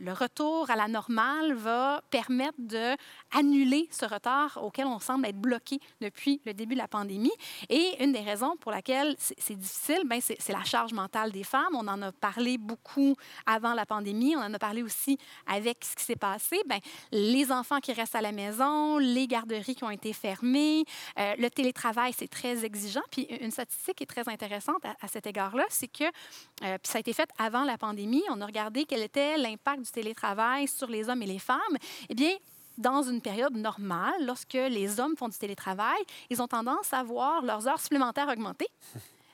le- 0.00 0.12
retour 0.12 0.70
à 0.70 0.76
la 0.76 0.88
normale 0.88 1.54
va 1.54 2.02
permettre 2.10 2.58
de 2.58 2.96
annuler 3.32 3.88
ce 3.90 4.04
retard 4.04 4.58
auquel 4.62 4.86
on 4.86 5.00
semble 5.00 5.26
être 5.26 5.40
bloqué 5.40 5.80
depuis 6.00 6.40
le 6.44 6.52
début 6.52 6.74
de 6.74 6.80
la 6.80 6.88
pandémie. 6.88 7.32
Et 7.68 8.02
une 8.02 8.12
des 8.12 8.20
raisons 8.20 8.56
pour 8.60 8.72
laquelle 8.72 9.16
c'est 9.18 9.56
difficile, 9.56 10.02
ben 10.06 10.20
c'est 10.20 10.52
la 10.52 10.64
charge 10.64 10.92
mentale 10.92 11.32
des 11.32 11.44
femmes. 11.44 11.74
On 11.74 11.88
en 11.88 12.00
a 12.02 12.12
parlé 12.12 12.58
beaucoup 12.58 13.16
avant 13.46 13.74
la 13.74 13.86
pandémie. 13.86 14.36
On 14.36 14.40
en 14.40 14.52
a 14.52 14.58
parlé 14.66 14.82
aussi 14.82 15.18
avec 15.46 15.84
ce 15.84 15.96
qui 15.96 16.04
s'est 16.04 16.22
passé. 16.30 16.56
Ben, 16.66 16.80
les 17.10 17.50
enfants 17.50 17.80
qui 17.80 17.92
restent 17.92 18.14
à 18.14 18.20
la 18.20 18.32
maison, 18.32 18.98
les 18.98 19.26
garderies 19.26 19.74
qui 19.74 19.84
ont 19.84 19.90
été 19.90 20.12
fermées, 20.12 20.84
euh, 21.18 21.34
le 21.36 21.50
télétravail, 21.50 22.12
c'est 22.16 22.28
très 22.28 22.64
exigeant. 22.64 23.06
Puis 23.10 23.24
une 23.46 23.50
statistique 23.50 23.96
qui 23.96 24.04
est 24.04 24.12
très 24.16 24.28
intéressante 24.28 24.84
à, 24.84 24.94
à 25.04 25.08
cet 25.08 25.26
égard-là, 25.26 25.64
c'est 25.68 25.88
que, 25.88 26.04
euh, 26.04 26.78
puis 26.78 26.90
ça 26.92 26.98
a 26.98 27.00
été 27.00 27.12
fait 27.12 27.28
avant 27.38 27.64
la 27.64 27.76
pandémie, 27.76 28.22
on 28.30 28.40
a 28.40 28.46
regardé 28.46 28.84
quel 28.84 29.02
était 29.02 29.36
l'impact 29.36 29.82
du 29.82 29.90
télétravail 29.90 30.68
sur 30.68 30.88
les 30.88 31.08
hommes 31.08 31.22
et 31.22 31.26
les 31.26 31.40
femmes. 31.40 31.76
Eh 32.08 32.14
bien, 32.14 32.34
dans 32.78 33.02
une 33.02 33.20
période 33.20 33.56
normale, 33.56 34.24
lorsque 34.24 34.54
les 34.54 35.00
hommes 35.00 35.16
font 35.16 35.28
du 35.28 35.38
télétravail, 35.38 36.00
ils 36.30 36.40
ont 36.40 36.48
tendance 36.48 36.92
à 36.92 37.02
voir 37.02 37.42
leurs 37.42 37.66
heures 37.68 37.80
supplémentaires 37.80 38.28
augmenter. 38.28 38.68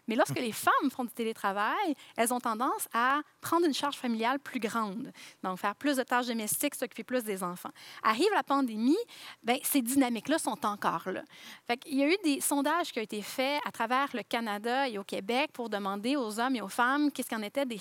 Mais 0.09 0.17
lorsque 0.17 0.39
les 0.39 0.53
femmes 0.53 0.91
font 0.91 1.05
du 1.05 1.13
télétravail, 1.13 1.95
elles 2.17 2.33
ont 2.33 2.41
tendance 2.41 2.89
à 2.93 3.21
prendre 3.41 3.67
une 3.67 3.75
charge 3.75 3.97
familiale 3.97 4.41
plus 4.41 4.59
grande, 4.59 5.13
donc 5.43 5.59
faire 5.59 5.75
plus 5.75 5.97
de 5.97 6.03
tâches 6.03 6.27
domestiques, 6.27 6.75
s'occuper 6.75 7.05
plus 7.05 7.23
des 7.23 7.43
enfants. 7.43 7.71
Arrive 8.03 8.29
la 8.35 8.43
pandémie, 8.43 8.97
ben, 9.43 9.59
ces 9.63 9.83
dynamiques-là 9.83 10.39
sont 10.39 10.65
encore 10.65 11.11
là. 11.11 11.23
Fait 11.67 11.81
Il 11.87 11.99
y 11.99 12.03
a 12.03 12.09
eu 12.09 12.17
des 12.25 12.41
sondages 12.41 12.91
qui 12.93 12.99
ont 12.99 13.03
été 13.03 13.23
faits 13.23 13.61
à 13.67 13.71
travers 13.71 14.09
le 14.15 14.23
Canada 14.23 14.89
et 14.89 14.99
au 14.99 15.05
Québec 15.05 15.51
pour 15.53 15.69
demander 15.69 16.17
aux 16.17 16.41
hommes 16.41 16.57
et 16.57 16.63
aux 16.63 16.69
femmes 16.69 17.13
qu'est-ce 17.13 17.29
qu'en 17.29 17.43
était 17.43 17.67
de, 17.67 17.77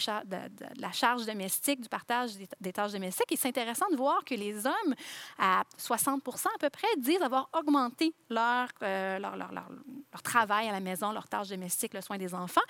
la 0.80 0.92
charge 0.92 1.26
domestique, 1.26 1.82
du 1.82 1.90
partage 1.90 2.32
des, 2.60 2.74
tâches 2.74 2.92
domestiques. 2.92 3.32
Et 3.32 3.38
c'est 3.38 3.48
intéressant 3.48 3.90
de 3.90 3.96
voir 3.96 4.24
que 4.26 4.36
les 4.36 4.66
hommes, 4.66 4.96
à 5.38 5.63
60% 5.80 6.48
à 6.48 6.58
peu 6.60 6.70
près, 6.70 6.88
disent 6.98 7.22
avoir 7.22 7.50
augmenté 7.58 8.13
euh, 8.32 9.20
leur- 9.20 9.36
leur 9.38 10.22
travail 10.24 10.68
à 10.68 10.72
la 10.72 10.80
maison, 10.80 11.12
leurs 11.12 11.28
tâches 11.28 11.50
domestiques, 11.50 11.94
le 11.94 12.02
soin 12.02 12.17
des 12.18 12.34
enfants. 12.34 12.62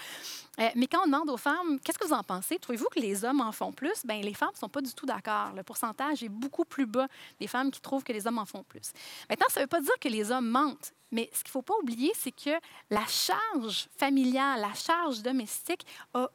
Euh, 0.60 0.70
mais 0.76 0.88
quand 0.88 1.00
on 1.04 1.06
demande 1.06 1.30
aux 1.30 1.38
femmes, 1.38 1.80
qu'est-ce 1.84 1.98
que 1.98 2.08
vous 2.08 2.14
en 2.14 2.24
pensez? 2.24 2.58
Trouvez-vous 2.60 2.88
que 2.90 3.00
les 3.00 3.24
hommes 3.24 3.42
en 3.42 3.52
font 3.52 3.72
plus? 3.72 4.06
Bien, 4.06 4.22
les 4.22 4.34
femmes 4.34 4.52
ne 4.54 4.58
sont 4.58 4.70
pas 4.70 4.82
du 4.82 4.94
tout 4.94 5.06
d'accord. 5.06 5.54
Le 5.56 5.64
pourcentage 5.64 6.24
est 6.24 6.30
beaucoup 6.30 6.66
plus 6.66 6.86
bas 6.86 7.08
des 7.40 7.48
femmes 7.48 7.72
qui 7.72 7.82
trouvent 7.82 8.04
que 8.04 8.14
les 8.14 8.28
hommes 8.28 8.40
en 8.40 8.46
font 8.46 8.64
plus. 8.64 8.92
Maintenant, 9.30 9.48
ça 9.50 9.60
ne 9.60 9.66
veut 9.66 9.70
pas 9.70 9.82
dire 9.82 9.98
que 10.02 10.10
les 10.10 10.32
hommes 10.32 10.50
mentent. 10.50 10.94
Mais 11.12 11.30
ce 11.34 11.40
qu'il 11.40 11.50
ne 11.50 11.52
faut 11.52 11.62
pas 11.62 11.76
oublier, 11.82 12.12
c'est 12.16 12.32
que 12.32 12.60
la 12.90 13.06
charge 13.06 13.88
familiale, 13.96 14.60
la 14.60 14.74
charge 14.74 15.22
domestique, 15.22 15.86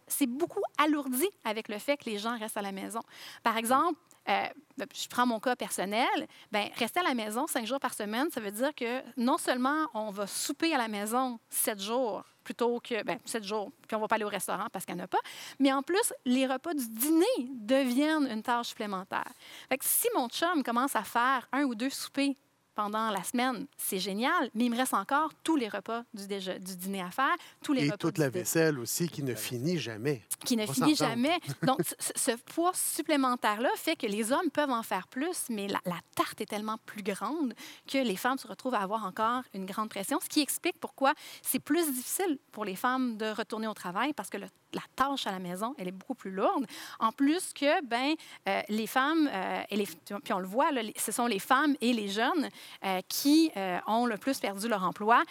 c'est 0.07 0.27
beaucoup 0.27 0.63
alourdi 0.79 1.29
avec 1.45 1.69
le 1.69 1.79
fait 1.79 1.99
que 1.99 2.09
les 2.09 2.17
gens 2.17 2.39
restent 2.39 2.57
à 2.57 2.63
la 2.63 2.73
maison. 2.73 3.01
Par 3.43 3.59
exemple, 3.59 3.99
euh, 4.29 4.47
je 4.79 5.09
prends 5.09 5.27
mon 5.27 5.41
cas 5.41 5.57
personnel, 5.57 6.07
ben, 6.51 6.69
rester 6.77 7.01
à 7.01 7.03
la 7.03 7.15
maison 7.15 7.47
cinq 7.47 7.67
jours 7.67 7.81
par 7.81 7.95
semaine, 7.95 8.31
ça 8.31 8.41
veut 8.41 8.51
dire 8.51 8.75
que 8.75 9.03
non 9.17 9.39
seulement 9.39 9.87
on 9.95 10.11
va 10.11 10.27
souper 10.27 10.75
à 10.75 10.79
la 10.79 10.89
maison 10.89 11.39
sept 11.51 11.81
jours 11.81 12.25
plutôt 12.45 12.81
que 12.81 13.03
ben, 13.03 13.19
sept 13.25 13.45
jours, 13.45 13.71
puis 13.87 13.97
on 13.97 14.01
va 14.01 14.09
pas 14.09 14.17
aller 14.17 14.25
au 14.25 14.29
restaurant 14.29 14.67
parce 14.73 14.85
qu'il 14.85 14.95
n'y 14.95 15.03
a 15.03 15.09
pas, 15.09 15.21
mais 15.59 15.73
en 15.73 15.83
plus, 15.83 16.13
les 16.25 16.47
repas 16.47 16.75
du 16.75 16.89
dîner 16.89 17.49
deviennent 17.51 18.29
une 18.31 18.43
tâche 18.43 18.69
supplémentaire. 18.69 19.31
Fait 19.69 19.79
que 19.79 19.85
si 19.85 20.09
mon 20.15 20.29
chum 20.29 20.63
commence 20.63 20.97
à 20.97 21.03
faire 21.03 21.49
un 21.53 21.65
ou 21.65 21.75
deux 21.75 21.91
soupers 21.91 22.37
pendant 22.75 23.11
la 23.11 23.23
semaine, 23.23 23.67
c'est 23.77 23.99
génial, 23.99 24.51
mais 24.55 24.65
il 24.67 24.71
me 24.71 24.77
reste 24.77 24.95
encore 24.95 25.31
tous 25.45 25.57
les 25.57 25.69
repas 25.69 26.05
du, 26.15 26.25
déje- 26.25 26.59
du 26.59 26.77
dîner 26.77 27.03
à 27.03 27.11
faire, 27.11 27.35
tous 27.63 27.73
les 27.73 27.83
Et 27.83 27.85
repas 27.87 27.97
toute 27.99 28.15
du 28.15 28.21
la 28.21 28.31
dé- 28.31 28.39
vaisselle 28.41 28.79
aussi 28.79 29.09
qui 29.09 29.23
ne 29.23 29.35
finit 29.35 29.79
jamais. 29.79 30.23
qui 30.45 30.57
ne 30.57 30.65
On 30.65 30.73
finit 30.73 30.97
s'entend. 30.97 31.11
jamais. 31.11 31.39
Donc, 31.63 31.81
ce 32.17 32.31
poids 32.55 32.73
supplémentaire-là 32.75 33.69
fait 33.77 33.97
que 33.97 34.07
les 34.07 34.33
hommes 34.33 34.51
peuvent 34.53 34.71
en 34.71 34.83
faire 34.83 35.09
plus, 35.09 35.47
mais 35.51 35.69
la, 35.69 35.81
la 35.87 35.99
tarte 36.15 36.41
est 36.41 36.47
tellement 36.47 36.79
plus 36.87 37.03
grande 37.03 37.55
que 37.91 37.99
les 37.99 38.17
femmes 38.17 38.39
se 38.39 38.47
retrouvent 38.49 38.75
à 38.75 38.81
avoir 38.81 39.05
encore 39.05 39.43
une 39.55 39.67
grande 39.67 39.91
pression, 39.91 40.19
ce 40.23 40.29
qui 40.29 40.41
explique 40.41 40.79
pourquoi 40.81 41.13
c'est 41.43 41.59
plus 41.59 41.91
difficile 41.93 42.39
pour 42.53 42.65
les 42.65 42.77
femmes 42.77 43.17
de 43.17 43.27
retourner 43.27 43.67
au 43.67 43.75
travail 43.75 44.13
parce 44.13 44.31
que 44.31 44.39
le- 44.39 44.47
la 44.75 44.83
tâche 44.97 45.27
à 45.27 45.33
la 45.33 45.39
maison, 45.39 45.75
elle 45.79 45.89
est 45.89 45.93
beaucoup 45.93 46.15
plus 46.15 46.31
lourde. 46.31 46.67
En 46.99 47.13
plus 47.13 47.53
que, 47.53 47.85
ben, 47.85 48.15
euh, 48.49 48.61
les 48.69 48.87
femmes, 48.87 49.29
euh, 49.33 49.63
et 49.71 49.85
puis 50.23 50.33
on 50.33 50.39
le 50.39 50.47
voit, 50.47 50.71
là, 50.73 50.83
ce 50.97 51.13
sont 51.13 51.27
les 51.27 51.39
femmes 51.39 51.75
et 51.81 51.93
les 51.93 52.09
jeunes 52.09 52.49
euh, 52.85 53.01
qui 53.09 53.51
ont 53.87 54.07
le 54.07 54.17
plus 54.17 54.39
perdu 54.39 54.69
leur 54.69 54.85
emploi. 54.85 55.23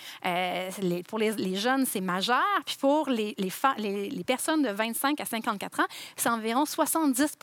Pour 1.08 1.20
les, 1.20 1.56
jeunes, 1.56 1.86
c'est 1.86 2.02
majeur. 2.02 2.42
Puis 2.66 2.78
pour 2.80 3.10
les- 3.10 3.36
les 3.38 4.24
personnes 4.24 4.62
de 4.62 4.70
25 4.70 5.20
à 5.20 5.26
54 5.26 5.80
ans, 5.80 5.88
c'est 6.16 6.30
environ 6.30 6.66
70 6.66 7.38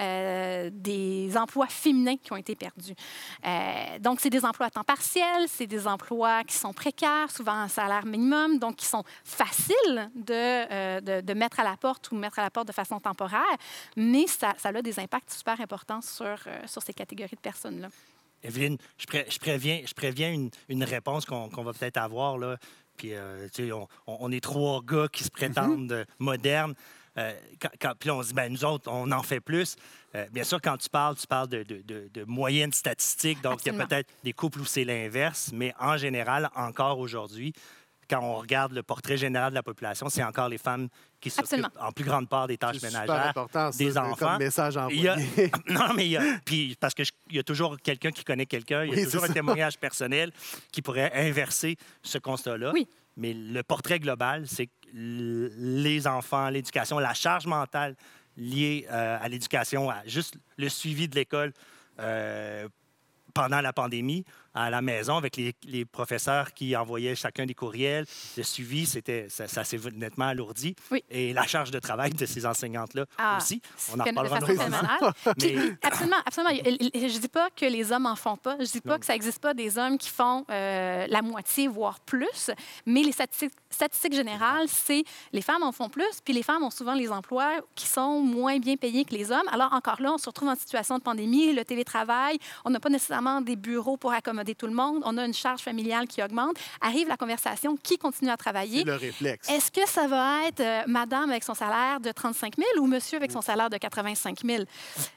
euh, 0.00 0.70
des 0.72 1.36
emplois 1.36 1.66
féminins 1.68 2.16
qui 2.16 2.32
ont 2.32 2.36
été 2.36 2.54
perdus. 2.54 2.94
Euh, 3.46 3.98
donc, 4.00 4.20
c'est 4.20 4.30
des 4.30 4.44
emplois 4.44 4.66
à 4.66 4.70
temps 4.70 4.84
partiel, 4.84 5.46
c'est 5.48 5.66
des 5.66 5.86
emplois 5.86 6.44
qui 6.44 6.54
sont 6.54 6.72
précaires, 6.72 7.30
souvent 7.30 7.52
un 7.52 7.68
salaire 7.68 8.06
minimum, 8.06 8.58
donc 8.58 8.76
qui 8.76 8.86
sont 8.86 9.04
faciles 9.24 10.10
de, 10.14 10.32
euh, 10.32 11.00
de, 11.00 11.20
de 11.20 11.34
mettre 11.34 11.60
à 11.60 11.64
la 11.64 11.76
porte 11.76 12.10
ou 12.10 12.16
mettre 12.16 12.38
à 12.38 12.42
la 12.42 12.50
porte 12.50 12.68
de 12.68 12.72
façon 12.72 13.00
temporaire, 13.00 13.42
mais 13.96 14.26
ça, 14.26 14.54
ça 14.58 14.68
a 14.68 14.82
des 14.82 14.98
impacts 15.00 15.30
super 15.30 15.60
importants 15.60 16.02
sur, 16.02 16.36
sur 16.66 16.82
ces 16.82 16.92
catégories 16.92 17.36
de 17.36 17.40
personnes-là. 17.40 17.88
Evelyne, 18.42 18.76
je, 18.98 19.06
pré- 19.06 19.26
je 19.28 19.38
préviens, 19.38 19.80
je 19.86 19.94
préviens 19.94 20.30
une, 20.32 20.50
une 20.68 20.84
réponse 20.84 21.24
qu'on 21.24 21.48
va 21.48 21.72
peut-être 21.72 21.96
avoir. 21.96 22.38
Là. 22.38 22.56
Puis, 22.96 23.12
tu 23.52 23.64
sais, 23.64 23.70
on, 24.06 24.32
est 24.32 24.40
trois 24.40 24.82
gars 24.82 25.08
qui 25.12 25.24
se 25.24 25.30
prétendent 25.30 25.92
euh, 25.92 26.04
modernes. 26.18 26.74
Euh, 27.18 27.32
quand- 27.60 27.70
quand- 27.80 27.92
puis 27.98 28.08
là, 28.08 28.14
on 28.16 28.22
se 28.22 28.28
dit, 28.28 28.34
ben, 28.34 28.52
nous 28.52 28.64
autres, 28.64 28.90
on 28.90 29.10
en 29.12 29.22
fait 29.22 29.40
plus. 29.40 29.76
Euh, 30.14 30.26
bien 30.32 30.44
sûr, 30.44 30.60
quand 30.60 30.76
tu 30.76 30.88
parles, 30.88 31.16
tu 31.16 31.26
parles 31.26 31.48
de, 31.48 31.62
de, 31.62 31.82
de- 31.82 32.08
de 32.12 32.24
moyennes 32.24 32.72
statistiques. 32.72 33.40
Donc, 33.42 33.64
il 33.64 33.72
y 33.72 33.80
a 33.80 33.86
peut-être 33.86 34.08
des 34.24 34.32
couples 34.32 34.60
où 34.60 34.64
c'est 34.64 34.84
l'inverse. 34.84 35.50
Mais 35.52 35.74
en 35.80 35.96
général, 35.96 36.48
encore 36.54 36.98
aujourd'hui, 36.98 37.52
quand 38.08 38.20
on 38.22 38.36
regarde 38.36 38.72
le 38.72 38.82
portrait 38.84 39.16
général 39.16 39.50
de 39.50 39.54
la 39.56 39.64
population, 39.64 40.08
c'est 40.08 40.22
encore 40.22 40.48
les 40.48 40.58
femmes 40.58 40.88
qui 41.20 41.28
s'occupent 41.28 41.66
en 41.80 41.90
plus 41.90 42.04
grande 42.04 42.28
part 42.28 42.46
des 42.46 42.56
tâches 42.56 42.80
ménagères. 42.80 43.10
important, 43.28 43.72
ça, 43.72 43.78
des 43.78 43.92
de- 43.94 43.98
enfants. 43.98 44.14
comme 44.28 44.38
message 44.38 44.78
Il 44.90 45.00
y 45.00 45.08
a- 45.08 45.14
envoyé. 45.14 45.50
non, 45.68 45.92
mais 45.96 46.06
il 46.06 46.10
y 46.12 46.16
a, 46.16 46.22
puis 46.44 46.76
parce 46.78 46.94
qu'il 46.94 47.06
y 47.32 47.38
a 47.40 47.42
toujours 47.42 47.76
quelqu'un 47.82 48.12
qui 48.12 48.22
connaît 48.22 48.46
quelqu'un, 48.46 48.84
il 48.84 48.90
y 48.90 48.92
a 48.92 48.96
Oui, 48.98 49.04
toujours 49.04 49.24
un 49.24 49.28
ça. 49.28 49.32
témoignage 49.32 49.76
personnel 49.78 50.30
qui 50.70 50.82
pourrait 50.82 51.10
inverser 51.14 51.76
ce 52.02 52.18
constat-là. 52.18 52.70
Oui. 52.72 52.86
Mais 53.16 53.32
le 53.32 53.62
portrait 53.62 53.98
global, 53.98 54.44
c'est 54.46 54.68
les 54.92 56.06
enfants, 56.06 56.48
l'éducation, 56.48 56.98
la 56.98 57.14
charge 57.14 57.46
mentale 57.46 57.96
liée 58.36 58.86
euh, 58.90 59.18
à 59.20 59.28
l'éducation, 59.28 59.90
à 59.90 60.06
juste 60.06 60.36
le 60.56 60.68
suivi 60.68 61.08
de 61.08 61.14
l'école 61.14 61.52
euh, 61.98 62.68
pendant 63.34 63.60
la 63.60 63.72
pandémie, 63.72 64.24
à 64.56 64.70
la 64.70 64.82
maison, 64.82 65.16
avec 65.16 65.36
les, 65.36 65.54
les 65.64 65.84
professeurs 65.84 66.52
qui 66.54 66.74
envoyaient 66.76 67.14
chacun 67.14 67.46
des 67.46 67.54
courriels, 67.54 68.06
le 68.36 68.42
suivi, 68.42 68.86
c'était, 68.86 69.26
ça, 69.28 69.46
ça 69.48 69.62
s'est 69.64 69.78
nettement 69.94 70.26
alourdi. 70.26 70.74
Oui. 70.90 71.04
Et 71.10 71.32
la 71.32 71.46
charge 71.46 71.70
de 71.70 71.78
travail 71.78 72.10
de 72.10 72.26
ces 72.26 72.46
enseignantes-là 72.46 73.04
Ah, 73.18 73.36
aussi. 73.40 73.60
On 73.94 74.00
en 74.00 74.04
reparlera 74.04 74.38
Mais- 75.40 75.76
absolument, 75.82 76.16
absolument. 76.24 76.54
Je 76.54 77.14
ne 77.14 77.18
dis 77.20 77.28
pas 77.28 77.50
que 77.54 77.66
les 77.66 77.92
hommes 77.92 78.06
en 78.06 78.16
font 78.16 78.36
pas. 78.36 78.56
Je 78.58 78.64
dis 78.64 78.80
pas 78.80 78.94
Non. 78.94 78.98
que 78.98 79.06
ça 79.06 79.12
n'existe 79.12 79.40
pas 79.40 79.54
des 79.54 79.76
hommes 79.78 79.98
qui 79.98 80.08
font 80.08 80.44
euh, 80.50 81.06
la 81.08 81.22
moitié, 81.22 81.68
voire 81.68 82.00
plus. 82.00 82.50
Mais 82.86 83.02
les 83.02 83.12
statistiques, 83.12 83.52
statistique 83.70 84.14
générale, 84.14 84.66
c'est 84.68 85.04
les 85.32 85.42
femmes 85.42 85.62
en 85.62 85.72
font 85.72 85.88
plus, 85.88 86.20
puis 86.24 86.32
les 86.32 86.42
femmes 86.42 86.62
ont 86.62 86.70
souvent 86.70 86.94
les 86.94 87.10
emplois 87.10 87.52
qui 87.74 87.86
sont 87.86 88.20
moins 88.20 88.58
bien 88.58 88.76
payés 88.76 89.04
que 89.04 89.12
les 89.14 89.30
hommes. 89.30 89.46
Alors 89.52 89.72
encore 89.72 90.00
là, 90.00 90.12
on 90.14 90.18
se 90.18 90.26
retrouve 90.26 90.48
en 90.48 90.54
situation 90.56 90.96
de 90.98 91.02
pandémie, 91.02 91.52
le 91.52 91.64
télétravail, 91.64 92.38
on 92.64 92.70
n'a 92.70 92.80
pas 92.80 92.88
nécessairement 92.88 93.40
des 93.40 93.56
bureaux 93.56 93.96
pour 93.96 94.12
accommoder 94.12 94.45
tout 94.54 94.66
le 94.66 94.72
monde, 94.72 95.02
on 95.04 95.16
a 95.18 95.24
une 95.24 95.34
charge 95.34 95.60
familiale 95.60 96.06
qui 96.06 96.22
augmente. 96.22 96.56
Arrive 96.80 97.08
la 97.08 97.16
conversation, 97.16 97.76
qui 97.82 97.98
continue 97.98 98.30
à 98.30 98.36
travailler? 98.36 98.80
C'est 98.80 98.84
le 98.84 98.96
réflexe. 98.96 99.48
Est-ce 99.50 99.70
que 99.70 99.86
ça 99.88 100.06
va 100.06 100.46
être 100.46 100.60
euh, 100.60 100.82
madame 100.86 101.30
avec 101.30 101.44
son 101.44 101.54
salaire 101.54 102.00
de 102.00 102.12
35 102.12 102.54
000 102.56 102.68
ou 102.80 102.86
monsieur 102.86 103.16
avec 103.16 103.32
son 103.32 103.42
salaire 103.42 103.70
de 103.70 103.76
85 103.76 104.40
000? 104.44 104.64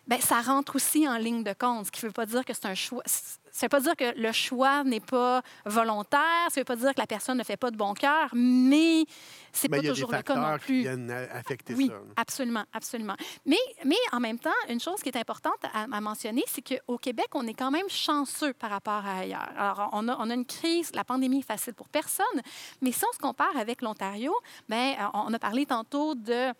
Bien, 0.08 0.20
ça 0.20 0.42
rentre 0.42 0.76
aussi 0.76 1.08
en 1.08 1.18
ligne 1.18 1.44
de 1.44 1.54
compte, 1.54 1.88
ce 1.88 1.92
qui 1.92 2.04
ne 2.04 2.10
veut 2.10 2.13
pas 2.13 2.26
dire 2.26 2.44
que 2.44 2.54
c'est 2.54 2.65
un 2.65 2.76
choix. 2.76 3.04
Ça 3.60 3.65
ne 3.65 3.76
veut 3.76 3.78
pas 3.78 3.82
dire 3.82 3.95
que 3.98 4.17
le 4.17 4.32
choix 4.32 4.86
n'est 4.86 5.02
pas 5.02 5.41
volontaire, 5.65 6.48
ça 6.48 6.56
ne 6.56 6.62
veut 6.62 6.65
pas 6.65 6.78
dire 6.78 6.93
que 6.93 7.00
la 7.02 7.08
personne 7.08 7.38
ne 7.38 7.43
fait 7.43 7.58
pas 7.58 7.72
de 7.72 7.76
bon 7.76 7.93
cœur, 7.93 8.30
mais 8.34 9.04
c'est 9.52 9.67
pas 9.67 9.82
toujours 9.82 10.10
le 10.13 10.22
cas 10.22 10.34
non 10.36 10.41
facteurs 10.43 10.60
qui 10.60 10.65
plus. 10.67 10.82
viennent 10.84 11.12
a- 11.12 11.36
affecter 11.36 11.74
Oui, 11.74 11.88
ça. 11.88 11.95
absolument, 12.15 12.63
absolument. 12.72 13.15
Mais, 13.45 13.58
mais 13.84 13.98
en 14.13 14.22
même 14.22 14.39
temps, 14.39 14.50
une 14.69 14.80
chose 14.80 15.02
qui 15.04 15.10
est 15.10 15.17
importante 15.17 15.58
à, 15.74 15.88
à 15.91 16.00
mentionner, 16.00 16.43
c'est 16.48 16.62
qu'au 16.62 16.98
Québec, 16.98 17.28
on 17.34 17.45
est 17.48 17.54
quand 17.54 17.69
même 17.69 17.89
chanceux 17.89 18.54
par 18.54 18.69
rapport 18.69 19.06
à 19.06 19.17
ailleurs. 19.19 19.50
Alors, 19.58 19.89
on 19.91 20.08
a, 20.08 20.15
on 20.19 20.30
a 20.30 20.34
une 20.36 20.45
crise, 20.45 20.91
la 20.95 21.04
pandémie 21.04 21.39
est 21.39 21.48
facile 21.48 21.74
pour 21.74 21.89
personne, 21.89 22.26
mais 22.82 22.93
si 22.93 23.04
on 23.04 23.13
se 23.13 23.19
compare 23.19 23.58
avec 23.58 23.82
l'Ontario, 23.82 24.34
ben, 24.69 24.95
on 25.13 25.34
a 25.34 25.39
parlé 25.39 25.65
tantôt 25.65 26.15
de 26.15 26.54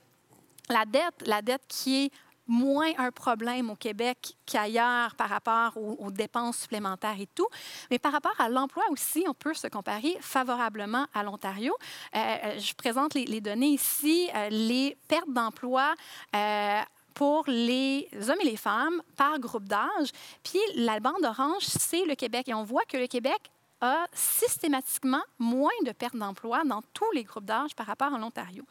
la 0.69 0.83
dette, 0.85 1.25
la 1.25 1.41
dette 1.41 1.63
qui 1.69 2.05
est 2.07 2.12
moins 2.49 2.91
un 2.97 3.12
problème 3.12 3.69
au 3.69 3.75
Québec 3.75 4.35
qu'ailleurs 4.45 5.15
par 5.15 5.29
rapport 5.29 5.77
aux, 5.77 6.12
dépenses 6.12 6.57
supplémentaires 6.57 7.19
et 7.19 7.27
tout. 7.27 7.47
Mais 7.91 7.99
par 7.99 8.12
rapport 8.12 8.33
à 8.39 8.49
l'emploi 8.49 8.83
aussi, 8.89 9.23
on 9.27 9.33
peut 9.33 9.53
se 9.53 9.67
comparer 9.67 10.17
favorablement 10.19 11.05
à 11.13 11.23
l'Ontario. 11.23 11.73
Euh, 12.15 12.19
euh, 12.19 12.59
je 12.59 12.73
présente 12.73 13.13
les, 13.13 13.41
données 13.41 13.67
ici. 13.67 14.27
Euh, 14.35 14.49
les 14.49 14.97
pertes 15.07 15.29
d'emploi 15.29 15.93
pour 17.13 17.43
les 17.47 18.09
hommes 18.13 18.39
et 18.41 18.45
les 18.45 18.57
femmes 18.57 19.01
par 19.15 19.39
groupe 19.39 19.65
d'âge. 19.65 20.09
Puis 20.43 20.59
la 20.75 20.99
bande 20.99 21.23
orange, 21.23 21.63
c'est 21.63 22.05
le 22.05 22.15
Québec. 22.15 22.47
Et 22.49 22.53
on 22.53 22.63
voit 22.63 22.83
que 22.88 22.97
le 22.97 23.07
Québec 23.07 23.51
a 23.81 24.07
systématiquement 24.13 25.23
moins 25.37 25.69
de 25.85 25.91
pertes 25.91 26.15
d'emploi 26.15 26.63
dans 26.65 26.81
tous 26.93 27.11
les 27.13 27.23
groupes 27.23 27.45
d'âge 27.45 27.75
par 27.75 27.85
rapport 27.85 28.13
à 28.13 28.17
l'Ontario. 28.17 28.63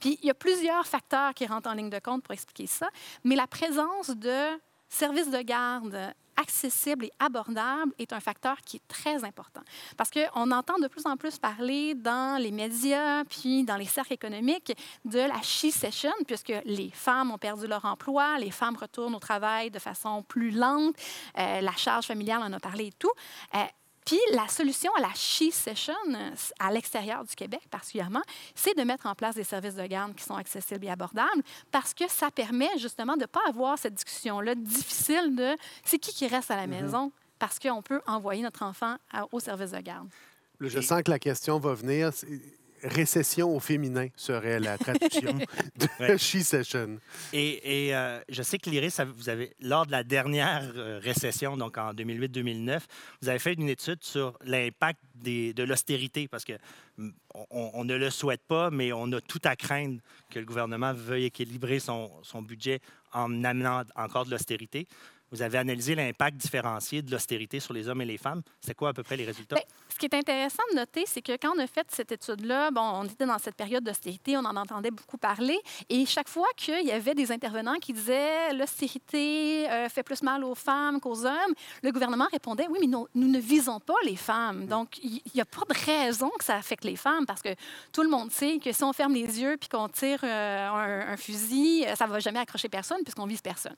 Puis 0.00 0.18
il 0.22 0.26
y 0.26 0.30
a 0.30 0.34
plusieurs 0.34 0.86
facteurs 0.86 1.34
qui 1.34 1.46
rentrent 1.46 1.68
en 1.68 1.74
ligne 1.74 1.90
de 1.90 1.98
compte 1.98 2.22
pour 2.22 2.32
expliquer 2.32 2.66
ça, 2.66 2.88
mais 3.24 3.36
la 3.36 3.46
présence 3.46 4.10
de 4.10 4.58
services 4.88 5.30
de 5.30 5.40
garde 5.42 6.14
accessibles 6.36 7.06
et 7.06 7.12
abordables 7.18 7.92
est 7.98 8.12
un 8.12 8.20
facteur 8.20 8.60
qui 8.62 8.76
est 8.78 8.88
très 8.88 9.24
important. 9.24 9.60
Parce 9.96 10.10
qu'on 10.10 10.50
entend 10.50 10.78
de 10.78 10.88
plus 10.88 11.06
en 11.06 11.16
plus 11.16 11.38
parler 11.38 11.94
dans 11.94 12.40
les 12.40 12.50
médias, 12.50 13.24
puis 13.24 13.64
dans 13.64 13.76
les 13.76 13.84
cercles 13.84 14.14
économiques, 14.14 14.72
de 15.04 15.18
la 15.18 15.40
she 15.42 15.70
session, 15.70 16.12
puisque 16.26 16.52
les 16.64 16.90
femmes 16.90 17.30
ont 17.30 17.38
perdu 17.38 17.66
leur 17.66 17.84
emploi, 17.84 18.38
les 18.38 18.50
femmes 18.50 18.76
retournent 18.76 19.14
au 19.14 19.20
travail 19.20 19.70
de 19.70 19.78
façon 19.78 20.22
plus 20.22 20.50
lente, 20.50 20.96
euh, 21.38 21.60
la 21.60 21.72
charge 21.72 22.06
familiale 22.06 22.42
en 22.42 22.52
a 22.52 22.60
parlé 22.60 22.86
et 22.86 22.92
tout. 22.92 23.12
Euh, 23.54 23.58
puis 24.04 24.18
la 24.32 24.48
solution 24.48 24.90
à 24.96 25.00
la 25.00 25.14
She 25.14 25.50
Session, 25.50 25.94
euh, 26.08 26.30
à 26.58 26.70
l'extérieur 26.70 27.24
du 27.24 27.34
Québec 27.34 27.62
particulièrement, 27.70 28.22
c'est 28.54 28.76
de 28.76 28.82
mettre 28.82 29.06
en 29.06 29.14
place 29.14 29.34
des 29.34 29.44
services 29.44 29.74
de 29.74 29.86
garde 29.86 30.14
qui 30.14 30.24
sont 30.24 30.34
accessibles 30.34 30.84
et 30.84 30.90
abordables 30.90 31.42
parce 31.70 31.94
que 31.94 32.08
ça 32.08 32.30
permet 32.30 32.70
justement 32.78 33.14
de 33.14 33.22
ne 33.22 33.26
pas 33.26 33.40
avoir 33.48 33.78
cette 33.78 33.94
discussion-là 33.94 34.54
difficile 34.54 35.34
de 35.34 35.56
c'est 35.84 35.98
qui 35.98 36.12
qui 36.12 36.26
reste 36.26 36.50
à 36.50 36.56
la 36.56 36.66
maison 36.66 37.12
parce 37.38 37.58
qu'on 37.58 37.82
peut 37.82 38.00
envoyer 38.06 38.42
notre 38.42 38.62
enfant 38.62 38.96
au 39.32 39.40
service 39.40 39.72
de 39.72 39.80
garde. 39.80 40.08
Je 40.60 40.80
sens 40.80 41.02
que 41.02 41.10
la 41.10 41.18
question 41.18 41.58
va 41.58 41.74
venir. 41.74 42.10
Récession 42.84 43.54
au 43.54 43.60
féminin 43.60 44.08
serait 44.14 44.60
la 44.60 44.78
traduction 44.78 45.32
de 45.78 45.86
Ouais. 46.00 46.18
She 46.18 46.42
Session. 46.42 46.98
Et, 47.32 47.86
et, 47.86 47.94
euh, 47.94 48.20
je 48.28 48.42
sais 48.42 48.58
que 48.58 48.68
l'IRIS, 48.68 49.00
vous 49.16 49.28
avez, 49.28 49.54
lors 49.60 49.86
de 49.86 49.92
la 49.92 50.04
dernière 50.04 50.70
euh, 50.76 51.00
récession, 51.02 51.56
donc 51.56 51.78
en 51.78 51.92
2008-2009, 51.94 52.80
vous 53.22 53.28
avez 53.28 53.38
fait 53.38 53.54
une 53.54 53.68
étude 53.68 54.02
sur 54.02 54.38
l'impact 54.44 55.00
de 55.22 55.62
l'austérité, 55.62 56.28
parce 56.28 56.44
que 56.44 56.52
mm, 56.98 57.10
on, 57.50 57.70
on 57.74 57.84
ne 57.84 57.94
le 57.94 58.10
souhaite 58.10 58.42
pas, 58.46 58.70
mais 58.70 58.92
on 58.92 59.10
a 59.12 59.20
tout 59.20 59.40
à 59.44 59.56
craindre 59.56 60.00
que 60.30 60.38
le 60.38 60.44
gouvernement 60.44 60.92
veuille 60.92 61.24
équilibrer 61.24 61.78
son, 61.78 62.10
son 62.22 62.42
budget 62.42 62.80
en 63.12 63.44
amenant 63.44 63.82
encore 63.96 64.26
de 64.26 64.30
l'austérité. 64.30 64.86
Vous 65.34 65.42
avez 65.42 65.58
analysé 65.58 65.96
l'impact 65.96 66.36
différencié 66.36 67.02
de 67.02 67.10
l'austérité 67.10 67.58
sur 67.58 67.74
les 67.74 67.88
hommes 67.88 68.00
et 68.02 68.04
les 68.04 68.18
femmes? 68.18 68.42
C'est 68.60 68.76
quoi 68.76 68.90
à 68.90 68.92
peu 68.92 69.02
près 69.02 69.16
les 69.16 69.24
résultats? 69.24 69.56
Bien, 69.56 69.64
ce 69.88 69.98
qui 69.98 70.06
est 70.06 70.14
intéressant 70.14 70.62
de 70.70 70.76
noter, 70.76 71.02
c'est 71.08 71.22
que 71.22 71.32
quand 71.32 71.52
on 71.56 71.58
a 71.58 71.66
fait 71.66 71.84
cette 71.90 72.12
étude-là, 72.12 72.70
bon, 72.70 72.80
on 72.80 73.04
était 73.04 73.26
dans 73.26 73.40
cette 73.40 73.56
période 73.56 73.82
d'austérité, 73.82 74.36
on 74.36 74.44
en 74.44 74.54
entendait 74.54 74.92
beaucoup 74.92 75.18
parler, 75.18 75.58
et 75.88 76.06
chaque 76.06 76.28
fois 76.28 76.46
qu'il 76.56 76.86
y 76.86 76.92
avait 76.92 77.14
des 77.14 77.32
intervenants 77.32 77.80
qui 77.80 77.92
disaient 77.92 78.52
l'austérité 78.52 79.68
euh, 79.68 79.88
fait 79.88 80.04
plus 80.04 80.22
mal 80.22 80.44
aux 80.44 80.54
femmes 80.54 81.00
qu'aux 81.00 81.26
hommes, 81.26 81.54
le 81.82 81.90
gouvernement 81.90 82.28
répondait 82.30 82.68
oui, 82.70 82.78
mais 82.82 82.86
nous, 82.86 83.08
nous 83.16 83.26
ne 83.26 83.40
visons 83.40 83.80
pas 83.80 83.94
les 84.04 84.14
femmes. 84.14 84.66
Donc, 84.66 84.98
il 85.02 85.20
n'y 85.34 85.40
a 85.40 85.44
pas 85.44 85.62
de 85.68 85.84
raison 85.84 86.30
que 86.38 86.44
ça 86.44 86.54
affecte 86.54 86.84
les 86.84 86.94
femmes, 86.94 87.26
parce 87.26 87.42
que 87.42 87.56
tout 87.92 88.04
le 88.04 88.08
monde 88.08 88.30
sait 88.30 88.60
que 88.60 88.70
si 88.70 88.84
on 88.84 88.92
ferme 88.92 89.14
les 89.14 89.40
yeux 89.40 89.56
puis 89.56 89.68
qu'on 89.68 89.88
tire 89.88 90.20
euh, 90.22 90.68
un, 90.68 91.12
un 91.12 91.16
fusil, 91.16 91.84
euh, 91.88 91.96
ça 91.96 92.06
ne 92.06 92.12
va 92.12 92.20
jamais 92.20 92.38
accrocher 92.38 92.68
personne 92.68 93.02
puisqu'on 93.02 93.26
vise 93.26 93.42
personne. 93.42 93.74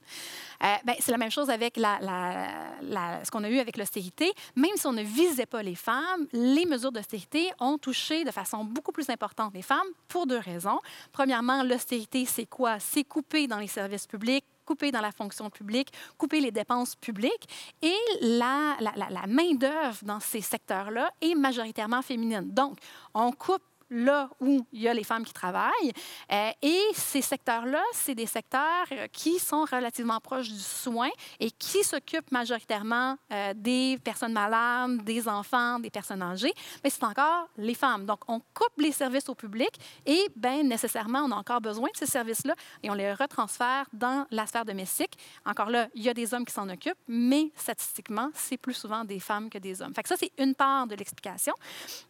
Euh, 0.62 0.75
ben, 0.85 0.97
c'est 1.01 1.12
la 1.12 1.19
même 1.19 1.31
chose 1.31 1.46
avec 1.51 1.77
ce 1.77 3.31
qu'on 3.31 3.45
a 3.45 3.49
eu 3.51 3.59
avec 3.59 3.77
l'austérité. 3.77 4.33
Même 4.55 4.77
si 4.77 4.87
on 4.87 4.93
ne 4.93 5.03
visait 5.03 5.47
pas 5.47 5.63
les 5.63 5.75
femmes, 5.75 6.27
les 6.33 6.67
mesures 6.67 6.93
d'austérité 6.93 7.51
ont 7.61 7.79
touché 7.79 8.25
de 8.25 8.31
façon 8.31 8.65
beaucoup 8.65 8.93
plus 8.93 9.09
importante 9.11 9.53
les 9.55 9.63
femmes 9.63 9.87
pour 10.09 10.27
deux 10.27 10.39
raisons. 10.39 10.81
Premièrement, 11.13 11.63
l'austérité, 11.63 12.25
c'est 12.27 12.47
quoi? 12.47 12.79
C'est 12.81 13.05
couper 13.05 13.47
dans 13.47 13.59
les 13.59 13.69
services 13.69 14.07
publics 14.07 14.45
couper 14.67 14.91
dans 14.91 15.01
la 15.01 15.13
fonction 15.13 15.49
publique, 15.49 15.93
couper 16.19 16.41
les 16.41 16.51
dépenses 16.51 16.97
publiques. 16.97 17.49
Et 17.83 17.95
la- 18.21 18.77
la 18.81 19.27
main-d'œuvre 19.29 19.99
dans 20.03 20.19
ces 20.19 20.41
secteurs-là 20.41 21.13
est 21.21 21.37
majoritairement 21.37 22.03
féminine. 22.03 22.51
Donc, 22.53 22.77
on 23.15 23.31
coupe 23.31 23.63
là 23.90 24.29
où 24.40 24.66
il 24.72 24.83
y 24.83 24.88
a 24.88 24.94
les 24.94 25.05
femmes 25.05 25.25
qui 25.25 25.33
travaillent. 25.33 25.92
Euh, 26.33 26.51
et 26.62 26.81
ces 26.94 27.22
secteurs-là, 27.22 27.83
c'est 27.92 28.14
des 28.14 28.27
secteurs 28.27 28.87
euh, 28.92 29.07
qui 29.12 29.38
sont 29.38 29.64
relativement 29.64 30.20
proches 30.20 30.49
du 30.49 30.59
soin 30.59 31.09
et 31.40 31.51
qui 31.51 31.85
s'occupent 31.85 32.31
majoritairement 32.33 33.16
euh, 33.33 33.53
des 33.55 33.99
personnes 34.03 34.33
malades, 34.33 35.03
des 35.05 35.29
enfants, 35.29 35.79
des 35.79 35.90
personnes 35.90 36.22
âgées. 36.22 36.53
Mais 36.83 36.90
c'est 36.90 37.05
encore 37.05 37.49
les 37.57 37.75
femmes. 37.75 38.07
Donc, 38.07 38.20
on 38.29 38.40
coupe 38.40 38.79
les 38.79 38.92
services 38.92 39.29
au 39.29 39.35
public 39.35 39.70
et, 40.05 40.27
bien, 40.35 40.62
nécessairement, 40.62 41.20
on 41.20 41.31
a 41.31 41.37
encore 41.37 41.61
besoin 41.61 41.88
de 41.92 41.96
ces 41.96 42.07
services-là 42.07 42.55
et 42.83 42.90
on 42.90 42.94
les 42.94 43.12
retransfère 43.12 43.87
dans 43.92 44.27
la 44.31 44.46
sphère 44.46 44.64
domestique. 44.64 45.16
Encore 45.44 45.70
là, 45.70 45.88
il 45.94 46.03
y 46.03 46.09
a 46.09 46.14
des 46.14 46.35
hommes 46.35 46.44
qui 46.44 46.53
s'en 46.53 46.68
occupent, 46.68 46.99
mais 47.09 47.51
statistiquement, 47.55 48.31
c'est 48.35 48.57
plus 48.57 48.75
souvent 48.75 49.05
des 49.05 49.20
femmes 49.20 49.51
que 49.51 49.59
des 49.59 49.83
hommes. 49.83 49.92
Ça, 50.05 50.16
c'est 50.18 50.33
une 50.38 50.55
part 50.55 50.87
de 50.87 50.94
l'explication. 50.94 51.55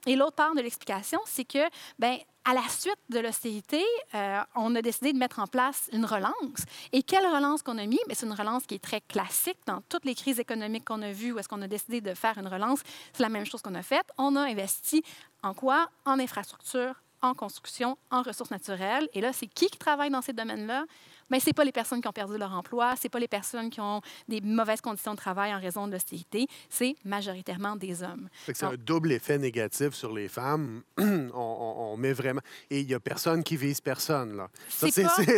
Et 0.07 0.17
l'autre 0.17 0.37
part 0.37 0.55
de 0.55 0.61
l'explication, 0.61 1.19
c'est 1.27 1.45
que, 1.45 1.66
ben, 1.99 2.19
à 2.45 2.55
la 2.55 2.63
suite 2.69 2.99
de 3.09 3.19
l'austérité, 3.19 3.83
euh, 4.15 4.41
on 4.55 4.75
a 4.77 4.83
décidé 4.83 5.13
de 5.13 5.19
mettre 5.19 5.41
en 5.41 5.47
place 5.47 5.89
une 5.93 6.05
relance. 6.05 6.65
Et 6.93 7.03
quelle 7.03 7.27
relance 7.27 7.63
qu'on 7.63 7.77
a 7.79 7.87
mis? 7.87 7.99
Ben, 8.07 8.15
c'est 8.15 8.27
une 8.27 8.33
relance 8.33 8.67
qui 8.67 8.77
est 8.77 8.83
très 8.83 9.01
classique 9.01 9.59
dans 9.67 9.81
toutes 9.89 10.05
les 10.05 10.15
crises 10.15 10.39
économiques 10.39 10.85
qu'on 10.85 11.03
a 11.03 11.11
vues 11.11 11.33
où 11.33 11.39
est-ce 11.39 11.49
qu'on 11.49 11.63
a 11.63 11.69
décidé 11.69 12.01
de 12.01 12.15
faire 12.15 12.39
une 12.39 12.47
relance. 12.47 12.81
C'est 13.13 13.23
la 13.23 13.29
même 13.29 13.47
chose 13.47 13.63
qu'on 13.63 13.75
a 13.75 13.83
faite. 13.83 14.07
On 14.17 14.37
a 14.37 14.43
investi 14.43 15.03
en 15.43 15.55
quoi? 15.55 15.91
En 16.05 16.21
infrastructure, 16.21 16.95
en 17.23 17.35
construction, 17.35 17.99
en 18.11 18.23
ressources 18.23 18.51
naturelles. 18.51 19.09
Et 19.13 19.21
là, 19.21 19.33
c'est 19.33 19.47
qui 19.47 19.67
qui 19.67 19.79
travaille 19.79 20.11
dans 20.11 20.23
ces 20.23 20.33
domaines-là? 20.33 20.85
Bien, 21.31 21.41
ce 21.41 21.47
n'est 21.47 21.53
pas 21.53 21.65
les 21.65 21.73
personnes 21.73 22.01
qui 22.01 22.09
ont 22.09 22.13
perdu 22.13 22.39
leur 22.39 22.53
emploi, 22.53 22.95
ce 22.97 23.03
n'est 23.05 23.11
pas 23.11 23.19
les 23.19 23.29
personnes 23.29 23.69
qui 23.71 23.81
ont 23.81 24.01
des 24.29 24.41
mauvaises 24.41 24.81
conditions 24.81 25.13
de 25.13 25.17
travail 25.19 25.53
en 25.55 25.61
raison 25.61 25.87
de 25.87 25.93
l'austérité, 25.93 26.47
c'est 26.71 26.95
majoritairement 27.05 27.75
des 27.77 28.03
hommes. 28.03 28.29
C'est 28.47 28.63
un 28.65 28.75
double 28.77 29.13
effet 29.13 29.39
négatif 29.39 29.95
sur 29.95 30.13
les 30.13 30.29
femmes. 30.29 30.83
on, 30.99 31.05
on- 31.35 31.93
on 31.93 31.97
met 31.97 32.13
vraiment. 32.13 32.41
Et 32.71 32.81
il 32.81 32.87
n'y 32.87 32.95
a 32.95 33.01
personne 33.01 33.43
qui 33.43 33.57
vise 33.57 33.81
personne. 33.81 34.37
là. 34.37 34.49
C'est 34.69 34.91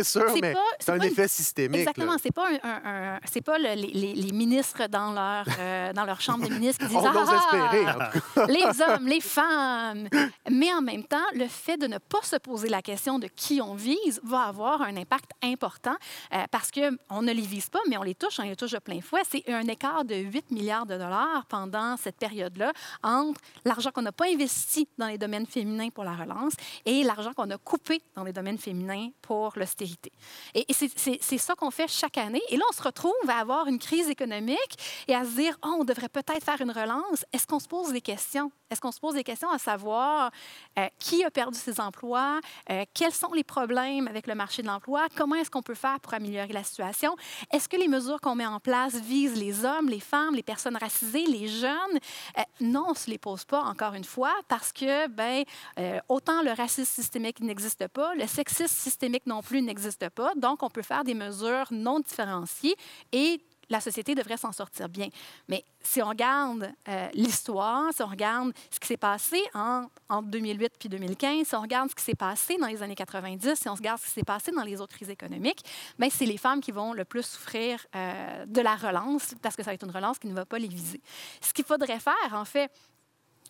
sûr, 0.03 0.23
mais 0.41 0.53
c'est 0.79 0.91
un 0.91 0.95
une- 0.97 1.03
effet 1.03 1.27
systémique. 1.27 1.79
Exactement, 1.81 2.13
là. 2.13 2.17
c'est 2.21 2.31
pas 2.33 2.47
un, 2.49 2.55
un- 2.63 3.15
un- 3.15 3.19
c'est 3.31 3.41
pas 3.41 3.57
le- 3.57 3.75
les, 3.75 4.31
ministres 4.31 4.87
dans 4.87 5.11
leur 5.11 5.45
euh, 5.59 5.93
dans 5.93 6.05
leur 6.05 6.21
chambre 6.21 6.47
de 6.47 6.53
ministres 6.53 6.85
qui 6.85 6.87
disent 6.93 6.97
On 6.97 7.05
ah, 7.05 7.35
espérer. 7.35 7.87
en 7.89 7.93
tout 8.11 8.19
cas. 8.35 8.45
les 8.47 8.81
hommes, 8.81 9.07
les 9.07 9.21
femmes. 9.21 10.07
Mais 10.49 10.71
en 10.73 10.81
même 10.81 11.03
temps, 11.03 11.17
le 11.35 11.47
fait 11.47 11.77
de 11.77 11.87
ne 11.87 11.97
pas 11.97 12.21
se 12.23 12.35
poser 12.37 12.69
la 12.69 12.81
question 12.81 13.19
de 13.19 13.27
qui 13.27 13.61
on 13.61 13.73
vise 13.75 14.19
va 14.23 14.43
avoir 14.43 14.81
un 14.81 14.95
impact 14.97 15.31
important 15.43 15.78
important 15.79 15.97
euh, 16.33 16.43
parce 16.51 16.71
qu'on 16.71 17.21
ne 17.21 17.31
les 17.31 17.41
vise 17.41 17.69
pas, 17.69 17.79
mais 17.87 17.97
on 17.97 18.03
les 18.03 18.15
touche, 18.15 18.39
on 18.39 18.43
les 18.43 18.55
touche 18.55 18.71
de 18.71 18.79
plein 18.79 19.01
fouet. 19.01 19.21
C'est 19.29 19.47
un 19.49 19.67
écart 19.67 20.03
de 20.05 20.15
8 20.15 20.51
milliards 20.51 20.85
de 20.85 20.97
dollars 20.97 21.45
pendant 21.47 21.97
cette 21.97 22.17
période-là 22.17 22.71
entre 23.03 23.39
l'argent 23.65 23.91
qu'on 23.91 24.01
n'a 24.01 24.11
pas 24.11 24.27
investi 24.27 24.87
dans 24.97 25.07
les 25.07 25.17
domaines 25.17 25.45
féminins 25.45 25.89
pour 25.89 26.03
la 26.03 26.13
relance 26.13 26.53
et 26.85 27.03
l'argent 27.03 27.33
qu'on 27.33 27.49
a 27.49 27.57
coupé 27.57 28.01
dans 28.15 28.23
les 28.23 28.33
domaines 28.33 28.57
féminins 28.57 29.09
pour 29.21 29.53
l'austérité. 29.55 30.11
Et, 30.53 30.65
c'est 30.73 31.37
ça 31.37 31.55
qu'on 31.55 31.71
fait 31.71 31.87
chaque 31.87 32.17
année. 32.17 32.41
Et 32.49 32.57
là, 32.57 32.63
on 32.69 32.73
se 32.73 32.81
retrouve 32.81 33.13
à 33.27 33.39
avoir 33.39 33.67
une 33.67 33.79
crise 33.79 34.09
économique 34.09 35.03
et 35.07 35.15
à 35.15 35.23
se 35.23 35.31
dire, 35.31 35.57
oh, 35.63 35.77
on 35.79 35.83
devrait 35.83 36.09
peut-être 36.09 36.43
faire 36.43 36.61
une 36.61 36.71
relance. 36.71 37.25
Est-ce 37.33 37.47
qu'on 37.47 37.59
se 37.59 37.67
pose 37.67 37.91
des 37.91 38.01
questions? 38.01 38.51
Est-ce 38.69 38.81
qu'on 38.81 38.91
se 38.91 38.99
pose 38.99 39.15
des 39.15 39.23
questions 39.23 39.49
à 39.49 39.57
savoir 39.57 40.31
euh, 40.77 40.87
qui 40.99 41.23
a 41.23 41.31
perdu 41.31 41.57
ses 41.57 41.79
emplois, 41.79 42.39
euh, 42.69 42.85
quels 42.93 43.13
sont 43.13 43.33
les 43.33 43.43
problèmes 43.43 44.07
avec 44.07 44.27
le 44.27 44.35
marché 44.35 44.61
de 44.61 44.67
l'emploi, 44.67 45.07
comment 45.15 45.35
est-ce 45.35 45.49
qu'on 45.49 45.61
faire 45.75 45.99
pour 45.99 46.13
améliorer 46.13 46.53
la 46.53 46.63
situation? 46.63 47.15
Est-ce 47.51 47.67
que 47.67 47.77
les 47.77 47.87
mesures 47.87 48.19
qu'on 48.21 48.35
met 48.35 48.45
en 48.45 48.59
place 48.59 48.95
visent 48.95 49.35
les 49.35 49.65
hommes, 49.65 49.89
les 49.89 49.99
femmes, 49.99 50.35
les 50.35 50.43
personnes 50.43 50.77
racisées, 50.77 51.25
les 51.25 51.47
jeunes? 51.47 51.99
Euh, 52.37 52.41
non, 52.61 52.85
on 52.87 52.91
ne 52.91 52.97
se 52.97 53.09
les 53.09 53.17
pose 53.17 53.45
pas, 53.45 53.61
encore 53.61 53.93
une 53.93 54.03
fois, 54.03 54.33
parce 54.47 54.71
que, 54.71 55.07
ben, 55.07 55.43
euh, 55.79 55.99
autant 56.09 56.41
le 56.41 56.51
racisme 56.51 56.91
systémique 56.91 57.39
n'existe 57.41 57.87
pas, 57.87 58.13
le 58.15 58.27
sexisme 58.27 58.67
systémique 58.67 59.25
non 59.25 59.41
plus 59.41 59.61
n'existe 59.61 60.09
pas. 60.09 60.33
Donc, 60.35 60.63
on 60.63 60.69
peut 60.69 60.81
faire 60.81 61.03
des 61.03 61.13
mesures 61.13 61.67
non 61.71 61.99
différenciées 61.99 62.75
et 63.11 63.41
la 63.69 63.79
société 63.79 64.15
devrait 64.15 64.37
s'en 64.37 64.51
sortir 64.51 64.89
bien. 64.89 65.09
Mais 65.47 65.63
si 65.81 66.01
on 66.01 66.09
regarde 66.09 66.71
euh, 66.87 67.07
l'histoire, 67.13 67.93
si 67.93 68.01
on 68.01 68.07
regarde 68.07 68.51
ce 68.71 68.79
qui 68.79 68.87
s'est 68.87 68.97
passé 68.97 69.41
en, 69.53 69.85
entre 70.09 70.27
2008 70.29 70.73
puis 70.79 70.89
2015, 70.89 71.47
si 71.47 71.55
on 71.55 71.61
regarde 71.61 71.89
ce 71.89 71.95
qui 71.95 72.03
s'est 72.03 72.15
passé 72.15 72.57
dans 72.57 72.67
les 72.67 72.81
années 72.81 72.95
90, 72.95 73.55
si 73.55 73.69
on 73.69 73.75
regarde 73.75 73.99
ce 73.99 74.05
qui 74.05 74.11
s'est 74.11 74.23
passé 74.23 74.51
dans 74.51 74.63
les 74.63 74.81
autres 74.81 74.95
crises 74.95 75.09
économiques, 75.09 75.63
ben, 75.97 76.09
c'est 76.09 76.25
les 76.25 76.37
femmes 76.37 76.61
qui 76.61 76.71
vont 76.71 76.93
le 76.93 77.05
plus 77.05 77.23
souffrir 77.23 77.85
euh, 77.95 78.45
de 78.45 78.61
la 78.61 78.75
relance 78.75 79.35
parce 79.41 79.55
que 79.55 79.63
ça 79.63 79.71
va 79.71 79.75
être 79.75 79.85
une 79.85 79.91
relance 79.91 80.19
qui 80.19 80.27
ne 80.27 80.33
va 80.33 80.45
pas 80.45 80.59
les 80.59 80.67
viser. 80.67 81.01
Ce 81.41 81.53
qu'il 81.53 81.65
faudrait 81.65 81.99
faire, 81.99 82.33
en 82.33 82.45
fait, 82.45 82.71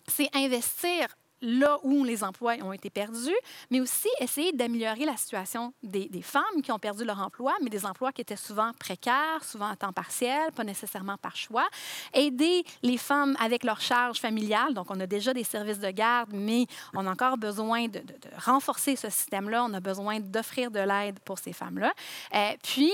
c'est 0.06 0.28
investir 0.34 1.06
là 1.42 1.78
où 1.82 2.04
les 2.04 2.22
emplois 2.22 2.54
ont 2.62 2.72
été 2.72 2.90
perdus, 2.90 3.36
mais 3.70 3.80
aussi 3.80 4.08
essayer 4.20 4.52
d'améliorer 4.52 5.04
la 5.04 5.16
situation 5.16 5.72
des, 5.82 6.08
femmes 6.22 6.62
qui 6.62 6.70
ont 6.70 6.78
perdu 6.78 7.04
leur 7.04 7.18
emploi, 7.20 7.54
mais 7.62 7.70
des 7.70 7.86
emplois 7.86 8.12
qui 8.12 8.20
étaient 8.20 8.36
souvent 8.36 8.72
précaires, 8.78 9.42
souvent 9.42 9.68
à 9.68 9.76
temps 9.76 9.92
partiel, 9.92 10.52
pas 10.52 10.64
nécessairement 10.64 11.16
par 11.16 11.36
choix. 11.36 11.66
Aider 12.12 12.64
les 12.82 12.98
femmes 12.98 13.36
avec 13.40 13.64
leur 13.64 13.80
charge 13.80 14.18
familiale. 14.18 14.74
Donc, 14.74 14.86
on 14.90 15.00
a 15.00 15.06
déjà 15.06 15.32
des 15.32 15.44
services 15.44 15.78
de 15.78 15.90
garde, 15.90 16.30
mais 16.32 16.66
on 16.94 17.06
a 17.06 17.10
encore 17.10 17.38
besoin 17.38 17.88
de, 17.88 18.02
renforcer 18.36 18.96
ce 18.96 19.08
système-là. 19.08 19.64
On 19.64 19.74
a 19.74 19.80
besoin 19.80 20.20
d'offrir 20.20 20.70
de 20.70 20.80
l'aide 20.80 21.18
pour 21.20 21.38
ces 21.38 21.52
femmes-là. 21.52 21.92
Euh, 22.34 22.52
puis, 22.62 22.92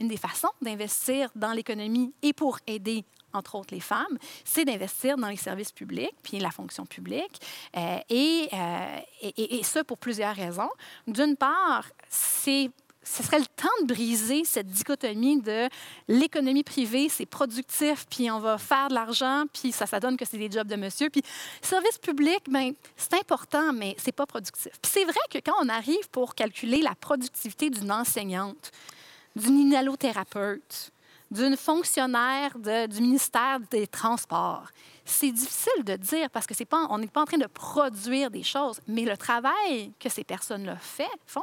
une 0.00 0.08
des 0.08 0.16
façons 0.16 0.50
d'investir 0.60 1.30
dans 1.34 1.52
l'économie 1.52 2.12
et 2.22 2.32
pour 2.32 2.58
aider 2.66 3.04
entre 3.32 3.54
autres 3.56 3.74
les 3.74 3.80
femmes, 3.80 4.18
c'est 4.44 4.64
d'investir 4.64 5.16
dans 5.16 5.28
les 5.28 5.36
services 5.36 5.72
publics, 5.72 6.14
puis 6.22 6.38
la 6.38 6.50
fonction 6.50 6.86
publique, 6.86 7.40
euh, 7.76 7.98
et, 8.08 8.48
euh, 8.52 9.62
ça 9.62 9.84
pour 9.84 9.98
plusieurs 9.98 10.34
raisons. 10.34 10.70
D'une 11.06 11.36
part, 11.36 11.84
c'est 12.08 12.70
ce 13.02 13.22
serait 13.22 13.38
le 13.38 13.46
temps 13.46 13.68
de 13.82 13.86
briser 13.86 14.44
cette 14.44 14.66
dichotomie 14.66 15.40
de 15.40 15.68
l'économie 16.06 16.62
privée, 16.62 17.08
c'est 17.08 17.26
productif, 17.26 18.06
puis 18.10 18.30
on 18.30 18.40
va 18.40 18.58
faire 18.58 18.88
de 18.88 18.94
l'argent, 18.94 19.44
puis 19.52 19.72
ça, 19.72 19.86
ça 19.86 20.00
donne 20.00 20.16
que 20.16 20.24
c'est 20.24 20.36
des 20.36 20.50
jobs 20.50 20.66
de 20.66 20.76
monsieur. 20.76 21.08
Puis 21.08 21.22
service 21.62 21.98
public, 21.98 22.40
ben, 22.48 22.74
c'est 22.96 23.14
important, 23.14 23.72
mais 23.72 23.94
c'est 23.98 24.12
pas 24.12 24.26
productif. 24.26 24.72
Puis 24.82 24.92
c'est 24.92 25.04
vrai 25.04 25.20
que 25.30 25.38
quand 25.38 25.54
on 25.62 25.68
arrive 25.68 26.08
pour 26.10 26.34
calculer 26.34 26.82
la 26.82 26.94
productivité 26.94 27.70
d'une 27.70 27.90
enseignante, 27.90 28.70
d'une 29.34 29.58
inhalothérapeute, 29.58 30.92
d'une 31.30 31.56
fonctionnaire 31.56 32.58
du 32.58 33.00
ministère 33.00 33.60
des 33.70 33.86
Transports. 33.86 34.68
C'est 35.04 35.30
difficile 35.30 35.84
de 35.84 35.96
dire 35.96 36.30
parce 36.30 36.46
que 36.46 36.54
c'est 36.54 36.64
pas, 36.64 36.86
on 36.90 36.98
n'est 36.98 37.06
pas 37.06 37.22
en 37.22 37.24
train 37.24 37.38
de 37.38 37.46
produire 37.46 38.30
des 38.30 38.42
choses, 38.42 38.80
mais 38.86 39.02
le 39.02 39.16
travail 39.16 39.92
que 39.98 40.08
ces 40.08 40.24
personnes-là 40.24 40.76
font, 41.26 41.40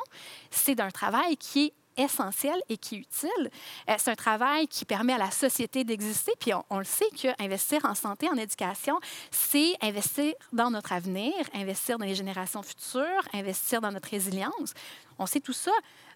c'est 0.52 0.76
d'un 0.76 0.92
travail 0.92 1.38
qui 1.38 1.68
est 1.68 1.74
essentiel 1.98 2.56
et 2.70 2.78
qui 2.78 2.96
est 2.96 3.00
utile. 3.00 3.50
Euh, 3.90 3.96
c'est 3.98 4.12
un 4.12 4.16
travail 4.16 4.68
qui 4.68 4.86
permet 4.86 5.14
à 5.14 5.18
la 5.18 5.32
société 5.32 5.84
d'exister. 5.84 6.34
Puis 6.40 6.52
on, 6.70 6.78
le 6.78 6.86
sait 6.86 7.10
qu'investir 7.10 7.84
en 7.86 7.96
santé, 7.96 8.30
en 8.30 8.36
éducation, 8.36 9.00
c'est 9.32 9.74
investir 9.82 10.34
dans 10.54 10.70
notre 10.70 10.94
avenir, 10.94 11.34
investir 11.54 11.98
dans 11.98 12.06
les 12.06 12.16
générations 12.16 12.62
futures, 12.62 13.28
investir 13.34 13.82
dans 13.82 13.92
notre 13.92 14.10
résilience. 14.10 14.74
On 15.18 15.26
sait 15.26 15.40
tout 15.40 15.54
ça. 15.54 15.72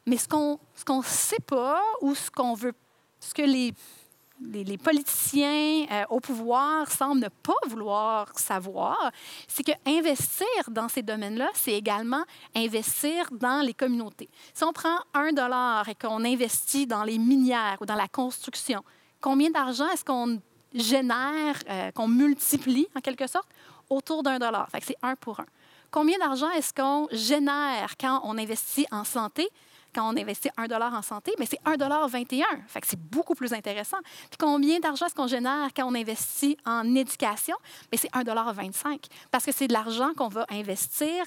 Mais 0.06 0.18
ce 0.18 0.28
qu'on 0.28 0.60
qu'on 0.86 1.02
sait 1.02 1.42
pas 1.46 1.82
ou 2.02 2.16
ce 2.16 2.32
qu'on 2.32 2.54
veut, 2.54 2.74
ce 3.22 3.34
que 3.34 3.44
les 3.44 4.78
politiciens 4.78 5.86
euh, 5.92 6.04
au 6.10 6.20
pouvoir 6.20 6.92
semblent 6.92 7.22
ne 7.22 7.30
pas 7.30 7.54
vouloir 7.68 8.28
savoir, 8.38 9.12
c'est 9.48 9.64
que 9.64 9.72
investir 9.86 10.48
dans 10.70 10.90
ces 10.90 11.04
domaines-là, 11.04 11.50
c'est 11.54 11.74
également 11.74 12.24
investir 12.56 13.30
dans 13.32 13.62
les 13.64 13.74
communautés. 13.74 14.30
Si 14.54 14.64
on 14.64 14.74
prend 14.74 14.98
un 15.14 15.32
dollar 15.32 15.88
et 15.88 15.96
qu'on 15.96 16.26
investit 16.26 16.88
dans 16.88 17.04
les 17.04 17.20
minières 17.20 17.78
ou 17.80 17.86
dans 17.86 17.96
la 17.96 18.08
construction, 18.08 18.84
combien 19.22 19.52
d'argent 19.52 19.88
est-ce 19.90 20.04
qu'on 20.04 20.42
génère, 20.74 21.56
euh, 21.70 21.92
qu'on 21.92 22.08
multiplie 22.08 22.88
en 22.96 23.02
quelque 23.02 23.28
sorte, 23.28 23.50
autour 23.90 24.24
d'un 24.24 24.40
dollar? 24.40 24.68
C'est 24.82 24.98
un 25.04 25.16
pour 25.16 25.40
un. 25.40 25.46
Combien 25.92 26.18
d'argent 26.18 26.50
est-ce 26.52 26.74
qu'on 26.74 27.08
génère 27.12 27.96
quand 28.00 28.22
on 28.24 28.38
investit 28.38 28.88
en 28.92 29.04
santé? 29.04 29.48
Quand 29.94 30.14
on 30.14 30.18
investit 30.18 30.50
1 30.58 30.70
en 30.70 31.02
santé, 31.02 31.34
mais 31.38 31.46
c'est 31.46 31.62
1,21 31.66 32.44
Fait 32.68 32.82
c'est 32.86 33.00
beaucoup 33.00 33.36
plus 33.36 33.54
intéressant. 33.54 33.98
Puis 34.30 34.38
combien 34.40 34.80
d'argent 34.80 35.06
est-ce 35.06 35.16
qu'on 35.16 35.28
génère 35.28 35.70
quand 35.76 35.86
on 35.86 35.96
investit 35.96 36.58
en 36.66 36.96
éducation? 36.96 37.56
Mais 37.92 37.98
c'est 37.98 38.12
1,25 38.12 39.06
Parce 39.32 39.46
que 39.46 39.52
c'est 39.52 39.68
de 39.68 39.74
l'argent 39.74 40.14
qu'on 40.16 40.30
va 40.30 40.46
investir, 40.50 41.26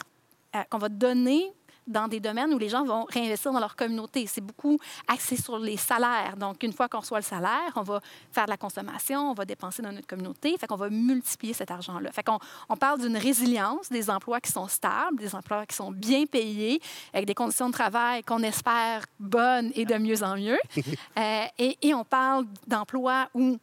euh, 0.57 0.62
qu'on 0.70 0.79
va 0.79 0.88
donner 0.88 1.53
dans 1.87 2.09
des 2.09 2.20
domaines 2.20 2.53
où 2.55 2.59
les 2.59 2.68
gens 2.68 2.85
vont 2.85 3.05
réinvestir 3.05 3.53
dans 3.53 3.61
leur 3.61 3.77
communauté. 3.77 4.27
C'est 4.27 4.40
beaucoup 4.40 4.79
axé 5.09 5.37
sur 5.37 5.59
les 5.59 5.77
salaires. 5.77 6.37
Donc, 6.37 6.62
une 6.62 6.73
fois 6.73 6.88
qu'on 6.88 7.01
reçoit 7.01 7.18
le 7.18 7.25
salaire, 7.25 7.73
on 7.77 7.83
va 7.83 8.01
faire 8.33 8.47
de 8.47 8.51
la 8.51 8.57
consommation, 8.57 9.31
on 9.31 9.35
va 9.35 9.44
dépenser 9.44 9.83
dans 9.83 9.92
notre 9.92 10.07
communauté. 10.07 10.57
Fait 10.59 10.66
qu'on 10.66 10.77
va 10.77 10.90
multiplier 10.90 11.53
cet 11.53 11.70
argent-là. 11.70 12.12
Fait 12.12 12.23
qu'on 12.23 12.38
on 12.68 12.77
parle 12.77 13.01
d'une 13.01 13.16
résilience, 13.16 13.88
des 13.90 14.11
emplois 14.11 14.40
qui 14.40 14.53
sont 14.53 14.68
stables, 14.68 15.18
des 15.18 15.35
emplois 15.35 15.66
qui 15.66 15.77
sont 15.77 15.90
bien 15.90 16.27
payés, 16.27 16.81
avec 17.12 17.27
des 17.27 17.35
conditions 17.35 17.68
de 17.68 17.73
travail 17.73 18.23
qu'on 18.23 18.42
espère 18.42 19.05
bonnes 19.18 19.70
et 19.75 19.85
de 19.85 19.94
mieux 19.97 20.23
en 20.23 20.37
mieux. 20.37 20.59
Euh, 21.16 21.44
et, 21.59 21.77
et 21.83 21.94
on 21.94 22.05
parle 22.05 22.44
d'emplois 22.66 23.29
où 23.35 23.59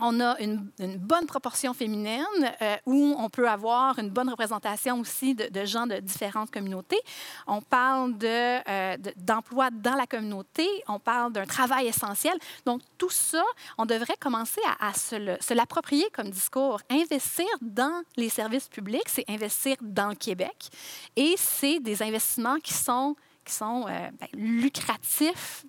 on 0.00 0.20
a 0.20 0.38
une, 0.40 0.70
bonne 0.98 1.26
proportion 1.26 1.74
féminine 1.74 2.24
euh, 2.62 2.76
où 2.86 3.14
on 3.18 3.28
peut 3.28 3.48
avoir 3.48 3.98
une 3.98 4.10
bonne 4.10 4.28
représentation 4.28 5.00
aussi 5.00 5.34
de, 5.34 5.64
gens 5.64 5.86
de 5.86 5.96
différentes 5.96 6.50
communautés. 6.50 7.00
On 7.46 7.60
parle 7.60 8.14
euh, 8.22 8.96
de- 8.96 9.12
d'emploi 9.16 9.70
dans 9.70 9.94
la 9.94 10.06
communauté. 10.06 10.66
On 10.88 10.98
parle 10.98 11.32
d'un 11.32 11.46
travail 11.46 11.86
essentiel. 11.86 12.38
Donc, 12.64 12.82
tout 12.98 13.10
ça, 13.10 13.42
on 13.78 13.86
devrait 13.86 14.16
commencer 14.18 14.60
à, 14.80 14.92
se, 14.94 15.54
l'approprier 15.54 16.06
comme 16.12 16.30
discours. 16.30 16.80
Investir 16.90 17.46
dans 17.60 18.02
les 18.16 18.28
services 18.28 18.68
publics, 18.68 19.08
c'est 19.08 19.28
investir 19.28 19.76
dans 19.80 20.08
le 20.08 20.14
Québec. 20.14 20.70
Et 21.16 21.34
c'est 21.36 21.80
des 21.80 22.02
investissements 22.02 22.58
qui 22.58 22.74
sont, 22.74 23.16
qui 23.44 23.52
sont 23.52 23.86
euh, 23.88 24.10
ben, 24.18 24.28
lucratifs 24.34 25.64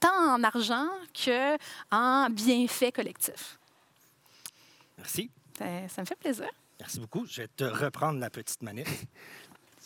tant 0.00 0.34
en 0.34 0.42
argent 0.42 0.88
que 1.14 1.56
en 1.90 2.28
bienfaits 2.30 2.92
collectifs. 2.94 3.58
Merci. 4.98 5.30
Ça, 5.58 5.64
ça 5.88 6.02
me 6.02 6.06
fait 6.06 6.16
plaisir. 6.18 6.48
Merci 6.80 7.00
beaucoup. 7.00 7.26
Je 7.26 7.42
vais 7.42 7.48
te 7.48 7.64
reprendre 7.64 8.18
la 8.20 8.30
petite 8.30 8.62
manette. 8.62 8.88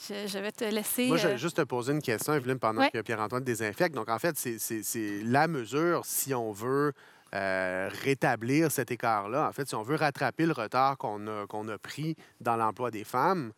Je, 0.09 0.27
je 0.27 0.39
vais 0.39 0.51
te 0.51 0.65
laisser. 0.65 1.09
Moi, 1.09 1.19
je 1.19 1.27
euh, 1.27 1.31
vais 1.33 1.37
juste 1.39 1.59
te 1.59 1.63
poser 1.63 1.93
une 1.93 2.01
question, 2.01 2.33
Evelyne, 2.33 2.59
pendant 2.59 2.81
Ouais. 2.81 2.91
que 2.91 3.03
Pierre-Antoine 3.03 3.45
désinfecte. 3.45 3.95
Donc, 3.95 4.09
en 4.09 4.19
fait, 4.19 4.35
c'est- 4.39 4.59
c'est 4.59 4.83
c'est 4.83 5.21
la 5.25 5.47
mesure 5.47 6.07
si 6.07 6.33
on 6.33 6.53
veut 6.53 6.95
euh, 7.35 7.91
rétablir 8.03 8.73
cet 8.73 8.91
écart-là. 8.91 9.47
En 9.47 9.53
fait, 9.53 9.69
si 9.69 9.75
on 9.75 9.83
veut 9.83 9.97
rattraper 9.97 10.47
le 10.47 10.53
retard 10.53 10.97
qu'on 10.97 11.27
a, 11.29 11.47
qu'on 11.47 11.69
a 11.69 11.77
pris 11.77 12.17
dans 12.41 12.57
l'emploi 12.57 12.91
des 12.91 13.05
femmes, 13.05 13.53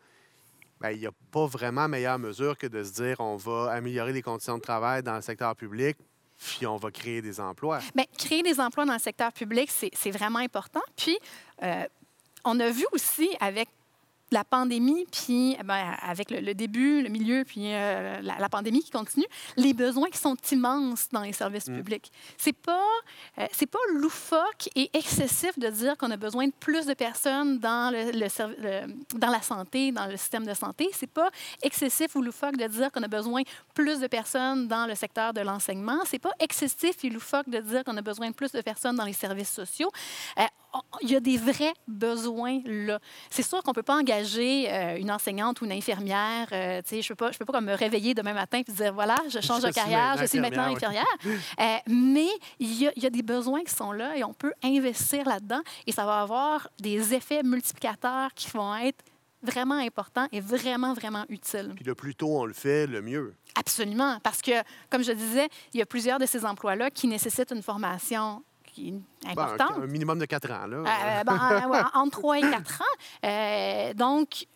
ben, 0.81 0.91
il 0.91 0.99
n'y 0.99 1.07
a 1.07 1.13
pas 1.31 1.47
vraiment 1.47 1.87
meilleure 1.87 2.19
mesure 2.19 2.59
que 2.59 2.67
de 2.67 2.83
se 2.83 2.91
dire 2.93 3.21
on 3.21 3.37
va 3.37 3.71
améliorer 3.71 4.13
les 4.13 4.21
conditions 4.23 4.57
de 4.59 4.63
travail 4.63 5.05
dans 5.05 5.15
le 5.15 5.23
secteur 5.23 5.55
public, 5.55 5.97
puis 6.43 6.67
on 6.67 6.77
va 6.77 6.91
créer 6.91 7.23
des 7.23 7.41
emplois. 7.41 7.81
Bien, 7.95 8.05
créer 8.19 8.43
des 8.43 8.61
emplois 8.61 8.85
dans 8.85 8.93
le 8.93 8.99
secteur 8.99 9.33
public, 9.33 9.71
c'est 9.71 10.11
vraiment 10.11 10.41
important. 10.41 10.83
Puis, 10.97 11.17
euh, 11.63 11.85
on 12.45 12.59
a 12.59 12.71
vu 12.71 12.85
aussi 12.93 13.29
avec 13.41 13.69
la 14.33 14.45
pandémie, 14.45 15.07
puis 15.13 15.57
eh 15.59 15.63
ben, 15.63 15.95
avec 16.03 16.31
le, 16.31 16.41
le 16.41 16.55
début, 16.55 17.03
le 17.03 17.09
milieu, 17.09 17.45
puis 17.45 17.63
euh, 17.67 18.21
la, 18.23 18.39
la 18.39 18.49
pandémie 18.49 18.83
qui 18.83 18.91
continue, 18.91 19.27
les 19.57 19.75
besoins 19.75 20.09
qui 20.11 20.19
sont 20.19 20.37
immenses 20.51 21.09
dans 21.13 21.23
les 21.23 21.33
services 21.33 21.69
Mm. 21.69 21.77
publics. 21.77 22.11
C'est 22.39 22.53
pas, 22.53 22.85
euh, 23.39 23.47
c'est 23.53 23.67
pas 23.67 23.79
loufoque 23.95 24.69
et 24.75 24.91
excessif 24.95 25.59
de 25.59 25.69
dire 25.69 25.97
qu'on 25.97 26.11
a 26.11 26.17
besoin 26.17 26.47
de 26.47 26.53
plus 26.59 26.87
de 26.87 26.95
personnes 26.95 27.59
dans, 27.59 27.93
le, 27.93 28.11
le 28.19 28.27
serv- 28.29 28.55
le- 28.59 29.19
dans 29.19 29.31
la 29.31 29.43
santé, 29.43 29.93
dans 29.93 30.07
le 30.07 30.17
système 30.17 30.47
de 30.47 30.55
santé. 30.55 30.89
C'est 30.93 31.07
pas 31.11 31.31
excessif 31.63 32.15
ou 32.17 32.23
loufoque 32.23 32.57
de 32.57 32.67
dire 32.67 32.91
qu'on 32.91 33.03
a 33.03 33.09
besoin 33.09 33.43
plus 33.75 34.01
de 34.01 34.07
personnes 34.07 34.67
dans 34.69 34.87
le 34.87 34.95
secteur 34.95 35.33
de 35.33 35.41
l'enseignement. 35.41 36.01
C'est 36.07 36.19
pas 36.19 36.33
excessif 36.41 37.05
et 37.05 37.11
loufoque 37.11 37.49
de 37.49 37.59
dire 37.59 37.85
qu'on 37.85 37.97
a 37.97 38.03
besoin 38.03 38.29
de 38.31 38.35
plus 38.35 38.53
de 38.53 38.61
personnes 38.61 38.97
dans 38.97 39.05
les 39.05 39.13
services 39.13 39.53
sociaux. 39.53 39.91
Euh, 40.39 40.43
il 41.03 41.11
y 41.11 41.17
a 41.17 41.21
des 41.21 41.37
vrais 41.37 41.75
besoins 41.87 42.61
là. 42.65 42.99
C'est 43.31 43.43
sûr 43.43 43.63
qu'on 43.63 43.73
peut 43.73 43.83
pas 43.83 43.97
engager 43.97 44.73
euh, 44.73 44.97
une 44.99 45.11
enseignante 45.11 45.61
ou 45.61 45.65
une 45.65 45.73
infirmière. 45.73 46.49
euh, 46.53 46.81
je 46.91 47.09
peux 47.09 47.15
pas, 47.15 47.33
je 47.33 47.39
peux 47.39 47.45
pas 47.45 47.53
comme 47.53 47.67
me 47.67 47.75
réveiller 47.75 48.15
demain 48.15 48.35
matin 48.35 48.63
et 48.67 48.73
dire 48.73 48.93
voilà, 48.93 49.17
je 49.29 49.41
change 49.41 49.63
Je 49.63 49.67
de 49.69 49.73
carrière, 49.73 50.17
je 50.19 50.27
suis 50.27 50.41
maintenant 50.41 50.73
infirmière, 50.73 51.05
infirmière. 51.21 51.47
Euh, 51.61 51.93
mais 51.93 52.29
il 52.59 52.73
y, 52.81 52.87
a, 52.87 52.93
il 52.97 53.03
y 53.03 53.07
a 53.07 53.11
des 53.11 53.23
besoins 53.23 53.63
qui 53.65 53.75
sont 53.75 53.93
là 53.93 54.17
et 54.17 54.25
on 54.25 54.33
peut 54.33 54.53
investir 54.63 55.27
là-dedans 55.29 55.61
et 55.87 55.93
ça 55.93 56.05
va 56.05 56.21
avoir 56.21 56.69
des 56.81 57.15
effets 57.15 57.43
multiplicateurs 57.43 58.33
qui 58.35 58.51
vont 58.51 58.75
être 58.77 59.05
vraiment 59.43 59.75
importants 59.75 60.27
et 60.33 60.41
vraiment, 60.41 60.95
vraiment 60.95 61.25
utiles. 61.29 61.73
Puis 61.75 61.85
le 61.85 61.95
plus 61.95 62.15
tôt 62.15 62.39
on 62.39 62.45
le 62.45 62.53
fait, 62.53 62.87
le 62.87 63.03
mieux. 63.03 63.35
Absolument. 63.55 64.19
Parce 64.23 64.41
que, 64.41 64.53
comme 64.89 65.03
je 65.03 65.13
disais, 65.13 65.49
il 65.75 65.79
y 65.79 65.83
a 65.83 65.87
plusieurs 65.87 66.19
de 66.19 66.27
ces 66.27 66.45
emplois-là 66.45 66.91
qui 66.91 67.07
nécessitent 67.07 67.53
une 67.53 67.63
formation 67.63 68.43
qui 68.73 68.89
est 68.89 68.93
Ben, 69.35 69.43
importante. 69.43 69.79
un, 69.79 69.83
un 69.83 69.87
minimum 69.87 70.19
de 70.19 70.25
quatre 70.25 70.51
ans. 70.51 70.67
Là. 70.67 70.79
Euh, 70.79 71.25
ben, 71.25 71.91
entre 71.95 72.19
3 72.21 72.39
et 72.39 72.41
4 72.43 72.81
ans. 72.83 72.85
Euh, 73.27 73.95
donc, 73.95 74.47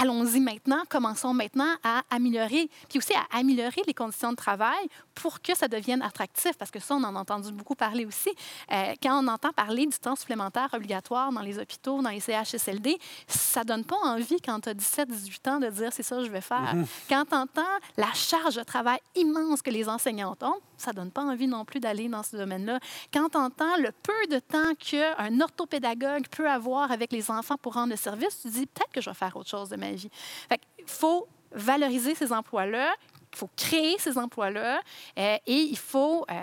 allons-y 0.00 0.40
maintenant, 0.40 0.82
commençons 0.88 1.34
maintenant 1.34 1.74
à 1.82 2.02
améliorer, 2.10 2.68
puis 2.88 2.98
aussi 2.98 3.12
à 3.14 3.38
améliorer 3.38 3.82
les 3.86 3.94
conditions 3.94 4.30
de 4.30 4.36
travail 4.36 4.88
pour 5.14 5.40
que 5.40 5.56
ça 5.56 5.68
devienne 5.68 6.02
attractif, 6.02 6.52
parce 6.58 6.70
que 6.70 6.80
ça, 6.80 6.94
on 6.94 7.04
en 7.04 7.14
a 7.16 7.20
entendu 7.20 7.52
beaucoup 7.52 7.74
parler 7.74 8.04
aussi. 8.04 8.30
Euh, 8.72 8.94
quand 9.02 9.22
on 9.22 9.28
entend 9.28 9.52
parler 9.52 9.86
du 9.86 9.96
temps 9.98 10.16
supplémentaire 10.16 10.68
obligatoire 10.72 11.32
dans 11.32 11.40
les 11.40 11.58
hôpitaux, 11.58 12.02
dans 12.02 12.10
les 12.10 12.20
CHSLD, 12.20 12.98
ça 13.26 13.64
donne 13.64 13.84
pas 13.84 13.96
envie 14.04 14.40
quand 14.40 14.60
tu 14.60 14.68
as 14.70 14.74
17-18 14.74 15.50
ans 15.50 15.60
de 15.60 15.68
dire 15.68 15.92
c'est 15.92 16.02
ça 16.02 16.16
que 16.16 16.24
je 16.24 16.30
vais 16.30 16.40
faire. 16.40 16.74
Quand 17.08 17.24
tu 17.24 17.34
entends 17.34 17.62
la 17.96 18.12
charge 18.12 18.56
de 18.56 18.62
travail 18.62 18.98
immense 19.14 19.62
que 19.62 19.70
les 19.70 19.88
enseignants 19.88 20.36
ont, 20.42 20.60
ça 20.76 20.92
donne 20.92 21.10
pas 21.10 21.22
envie 21.22 21.46
non 21.46 21.64
plus 21.64 21.80
d'aller 21.80 22.08
dans 22.08 22.22
ce 22.22 22.36
domaine-là. 22.36 22.80
Quand 23.12 23.28
tu 23.30 23.38
entends 23.38 23.76
le 23.78 23.90
peu 23.92 24.34
de 24.34 24.38
temps 24.38 24.74
qu'un 24.78 25.40
orthopédagogue 25.40 26.28
peut 26.28 26.48
avoir 26.48 26.90
avec 26.90 27.12
les 27.12 27.30
enfants 27.30 27.56
pour 27.56 27.74
rendre 27.74 27.90
le 27.90 27.96
service, 27.96 28.40
tu 28.42 28.48
dis 28.48 28.66
peut-être 28.66 28.92
que 28.92 29.00
je 29.00 29.10
vais 29.10 29.14
faire 29.14 29.36
autre 29.36 29.48
chose 29.48 29.68
de 29.68 29.76
ma 29.84 29.92
vie. 29.92 30.10
Fait 30.48 30.60
il 30.78 30.84
faut 30.86 31.26
valoriser 31.52 32.14
ces 32.14 32.32
emplois-là, 32.32 32.94
il 33.32 33.38
faut 33.38 33.50
créer 33.56 33.96
ces 33.98 34.16
emplois-là 34.18 34.80
euh, 35.18 35.36
et 35.46 35.52
il 35.74 35.78
faut 35.78 36.24
euh, 36.30 36.34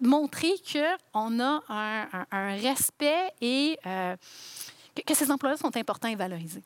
montrer 0.00 0.52
qu'on 0.70 1.40
a 1.40 1.62
un, 1.68 2.08
un- 2.12 2.26
un 2.30 2.56
respect 2.56 3.30
et 3.40 3.78
euh, 3.86 4.16
que, 4.94 5.02
que 5.02 5.14
ces 5.14 5.30
emplois-là 5.30 5.56
sont 5.56 5.74
importants 5.76 6.08
et 6.08 6.14
valorisés. 6.16 6.62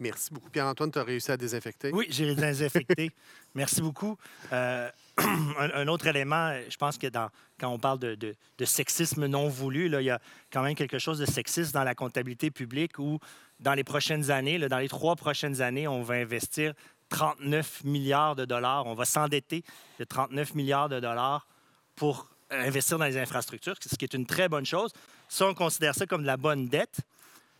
Merci 0.00 0.32
beaucoup. 0.32 0.50
Pierre-Antoine, 0.50 0.90
tu 0.90 0.98
as 0.98 1.04
réussi 1.04 1.30
à 1.30 1.36
désinfecter? 1.36 1.90
Oui, 1.92 2.06
j'ai 2.10 2.34
désinfecté. 2.34 3.10
Merci 3.54 3.80
beaucoup. 3.80 4.16
Euh, 4.52 4.90
un, 5.58 5.88
autre 5.88 6.06
élément, 6.06 6.54
je 6.68 6.76
pense 6.76 6.96
que 6.96 7.06
quand 7.06 7.68
on 7.68 7.78
parle 7.78 7.98
de, 7.98 8.36
sexisme 8.64 9.26
non 9.26 9.48
voulu, 9.48 9.86
il 9.86 10.04
y 10.04 10.10
a 10.10 10.20
quand 10.52 10.62
même 10.62 10.74
quelque 10.74 10.98
chose 10.98 11.18
de 11.18 11.26
sexiste 11.26 11.74
dans 11.74 11.84
la 11.84 11.94
comptabilité 11.94 12.50
publique 12.50 12.98
où, 12.98 13.18
dans 13.60 13.74
les 13.74 13.84
prochaines 13.84 14.30
années, 14.30 14.58
dans 14.58 14.78
les 14.78 14.88
trois 14.88 15.16
prochaines 15.16 15.60
années, 15.60 15.86
on 15.86 16.02
va 16.02 16.14
investir 16.14 16.72
39 17.10 17.84
milliards 17.84 18.36
de 18.36 18.44
dollars. 18.44 18.86
On 18.86 18.94
va 18.94 19.04
s'endetter 19.04 19.62
de 19.98 20.04
39 20.04 20.54
milliards 20.54 20.88
de 20.88 20.98
dollars 20.98 21.46
pour 21.94 22.28
investir 22.50 22.98
dans 22.98 23.04
les 23.04 23.18
infrastructures, 23.18 23.76
ce 23.80 23.96
qui 23.96 24.04
est 24.04 24.14
une 24.14 24.26
très 24.26 24.48
bonne 24.48 24.66
chose. 24.66 24.92
Ça, 25.28 25.46
on 25.46 25.54
considère 25.54 25.94
ça 25.94 26.06
comme 26.06 26.22
de 26.22 26.26
la 26.26 26.36
bonne 26.36 26.68
dette. 26.68 27.00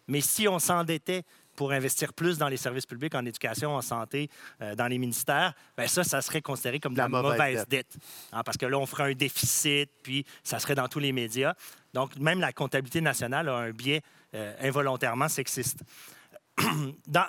Mais 0.09 0.21
si 0.21 0.49
on 0.49 0.59
s'endettait 0.59 1.25
pour 1.57 1.73
investir 1.73 2.13
plus 2.13 2.39
dans 2.39 2.49
les 2.49 2.57
services 2.57 2.87
publics, 2.87 3.15
en 3.15 3.25
éducation, 3.25 3.75
en 3.75 3.83
santé, 3.83 4.29
euh, 4.61 4.75
dans 4.75 4.87
les 4.87 4.99
ministères, 4.99 5.55
ben 5.77 5.87
ça, 5.87 6.05
ça 6.05 6.23
serait 6.23 6.43
considéré 6.43 6.81
comme 6.81 6.93
de 6.93 6.99
la, 6.99 7.05
La 7.05 7.09
mauvaise 7.09 7.33
mauvaise, 7.33 7.67
dette. 7.69 7.97
Hein, 8.33 8.43
parce 8.45 8.57
que 8.57 8.67
là, 8.67 8.79
on 8.79 8.87
ferait 8.87 9.13
un 9.13 9.15
déficit, 9.15 9.91
puis 10.03 10.25
ça 10.43 10.59
serait 10.59 10.75
dans 10.75 10.89
tous 10.89 10.99
les 10.99 11.13
médias. 11.13 11.55
Donc, 11.95 12.17
même 12.17 12.41
la 12.41 12.53
comptabilité 12.53 13.01
nationale 13.01 13.49
a 13.49 13.57
un 13.57 13.71
biais 13.71 14.03
euh, 14.35 14.55
involontairement 14.61 15.29
sexiste. 15.29 15.83
dans, 17.07 17.27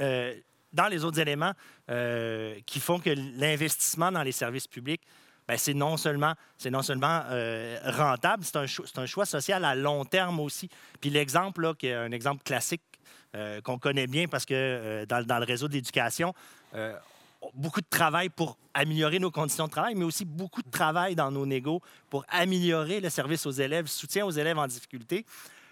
euh, 0.00 0.34
dans 0.72 0.88
les 0.88 1.04
autres 1.04 1.20
éléments 1.20 1.52
qui 2.66 2.78
font 2.78 3.00
que 3.00 3.10
l'investissement 3.10 4.12
dans 4.12 4.22
les 4.22 4.30
services 4.30 4.68
publics, 4.68 5.02
ben, 5.50 5.56
c'est 5.56 5.74
non 5.74 5.96
seulement, 5.96 6.34
c'est 6.56 6.70
non 6.70 6.80
seulement 6.80 7.22
euh, 7.28 7.76
rentable, 7.82 8.44
c'est 8.44 8.54
un, 8.56 8.66
un 9.02 9.06
choix 9.06 9.26
social 9.26 9.64
à 9.64 9.74
long 9.74 10.04
terme 10.04 10.38
aussi. 10.38 10.68
Puis 11.00 11.10
l'exemple, 11.10 11.62
là, 11.62 11.74
qui 11.74 11.88
est 11.88 11.94
un 11.94 12.12
exemple 12.12 12.44
classique 12.44 12.82
euh, 13.36 13.60
qu'on 13.60 13.78
connaît 13.78 14.08
bien 14.08 14.26
parce 14.26 14.44
que 14.44 14.54
euh, 14.56 15.06
dans, 15.06 15.38
le 15.38 15.44
réseau 15.44 15.68
de 15.68 15.74
l'éducation, 15.74 16.34
euh, 16.74 16.92
beaucoup 17.54 17.80
de 17.80 17.86
travail 17.88 18.28
pour 18.28 18.56
améliorer 18.74 19.20
nos 19.20 19.30
conditions 19.30 19.66
de 19.66 19.70
travail, 19.70 19.94
mais 19.94 20.04
aussi 20.04 20.24
beaucoup 20.24 20.62
de 20.62 20.70
travail 20.70 21.14
dans 21.14 21.30
nos 21.30 21.46
négos 21.46 21.80
pour 22.08 22.24
améliorer 22.28 22.98
le 22.98 23.08
service 23.08 23.46
aux 23.46 23.52
élèves, 23.52 23.86
soutien 23.86 24.26
aux 24.26 24.32
élèves 24.32 24.58
en 24.58 24.66
difficulté. 24.66 25.24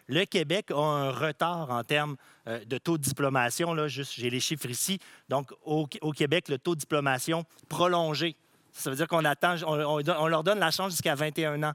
Le 0.07 0.25
Québec 0.25 0.71
a 0.71 0.79
un 0.79 1.11
retard 1.11 1.73
en 1.73 1.83
termes 1.83 2.17
de 2.47 2.79
taux 2.79 2.97
de 2.97 3.03
diplomation. 3.03 3.75
Là, 3.75 3.89
juste, 3.89 4.15
j'ai 4.17 4.31
les 4.31 4.41
chiffres 4.41 4.71
ici. 4.71 5.01
Donc, 5.29 5.53
au, 5.65 5.87
Québec, 6.13 6.49
le 6.49 6.59
taux 6.59 6.77
de 6.77 6.81
diplomation 6.81 7.45
prolongé. 7.69 8.37
Ça 8.73 8.89
veut 8.89 8.97
dire 8.97 9.09
qu'on 9.09 9.25
attend, 9.25 9.57
on, 9.67 10.29
leur 10.29 10.45
donne 10.45 10.61
la 10.61 10.71
chance 10.71 10.93
jusqu'à 10.93 11.15
21 11.15 11.63
ans 11.63 11.75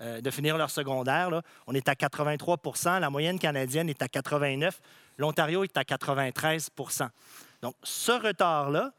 de 0.00 0.30
finir 0.30 0.56
leur 0.56 0.70
secondaire. 0.70 1.42
On 1.66 1.74
est 1.74 1.86
à 1.86 1.92
83% 1.92 3.00
La 3.00 3.10
moyenne 3.10 3.38
canadienne 3.38 3.90
est 3.90 4.00
à 4.00 4.08
89 4.08 4.80
L'Ontario 5.18 5.64
est 5.64 5.76
à 5.76 5.82
93% 5.84 7.08
Donc, 7.62 7.74
ce 7.82 8.12
retard-là 8.12 8.92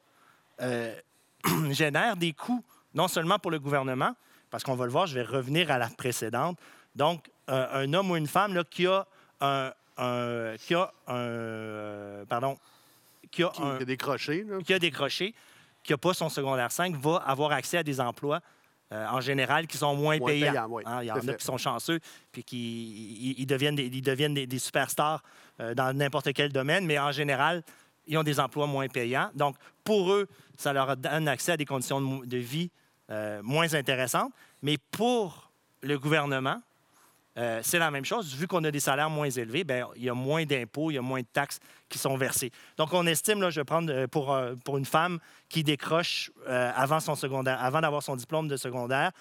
euh, 0.62 0.96
génère 1.72 2.16
des 2.16 2.34
coûts, 2.34 2.64
non 2.94 3.08
seulement 3.08 3.38
pour 3.40 3.52
le 3.52 3.60
gouvernement, 3.60 4.16
parce 4.50 4.64
qu'on 4.64 4.76
va 4.76 4.86
le 4.86 4.92
voir, 4.92 5.06
je 5.08 5.16
vais 5.16 5.24
revenir 5.24 5.70
à 5.72 5.78
la 5.78 5.88
précédente. 5.90 6.58
Donc, 6.96 7.30
euh, 7.50 7.84
un 7.84 7.94
homme 7.94 8.12
ou 8.12 8.16
une 8.16 8.28
femme 8.28 8.54
là, 8.56 8.64
qui 8.64 8.88
a 8.88 9.06
un, 9.42 9.72
un- 9.98 10.56
qui 10.58 10.74
a 10.74 10.92
un, 11.08 11.16
euh, 11.16 12.26
pardon, 12.26 12.58
qui 13.32 13.44
a 13.44 13.50
Qui 13.50 13.62
un- 13.62 13.76
a 13.76 13.84
décroché. 13.84 14.44
là. 14.44 14.60
qui 14.66 14.74
a 14.74 14.80
décroché, 14.80 15.34
qui 15.84 15.92
n'a 15.92 15.98
pas 15.98 16.14
son 16.14 16.30
secondaire 16.30 16.72
5, 16.72 16.96
va 16.96 17.18
avoir 17.18 17.52
accès 17.52 17.78
à 17.78 17.84
des 17.84 18.00
emplois, 18.00 18.40
euh, 18.96 19.08
en 19.10 19.20
général, 19.22 19.68
qui 19.68 19.78
sont 19.78 19.96
moins, 19.96 20.18
Moins 20.18 20.28
payants. 20.28 20.68
oui, 20.70 20.84
Hein, 20.86 21.00
il 21.04 21.08
y 21.08 21.12
en 21.12 21.28
a 21.28 21.34
qui 21.34 21.46
sont 21.46 21.58
chanceux, 21.58 22.00
puis 22.32 22.44
qui 22.44 22.58
ils, 23.32 23.40
ils 23.40 23.46
deviennent, 23.46 23.76
des, 23.76 23.86
ils 23.86 24.02
deviennent 24.02 24.34
des, 24.34 24.48
des 24.48 24.60
superstars 24.60 25.22
euh, 25.60 25.74
dans 25.74 25.96
n'importe 25.96 26.32
quel 26.34 26.52
domaine, 26.52 26.86
mais 26.86 26.98
en 27.00 27.12
général, 27.12 27.64
ils 28.08 28.18
ont 28.18 28.24
des 28.24 28.40
emplois 28.40 28.68
moins 28.68 28.88
payants. 28.88 29.30
Donc, 29.36 29.56
pour 29.84 30.12
eux, 30.14 30.28
ça 30.58 30.72
leur 30.74 30.96
donne 30.96 31.28
accès 31.28 31.54
à 31.54 31.58
des 31.58 31.66
conditions 31.66 32.22
de 32.24 32.38
vie 32.38 32.70
euh, 33.10 33.42
moins 33.44 33.74
intéressantes. 33.74 34.32
Mais 34.62 34.78
pour 34.92 35.52
le 35.82 35.98
gouvernement, 36.00 36.62
euh, 37.38 37.60
c'est 37.64 37.80
la 37.80 37.92
même 37.92 38.06
chose. 38.06 38.34
Vu 38.36 38.48
qu'on 38.48 38.64
a 38.64 38.72
des 38.72 38.80
salaires 38.80 39.10
moins 39.10 39.30
élevés, 39.30 39.64
ben, 39.64 39.88
il 39.96 40.04
y 40.04 40.10
a 40.10 40.14
moins 40.14 40.46
d'impôts, 40.46 40.92
il 40.92 40.96
y 40.96 40.98
a 40.98 41.02
moins 41.02 41.22
de 41.22 41.28
taxes 41.32 41.60
qui 41.90 41.98
sont 41.98 42.16
versées. 42.16 42.52
Donc, 42.78 42.94
on 42.94 43.06
estime, 43.06 43.42
là, 43.42 43.50
je 43.50 43.60
vais 43.60 43.66
prendre 43.66 43.92
euh, 43.92 44.08
pour, 44.08 44.34
euh, 44.34 44.56
pour 44.64 44.78
une 44.78 44.86
femme 44.86 45.20
qui 45.50 45.64
décroche 45.64 46.32
avant 46.48 47.00
son 47.00 47.16
secondaire, 47.16 47.62
avant 47.62 47.82
d'avoir 47.82 48.02
son 48.04 48.16
diplôme 48.16 48.48
de 48.48 48.58
secondaire, 48.58 49.12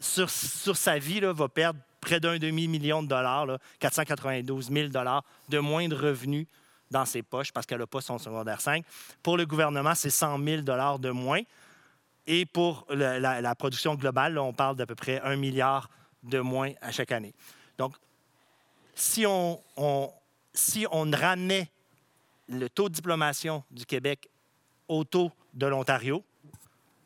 sur, 0.00 0.28
sur 0.28 0.76
sa 0.76 0.98
vie, 0.98 1.20
là, 1.20 1.32
va 1.32 1.48
perdre 1.48 1.78
près 2.00 2.20
d'un 2.20 2.38
demi-million 2.38 3.02
de 3.02 3.08
dollars, 3.08 3.46
là, 3.46 3.58
492 3.78 4.70
000 4.70 4.88
dollars 4.88 5.22
de 5.48 5.58
moins 5.58 5.88
de 5.88 5.94
revenus 5.94 6.46
dans 6.90 7.04
ses 7.04 7.22
poches 7.22 7.52
parce 7.52 7.64
qu'elle 7.66 7.78
n'a 7.78 7.86
pas 7.86 8.00
son 8.00 8.18
secondaire 8.18 8.60
5. 8.60 8.84
Pour 9.22 9.36
le 9.36 9.46
gouvernement, 9.46 9.94
c'est 9.94 10.10
100 10.10 10.38
000 10.44 10.62
dollars 10.62 10.98
de 10.98 11.10
moins. 11.10 11.40
Et 12.26 12.46
pour 12.46 12.86
la, 12.90 13.54
production 13.56 13.94
globale, 13.96 14.38
on 14.38 14.52
parle 14.52 14.76
d'à 14.76 14.86
peu 14.86 14.94
près 14.94 15.20
un 15.22 15.36
milliard 15.36 15.88
de 16.22 16.38
moins 16.40 16.72
à 16.80 16.90
chaque 16.92 17.12
année. 17.12 17.34
Donc, 17.78 17.94
si 18.94 19.26
on, 19.26 19.60
on- 19.76 20.10
si 20.54 20.86
on 20.90 21.10
ramenait 21.10 21.70
le 22.48 22.68
taux 22.68 22.88
de 22.88 22.94
diplomation 22.94 23.64
du 23.70 23.86
Québec 23.86 24.28
au 24.88 25.04
taux 25.04 25.30
de 25.54 25.66
l'Ontario, 25.66 26.22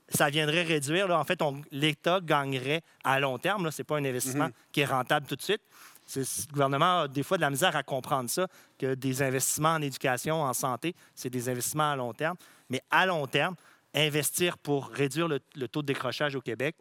ça 0.09 0.29
viendrait 0.31 0.63
réduire. 0.63 1.07
là, 1.09 1.19
en 1.19 1.25
fait, 1.25 1.41
l'État 1.71 2.21
gagnerait 2.21 2.83
à 3.05 3.21
long 3.21 3.39
terme. 3.39 3.71
Ce 3.71 3.81
n'est 3.81 3.85
pas 3.85 3.97
un 3.99 4.05
investissement 4.05 4.49
qui 4.73 4.81
est 4.81 4.85
rentable 4.87 5.27
tout 5.27 5.37
de 5.37 5.43
suite. 5.43 5.61
Le 6.15 6.25
gouvernement 6.53 7.01
a 7.03 7.09
des 7.09 7.23
fois 7.25 7.37
de 7.37 7.43
la 7.43 7.51
misère 7.51 7.75
à 7.75 7.83
comprendre 7.83 8.31
ça, 8.31 8.47
que 8.79 8.95
des 8.95 9.23
investissements 9.23 9.75
en 9.75 9.83
éducation, 9.83 10.43
en 10.43 10.53
santé, 10.53 10.95
c'est 11.15 11.31
des 11.31 11.49
investissements 11.49 11.91
à 11.93 11.97
long 11.97 12.13
terme. 12.13 12.37
Mais 12.71 12.81
à 12.91 13.07
long 13.07 13.27
terme, 13.27 13.57
investir 13.95 14.59
pour 14.59 14.89
réduire 14.89 15.27
le, 15.29 15.41
le 15.57 15.69
taux 15.69 15.83
de 15.83 15.87
décrochage 15.87 16.35
au 16.37 16.41
Québec 16.41 16.77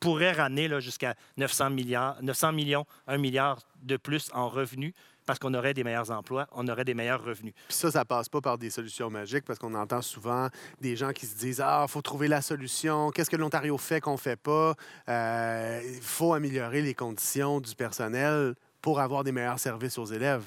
pourrait 0.00 0.32
ramener 0.32 0.68
jusqu'à 0.80 1.14
900, 1.36 1.70
milliards, 1.70 2.16
900 2.22 2.52
millions, 2.52 2.86
1 3.06 3.18
milliard 3.18 3.60
de 3.82 3.96
plus 3.96 4.30
en 4.32 4.48
revenus 4.48 4.92
parce 5.26 5.38
qu'on 5.38 5.54
aurait 5.54 5.74
des 5.74 5.84
meilleurs 5.84 6.10
emplois, 6.10 6.48
on 6.52 6.66
aurait 6.66 6.84
des 6.84 6.94
meilleurs 6.94 7.22
revenus. 7.22 7.52
Puis 7.68 7.76
ça, 7.76 7.90
ça 7.90 8.04
passe 8.04 8.28
pas 8.28 8.40
par 8.40 8.58
des 8.58 8.70
solutions 8.70 9.10
magiques 9.10 9.44
parce 9.44 9.60
qu'on 9.60 9.74
entend 9.74 10.02
souvent 10.02 10.48
des 10.80 10.96
gens 10.96 11.12
qui 11.12 11.26
se 11.26 11.36
disent 11.36 11.62
Ah, 11.64 11.86
faut 11.88 12.02
trouver 12.02 12.26
la 12.26 12.42
solution. 12.42 13.10
Qu'est-ce 13.10 13.30
que 13.30 13.36
l'Ontario 13.36 13.78
fait 13.78 14.00
qu'on 14.00 14.16
fait 14.16 14.34
pas? 14.34 14.74
Euh, 15.08 15.80
Il 15.84 16.02
faut 16.02 16.34
améliorer 16.34 16.82
les 16.82 16.94
conditions 16.94 17.60
du 17.60 17.74
personnel 17.76 18.54
pour 18.82 18.98
avoir 18.98 19.22
des 19.22 19.30
meilleurs 19.30 19.60
services 19.60 19.98
aux 19.98 20.06
élèves. 20.06 20.42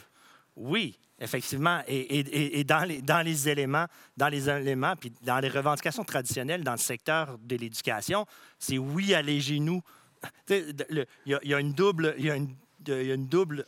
Oui, 0.55 0.99
effectivement. 1.19 1.81
Et, 1.87 2.63
dans, 2.63 2.83
les, 3.23 3.49
éléments, 3.49 3.85
dans 4.17 4.27
les 4.27 4.49
éléments, 4.49 4.95
puis 4.95 5.11
dans 5.21 5.39
les 5.39 5.49
revendications 5.49 6.03
traditionnelles 6.03 6.63
dans 6.63 6.73
le 6.73 6.77
secteur 6.77 7.37
de 7.39 7.55
l'éducation, 7.55 8.25
c'est 8.59 8.77
oui, 8.77 9.13
allégez-nous. 9.13 9.81
Il 10.49 11.05
y, 11.25 11.53
a- 11.53 11.59
une 11.59 11.73
double. 11.73 12.15
Il 12.17 12.25
y 12.25 12.31
a 12.31 12.35
une, 12.35 13.27
double. 13.27 13.65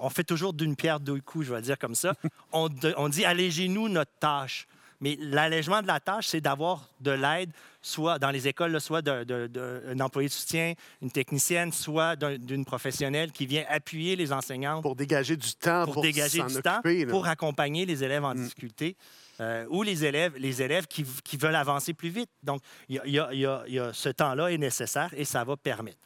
On 0.00 0.08
fait 0.08 0.24
toujours 0.24 0.52
d'une 0.52 0.76
pierre 0.76 1.00
deux 1.00 1.20
coups, 1.20 1.46
je 1.46 1.54
vais 1.54 1.62
dire 1.62 1.78
comme 1.78 1.94
ça. 1.94 2.14
On, 2.52 2.68
on 2.96 3.08
dit 3.08 3.24
allégez-nous 3.24 3.88
notre 3.88 4.12
tâche. 4.18 4.66
Mais 5.00 5.16
l'allègement 5.20 5.80
de 5.82 5.86
la 5.86 5.98
tâche, 6.00 6.26
c'est 6.26 6.40
d'avoir 6.40 6.88
de 7.00 7.10
l'aide, 7.10 7.50
soit 7.80 8.18
dans 8.18 8.30
les 8.30 8.46
écoles, 8.48 8.72
là, 8.72 8.80
soit 8.80 9.00
d'un 9.00 10.00
employé 10.00 10.28
de 10.28 10.32
soutien, 10.32 10.74
une 11.00 11.10
technicienne, 11.10 11.72
soit 11.72 12.16
d'un- 12.16 12.36
d'une 12.36 12.64
professionnelle 12.66 13.32
qui 13.32 13.46
vient 13.46 13.64
appuyer 13.68 14.14
les 14.16 14.32
enseignantes 14.32 14.82
Pour 14.82 14.96
dégager 14.96 15.36
du 15.36 15.54
temps 15.54 15.84
pour, 15.86 15.94
pour, 15.94 16.02
dégager 16.02 16.42
du 16.42 16.60
temps, 16.62 16.78
occuper, 16.80 17.06
pour 17.06 17.26
accompagner 17.26 17.86
les 17.86 18.04
élèves 18.04 18.24
en 18.24 18.34
Mm. 18.34 18.42
difficulté 18.44 18.96
euh, 19.40 19.64
ou 19.70 19.82
les 19.82 20.04
élèves, 20.04 20.34
les 20.36 20.60
élèves 20.60 20.86
qui, 20.86 21.02
qui 21.24 21.38
veulent 21.38 21.54
avancer 21.54 21.94
plus 21.94 22.10
vite. 22.10 22.28
Donc, 22.42 22.60
y 22.90 22.98
a- 22.98 23.02
il 23.06 23.12
y 23.12 23.18
a- 23.18 23.32
il 23.32 23.38
y 23.40 23.46
a- 23.46 23.64
il 23.66 23.72
y 23.74 23.78
a- 23.78 23.90
ce 23.94 24.10
temps-là 24.10 24.52
est 24.52 24.58
nécessaire 24.58 25.08
et 25.16 25.24
ça 25.24 25.42
va 25.44 25.56
permettre. 25.56 25.96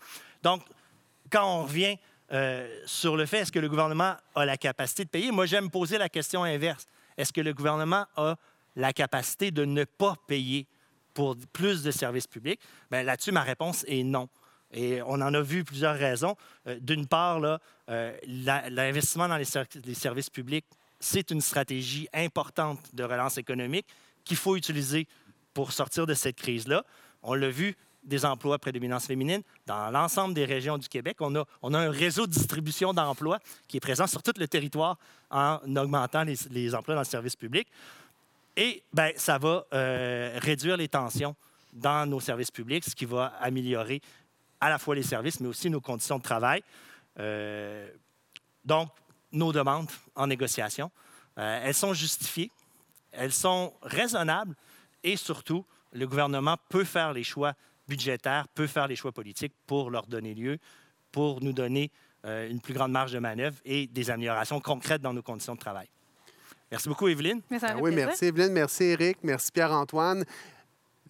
Donc, 0.42 0.62
quand 1.32 1.44
on 1.44 1.64
revient 1.64 1.96
euh, 2.32 2.66
sur 2.86 3.16
le 3.16 3.26
fait, 3.26 3.40
est-ce 3.40 3.52
que 3.52 3.58
le 3.58 3.68
gouvernement 3.68 4.14
a 4.34 4.44
la 4.46 4.56
capacité 4.56 5.04
de 5.04 5.10
payer? 5.10 5.30
Moi, 5.30 5.44
j'aime 5.46 5.68
poser 5.70 5.98
la 5.98 6.08
question 6.08 6.42
inverse. 6.42 6.86
Est-ce 7.18 7.32
que 7.32 7.40
le 7.42 7.52
gouvernement 7.52 8.06
a 8.16 8.36
la 8.76 8.92
capacité 8.92 9.50
de 9.50 9.64
ne 9.64 9.84
pas 9.84 10.14
payer 10.26 10.66
pour 11.12 11.36
plus 11.52 11.82
de 11.82 11.90
services 11.90 12.26
publics? 12.26 12.60
Bien, 12.90 13.02
là-dessus, 13.02 13.32
ma 13.32 13.42
réponse 13.42 13.84
est 13.86 14.02
non. 14.02 14.28
Et 14.72 15.00
on 15.02 15.14
en 15.14 15.32
a 15.34 15.40
vu 15.40 15.62
plusieurs 15.62 15.96
raisons. 15.96 16.34
Euh, 16.66 16.78
D'une 16.80 17.06
part, 17.06 17.40
euh, 17.88 18.12
l'investissement 18.26 19.28
dans 19.28 19.36
les, 19.36 19.44
ser- 19.44 19.62
les 19.84 19.94
services 19.94 20.30
publics, 20.30 20.64
c'est 20.98 21.30
une 21.30 21.40
stratégie 21.40 22.08
importante 22.12 22.80
de 22.94 23.04
relance 23.04 23.38
économique 23.38 23.86
qu'il 24.24 24.36
faut 24.36 24.56
utiliser 24.56 25.06
pour 25.52 25.72
sortir 25.72 26.06
de 26.06 26.14
cette 26.14 26.36
crise-là. 26.36 26.84
On 27.22 27.34
l'a 27.34 27.50
vu, 27.50 27.76
des 28.02 28.24
emplois 28.26 28.56
à 28.56 28.58
prédominance 28.58 29.06
féminine 29.06 29.42
dans 29.66 29.90
l'ensemble 29.90 30.34
des 30.34 30.44
régions 30.44 30.76
du 30.76 30.88
Québec. 30.88 31.16
On 31.20 31.34
a, 31.36 31.44
on 31.62 31.72
a 31.72 31.78
un 31.78 31.90
réseau 31.90 32.26
de 32.26 32.32
distribution 32.32 32.92
d'emplois 32.92 33.38
qui 33.66 33.78
est 33.78 33.80
présent 33.80 34.06
sur 34.06 34.22
tout 34.22 34.32
le 34.36 34.46
territoire 34.46 34.98
en 35.30 35.58
augmentant 35.76 36.22
les, 36.22 36.34
les 36.50 36.74
emplois 36.74 36.94
dans 36.94 37.00
le 37.00 37.06
service 37.06 37.34
public. 37.36 37.66
Et 38.56 38.82
ben, 38.92 39.12
ça 39.16 39.38
va 39.38 39.66
euh, 39.72 40.38
réduire 40.40 40.76
les 40.76 40.88
tensions 40.88 41.34
dans 41.72 42.08
nos 42.08 42.20
services 42.20 42.50
publics, 42.50 42.84
ce 42.84 42.94
qui 42.94 43.04
va 43.04 43.26
améliorer 43.40 44.00
à 44.60 44.70
la 44.70 44.78
fois 44.78 44.94
les 44.94 45.02
services, 45.02 45.40
mais 45.40 45.48
aussi 45.48 45.68
nos 45.70 45.80
conditions 45.80 46.18
de 46.18 46.22
travail. 46.22 46.62
Euh, 47.18 47.88
donc, 48.64 48.90
nos 49.32 49.52
demandes 49.52 49.90
en 50.14 50.28
négociation, 50.28 50.90
euh, 51.38 51.60
elles 51.64 51.74
sont 51.74 51.94
justifiées, 51.94 52.52
elles 53.10 53.32
sont 53.32 53.74
raisonnables 53.82 54.54
et 55.02 55.16
surtout, 55.16 55.66
le 55.92 56.06
gouvernement 56.06 56.56
peut 56.68 56.84
faire 56.84 57.12
les 57.12 57.24
choix 57.24 57.54
budgétaires, 57.88 58.46
peut 58.48 58.68
faire 58.68 58.86
les 58.86 58.96
choix 58.96 59.12
politiques 59.12 59.52
pour 59.66 59.90
leur 59.90 60.06
donner 60.06 60.34
lieu, 60.34 60.58
pour 61.10 61.42
nous 61.42 61.52
donner 61.52 61.90
une 62.24 62.58
plus 62.58 62.72
grande 62.72 62.90
marge 62.90 63.12
de 63.12 63.18
manœuvre 63.18 63.58
et 63.66 63.86
des 63.86 64.10
améliorations 64.10 64.58
concrètes 64.58 65.02
dans 65.02 65.12
nos 65.12 65.22
conditions 65.22 65.54
de 65.54 65.60
travail. 65.60 65.86
Merci 66.70 66.88
beaucoup, 66.88 67.08
Evelyne. 67.08 67.40
Mais 67.50 67.58
ça 67.58 67.68
Ah 67.70 67.72
me 67.74 67.78
fait 67.78 67.82
oui, 67.84 67.90
plaisir. 67.92 68.06
merci 68.08 68.24
Evelyne, 68.26 68.52
merci 68.52 68.84
Eric, 68.84 69.18
merci 69.22 69.52
Pierre-Antoine. 69.52 70.24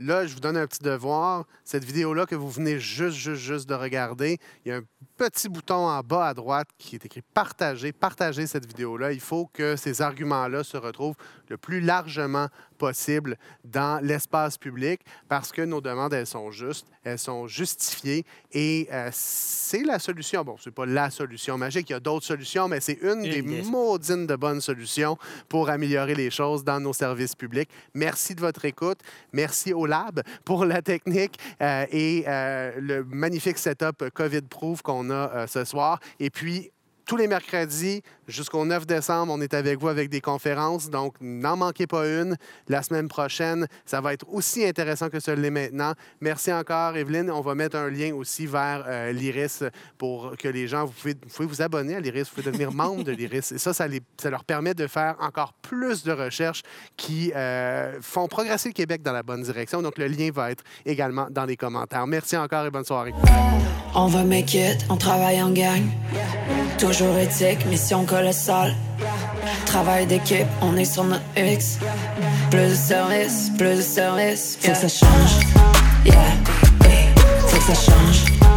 Là, 0.00 0.26
je 0.26 0.34
vous 0.34 0.40
donne 0.40 0.56
un 0.56 0.66
petit 0.66 0.82
devoir. 0.82 1.46
Cette 1.62 1.84
vidéo-là 1.84 2.26
que 2.26 2.34
vous 2.34 2.50
venez 2.50 2.80
juste, 2.80 3.16
juste, 3.16 3.40
juste 3.42 3.68
de 3.68 3.74
regarder, 3.74 4.38
il 4.64 4.68
y 4.68 4.72
a 4.72 4.78
un 4.78 4.82
petit 5.16 5.48
bouton 5.48 5.86
en 5.88 6.00
bas 6.00 6.28
à 6.28 6.34
droite 6.34 6.68
qui 6.78 6.96
est 6.96 7.04
écrit 7.04 7.22
Partager. 7.22 7.92
Partagez 7.92 8.46
cette 8.46 8.66
vidéo-là. 8.66 9.12
Il 9.12 9.20
faut 9.20 9.46
que 9.52 9.76
ces 9.76 10.02
arguments-là 10.02 10.64
se 10.64 10.76
retrouvent 10.76 11.16
le 11.48 11.56
plus 11.56 11.80
largement 11.80 12.48
possible 12.74 13.36
dans 13.64 14.02
l'espace 14.04 14.58
public 14.58 15.00
parce 15.28 15.52
que 15.52 15.62
nos 15.62 15.80
demandes, 15.80 16.12
elles 16.12 16.26
sont 16.26 16.50
justes, 16.50 16.86
elles 17.04 17.18
sont 17.18 17.46
justifiées 17.46 18.24
et 18.52 18.88
euh, 18.92 19.08
c'est 19.12 19.84
la 19.84 19.98
solution. 19.98 20.42
Bon, 20.42 20.56
c'est 20.62 20.74
pas 20.74 20.86
la 20.86 21.10
solution 21.10 21.56
magique, 21.56 21.90
il 21.90 21.92
y 21.92 21.96
a 21.96 22.00
d'autres 22.00 22.26
solutions, 22.26 22.68
mais 22.68 22.80
c'est 22.80 22.98
une, 23.02 23.22
des 23.22 23.42
maudines 23.42 24.26
de 24.26 24.36
bonnes 24.36 24.60
solutions 24.60 25.16
pour 25.48 25.68
améliorer 25.68 26.14
les 26.14 26.30
choses 26.30 26.64
dans 26.64 26.80
nos 26.80 26.92
services 26.92 27.34
publics. 27.34 27.70
Merci 27.94 28.34
de 28.34 28.40
votre 28.40 28.64
écoute. 28.64 28.98
Merci 29.32 29.72
au 29.72 29.86
Lab 29.86 30.22
pour 30.44 30.64
la 30.64 30.82
technique 30.82 31.38
euh, 31.62 31.86
et 31.90 32.24
euh, 32.26 32.72
le 32.78 33.04
magnifique 33.04 33.58
setup 33.58 34.10
COVID-proof 34.12 34.82
qu'on 34.82 35.03
euh, 35.10 35.46
ce 35.46 35.64
soir. 35.64 36.00
Et 36.20 36.30
puis, 36.30 36.70
tous 37.06 37.16
les 37.16 37.26
mercredis 37.28 38.02
jusqu'au 38.28 38.64
9 38.64 38.86
décembre, 38.86 39.32
on 39.32 39.40
est 39.40 39.52
avec 39.54 39.78
vous 39.78 39.88
avec 39.88 40.08
des 40.08 40.20
conférences. 40.20 40.88
Donc, 40.88 41.14
n'en 41.20 41.56
manquez 41.56 41.86
pas 41.86 42.06
une. 42.06 42.36
La 42.68 42.82
semaine 42.82 43.08
prochaine, 43.08 43.66
ça 43.84 44.00
va 44.00 44.12
être 44.14 44.24
aussi 44.32 44.64
intéressant 44.64 45.10
que 45.10 45.20
ce 45.20 45.30
l'est 45.30 45.50
maintenant. 45.50 45.92
Merci 46.20 46.52
encore, 46.52 46.96
Evelyne. 46.96 47.30
On 47.30 47.42
va 47.42 47.54
mettre 47.54 47.76
un 47.76 47.90
lien 47.90 48.14
aussi 48.14 48.46
vers 48.46 48.84
euh, 48.86 49.12
l'IRIS 49.12 49.64
pour 49.98 50.34
que 50.38 50.48
les 50.48 50.66
gens, 50.68 50.86
vous 50.86 50.92
pouvez, 50.92 51.14
vous 51.14 51.28
pouvez 51.34 51.48
vous 51.48 51.60
abonner 51.62 51.96
à 51.96 52.00
l'IRIS, 52.00 52.24
vous 52.30 52.36
pouvez 52.36 52.50
devenir 52.50 52.72
membre 52.74 53.04
de 53.04 53.12
l'IRIS. 53.12 53.52
Et 53.52 53.58
ça, 53.58 53.74
ça, 53.74 53.86
les- 53.86 54.00
ça 54.20 54.30
leur 54.30 54.44
permet 54.44 54.72
de 54.74 54.86
faire 54.86 55.16
encore 55.20 55.52
plus 55.60 56.04
de 56.04 56.12
recherches 56.12 56.62
qui 56.96 57.32
euh, 57.36 57.98
font 58.00 58.26
progresser 58.28 58.70
le 58.70 58.74
Québec 58.74 59.02
dans 59.02 59.12
la 59.12 59.22
bonne 59.22 59.42
direction. 59.42 59.82
Donc, 59.82 59.98
le 59.98 60.06
lien 60.06 60.30
va 60.32 60.50
être 60.50 60.64
également 60.86 61.26
dans 61.30 61.44
les 61.44 61.56
commentaires. 61.56 62.06
Merci 62.06 62.36
encore 62.36 62.64
et 62.64 62.70
bonne 62.70 62.84
soirée. 62.84 63.12
On 63.94 64.06
va 64.06 64.24
make 64.24 64.54
it, 64.54 64.84
on 64.88 64.96
travaille 64.96 65.40
en 65.42 65.50
gang. 65.50 65.82
Toujours 66.78 66.93
éthique, 67.02 67.66
mission 67.66 68.04
colossale. 68.04 68.74
Travail 69.66 70.06
d'équipe, 70.06 70.46
on 70.62 70.76
est 70.76 70.84
sur 70.84 71.02
notre 71.02 71.24
X. 71.36 71.78
Plus 72.50 72.70
de 72.70 72.74
service, 72.74 73.50
plus 73.58 73.76
de 73.76 73.82
service. 73.82 74.58
Faut 74.60 74.70
que 74.70 74.76
ça 74.76 74.88
change. 74.88 75.40
Yeah, 76.04 76.14
hey, 76.84 77.08
faut 77.48 77.56
que 77.56 77.62
ça 77.62 77.74
change. 77.74 78.53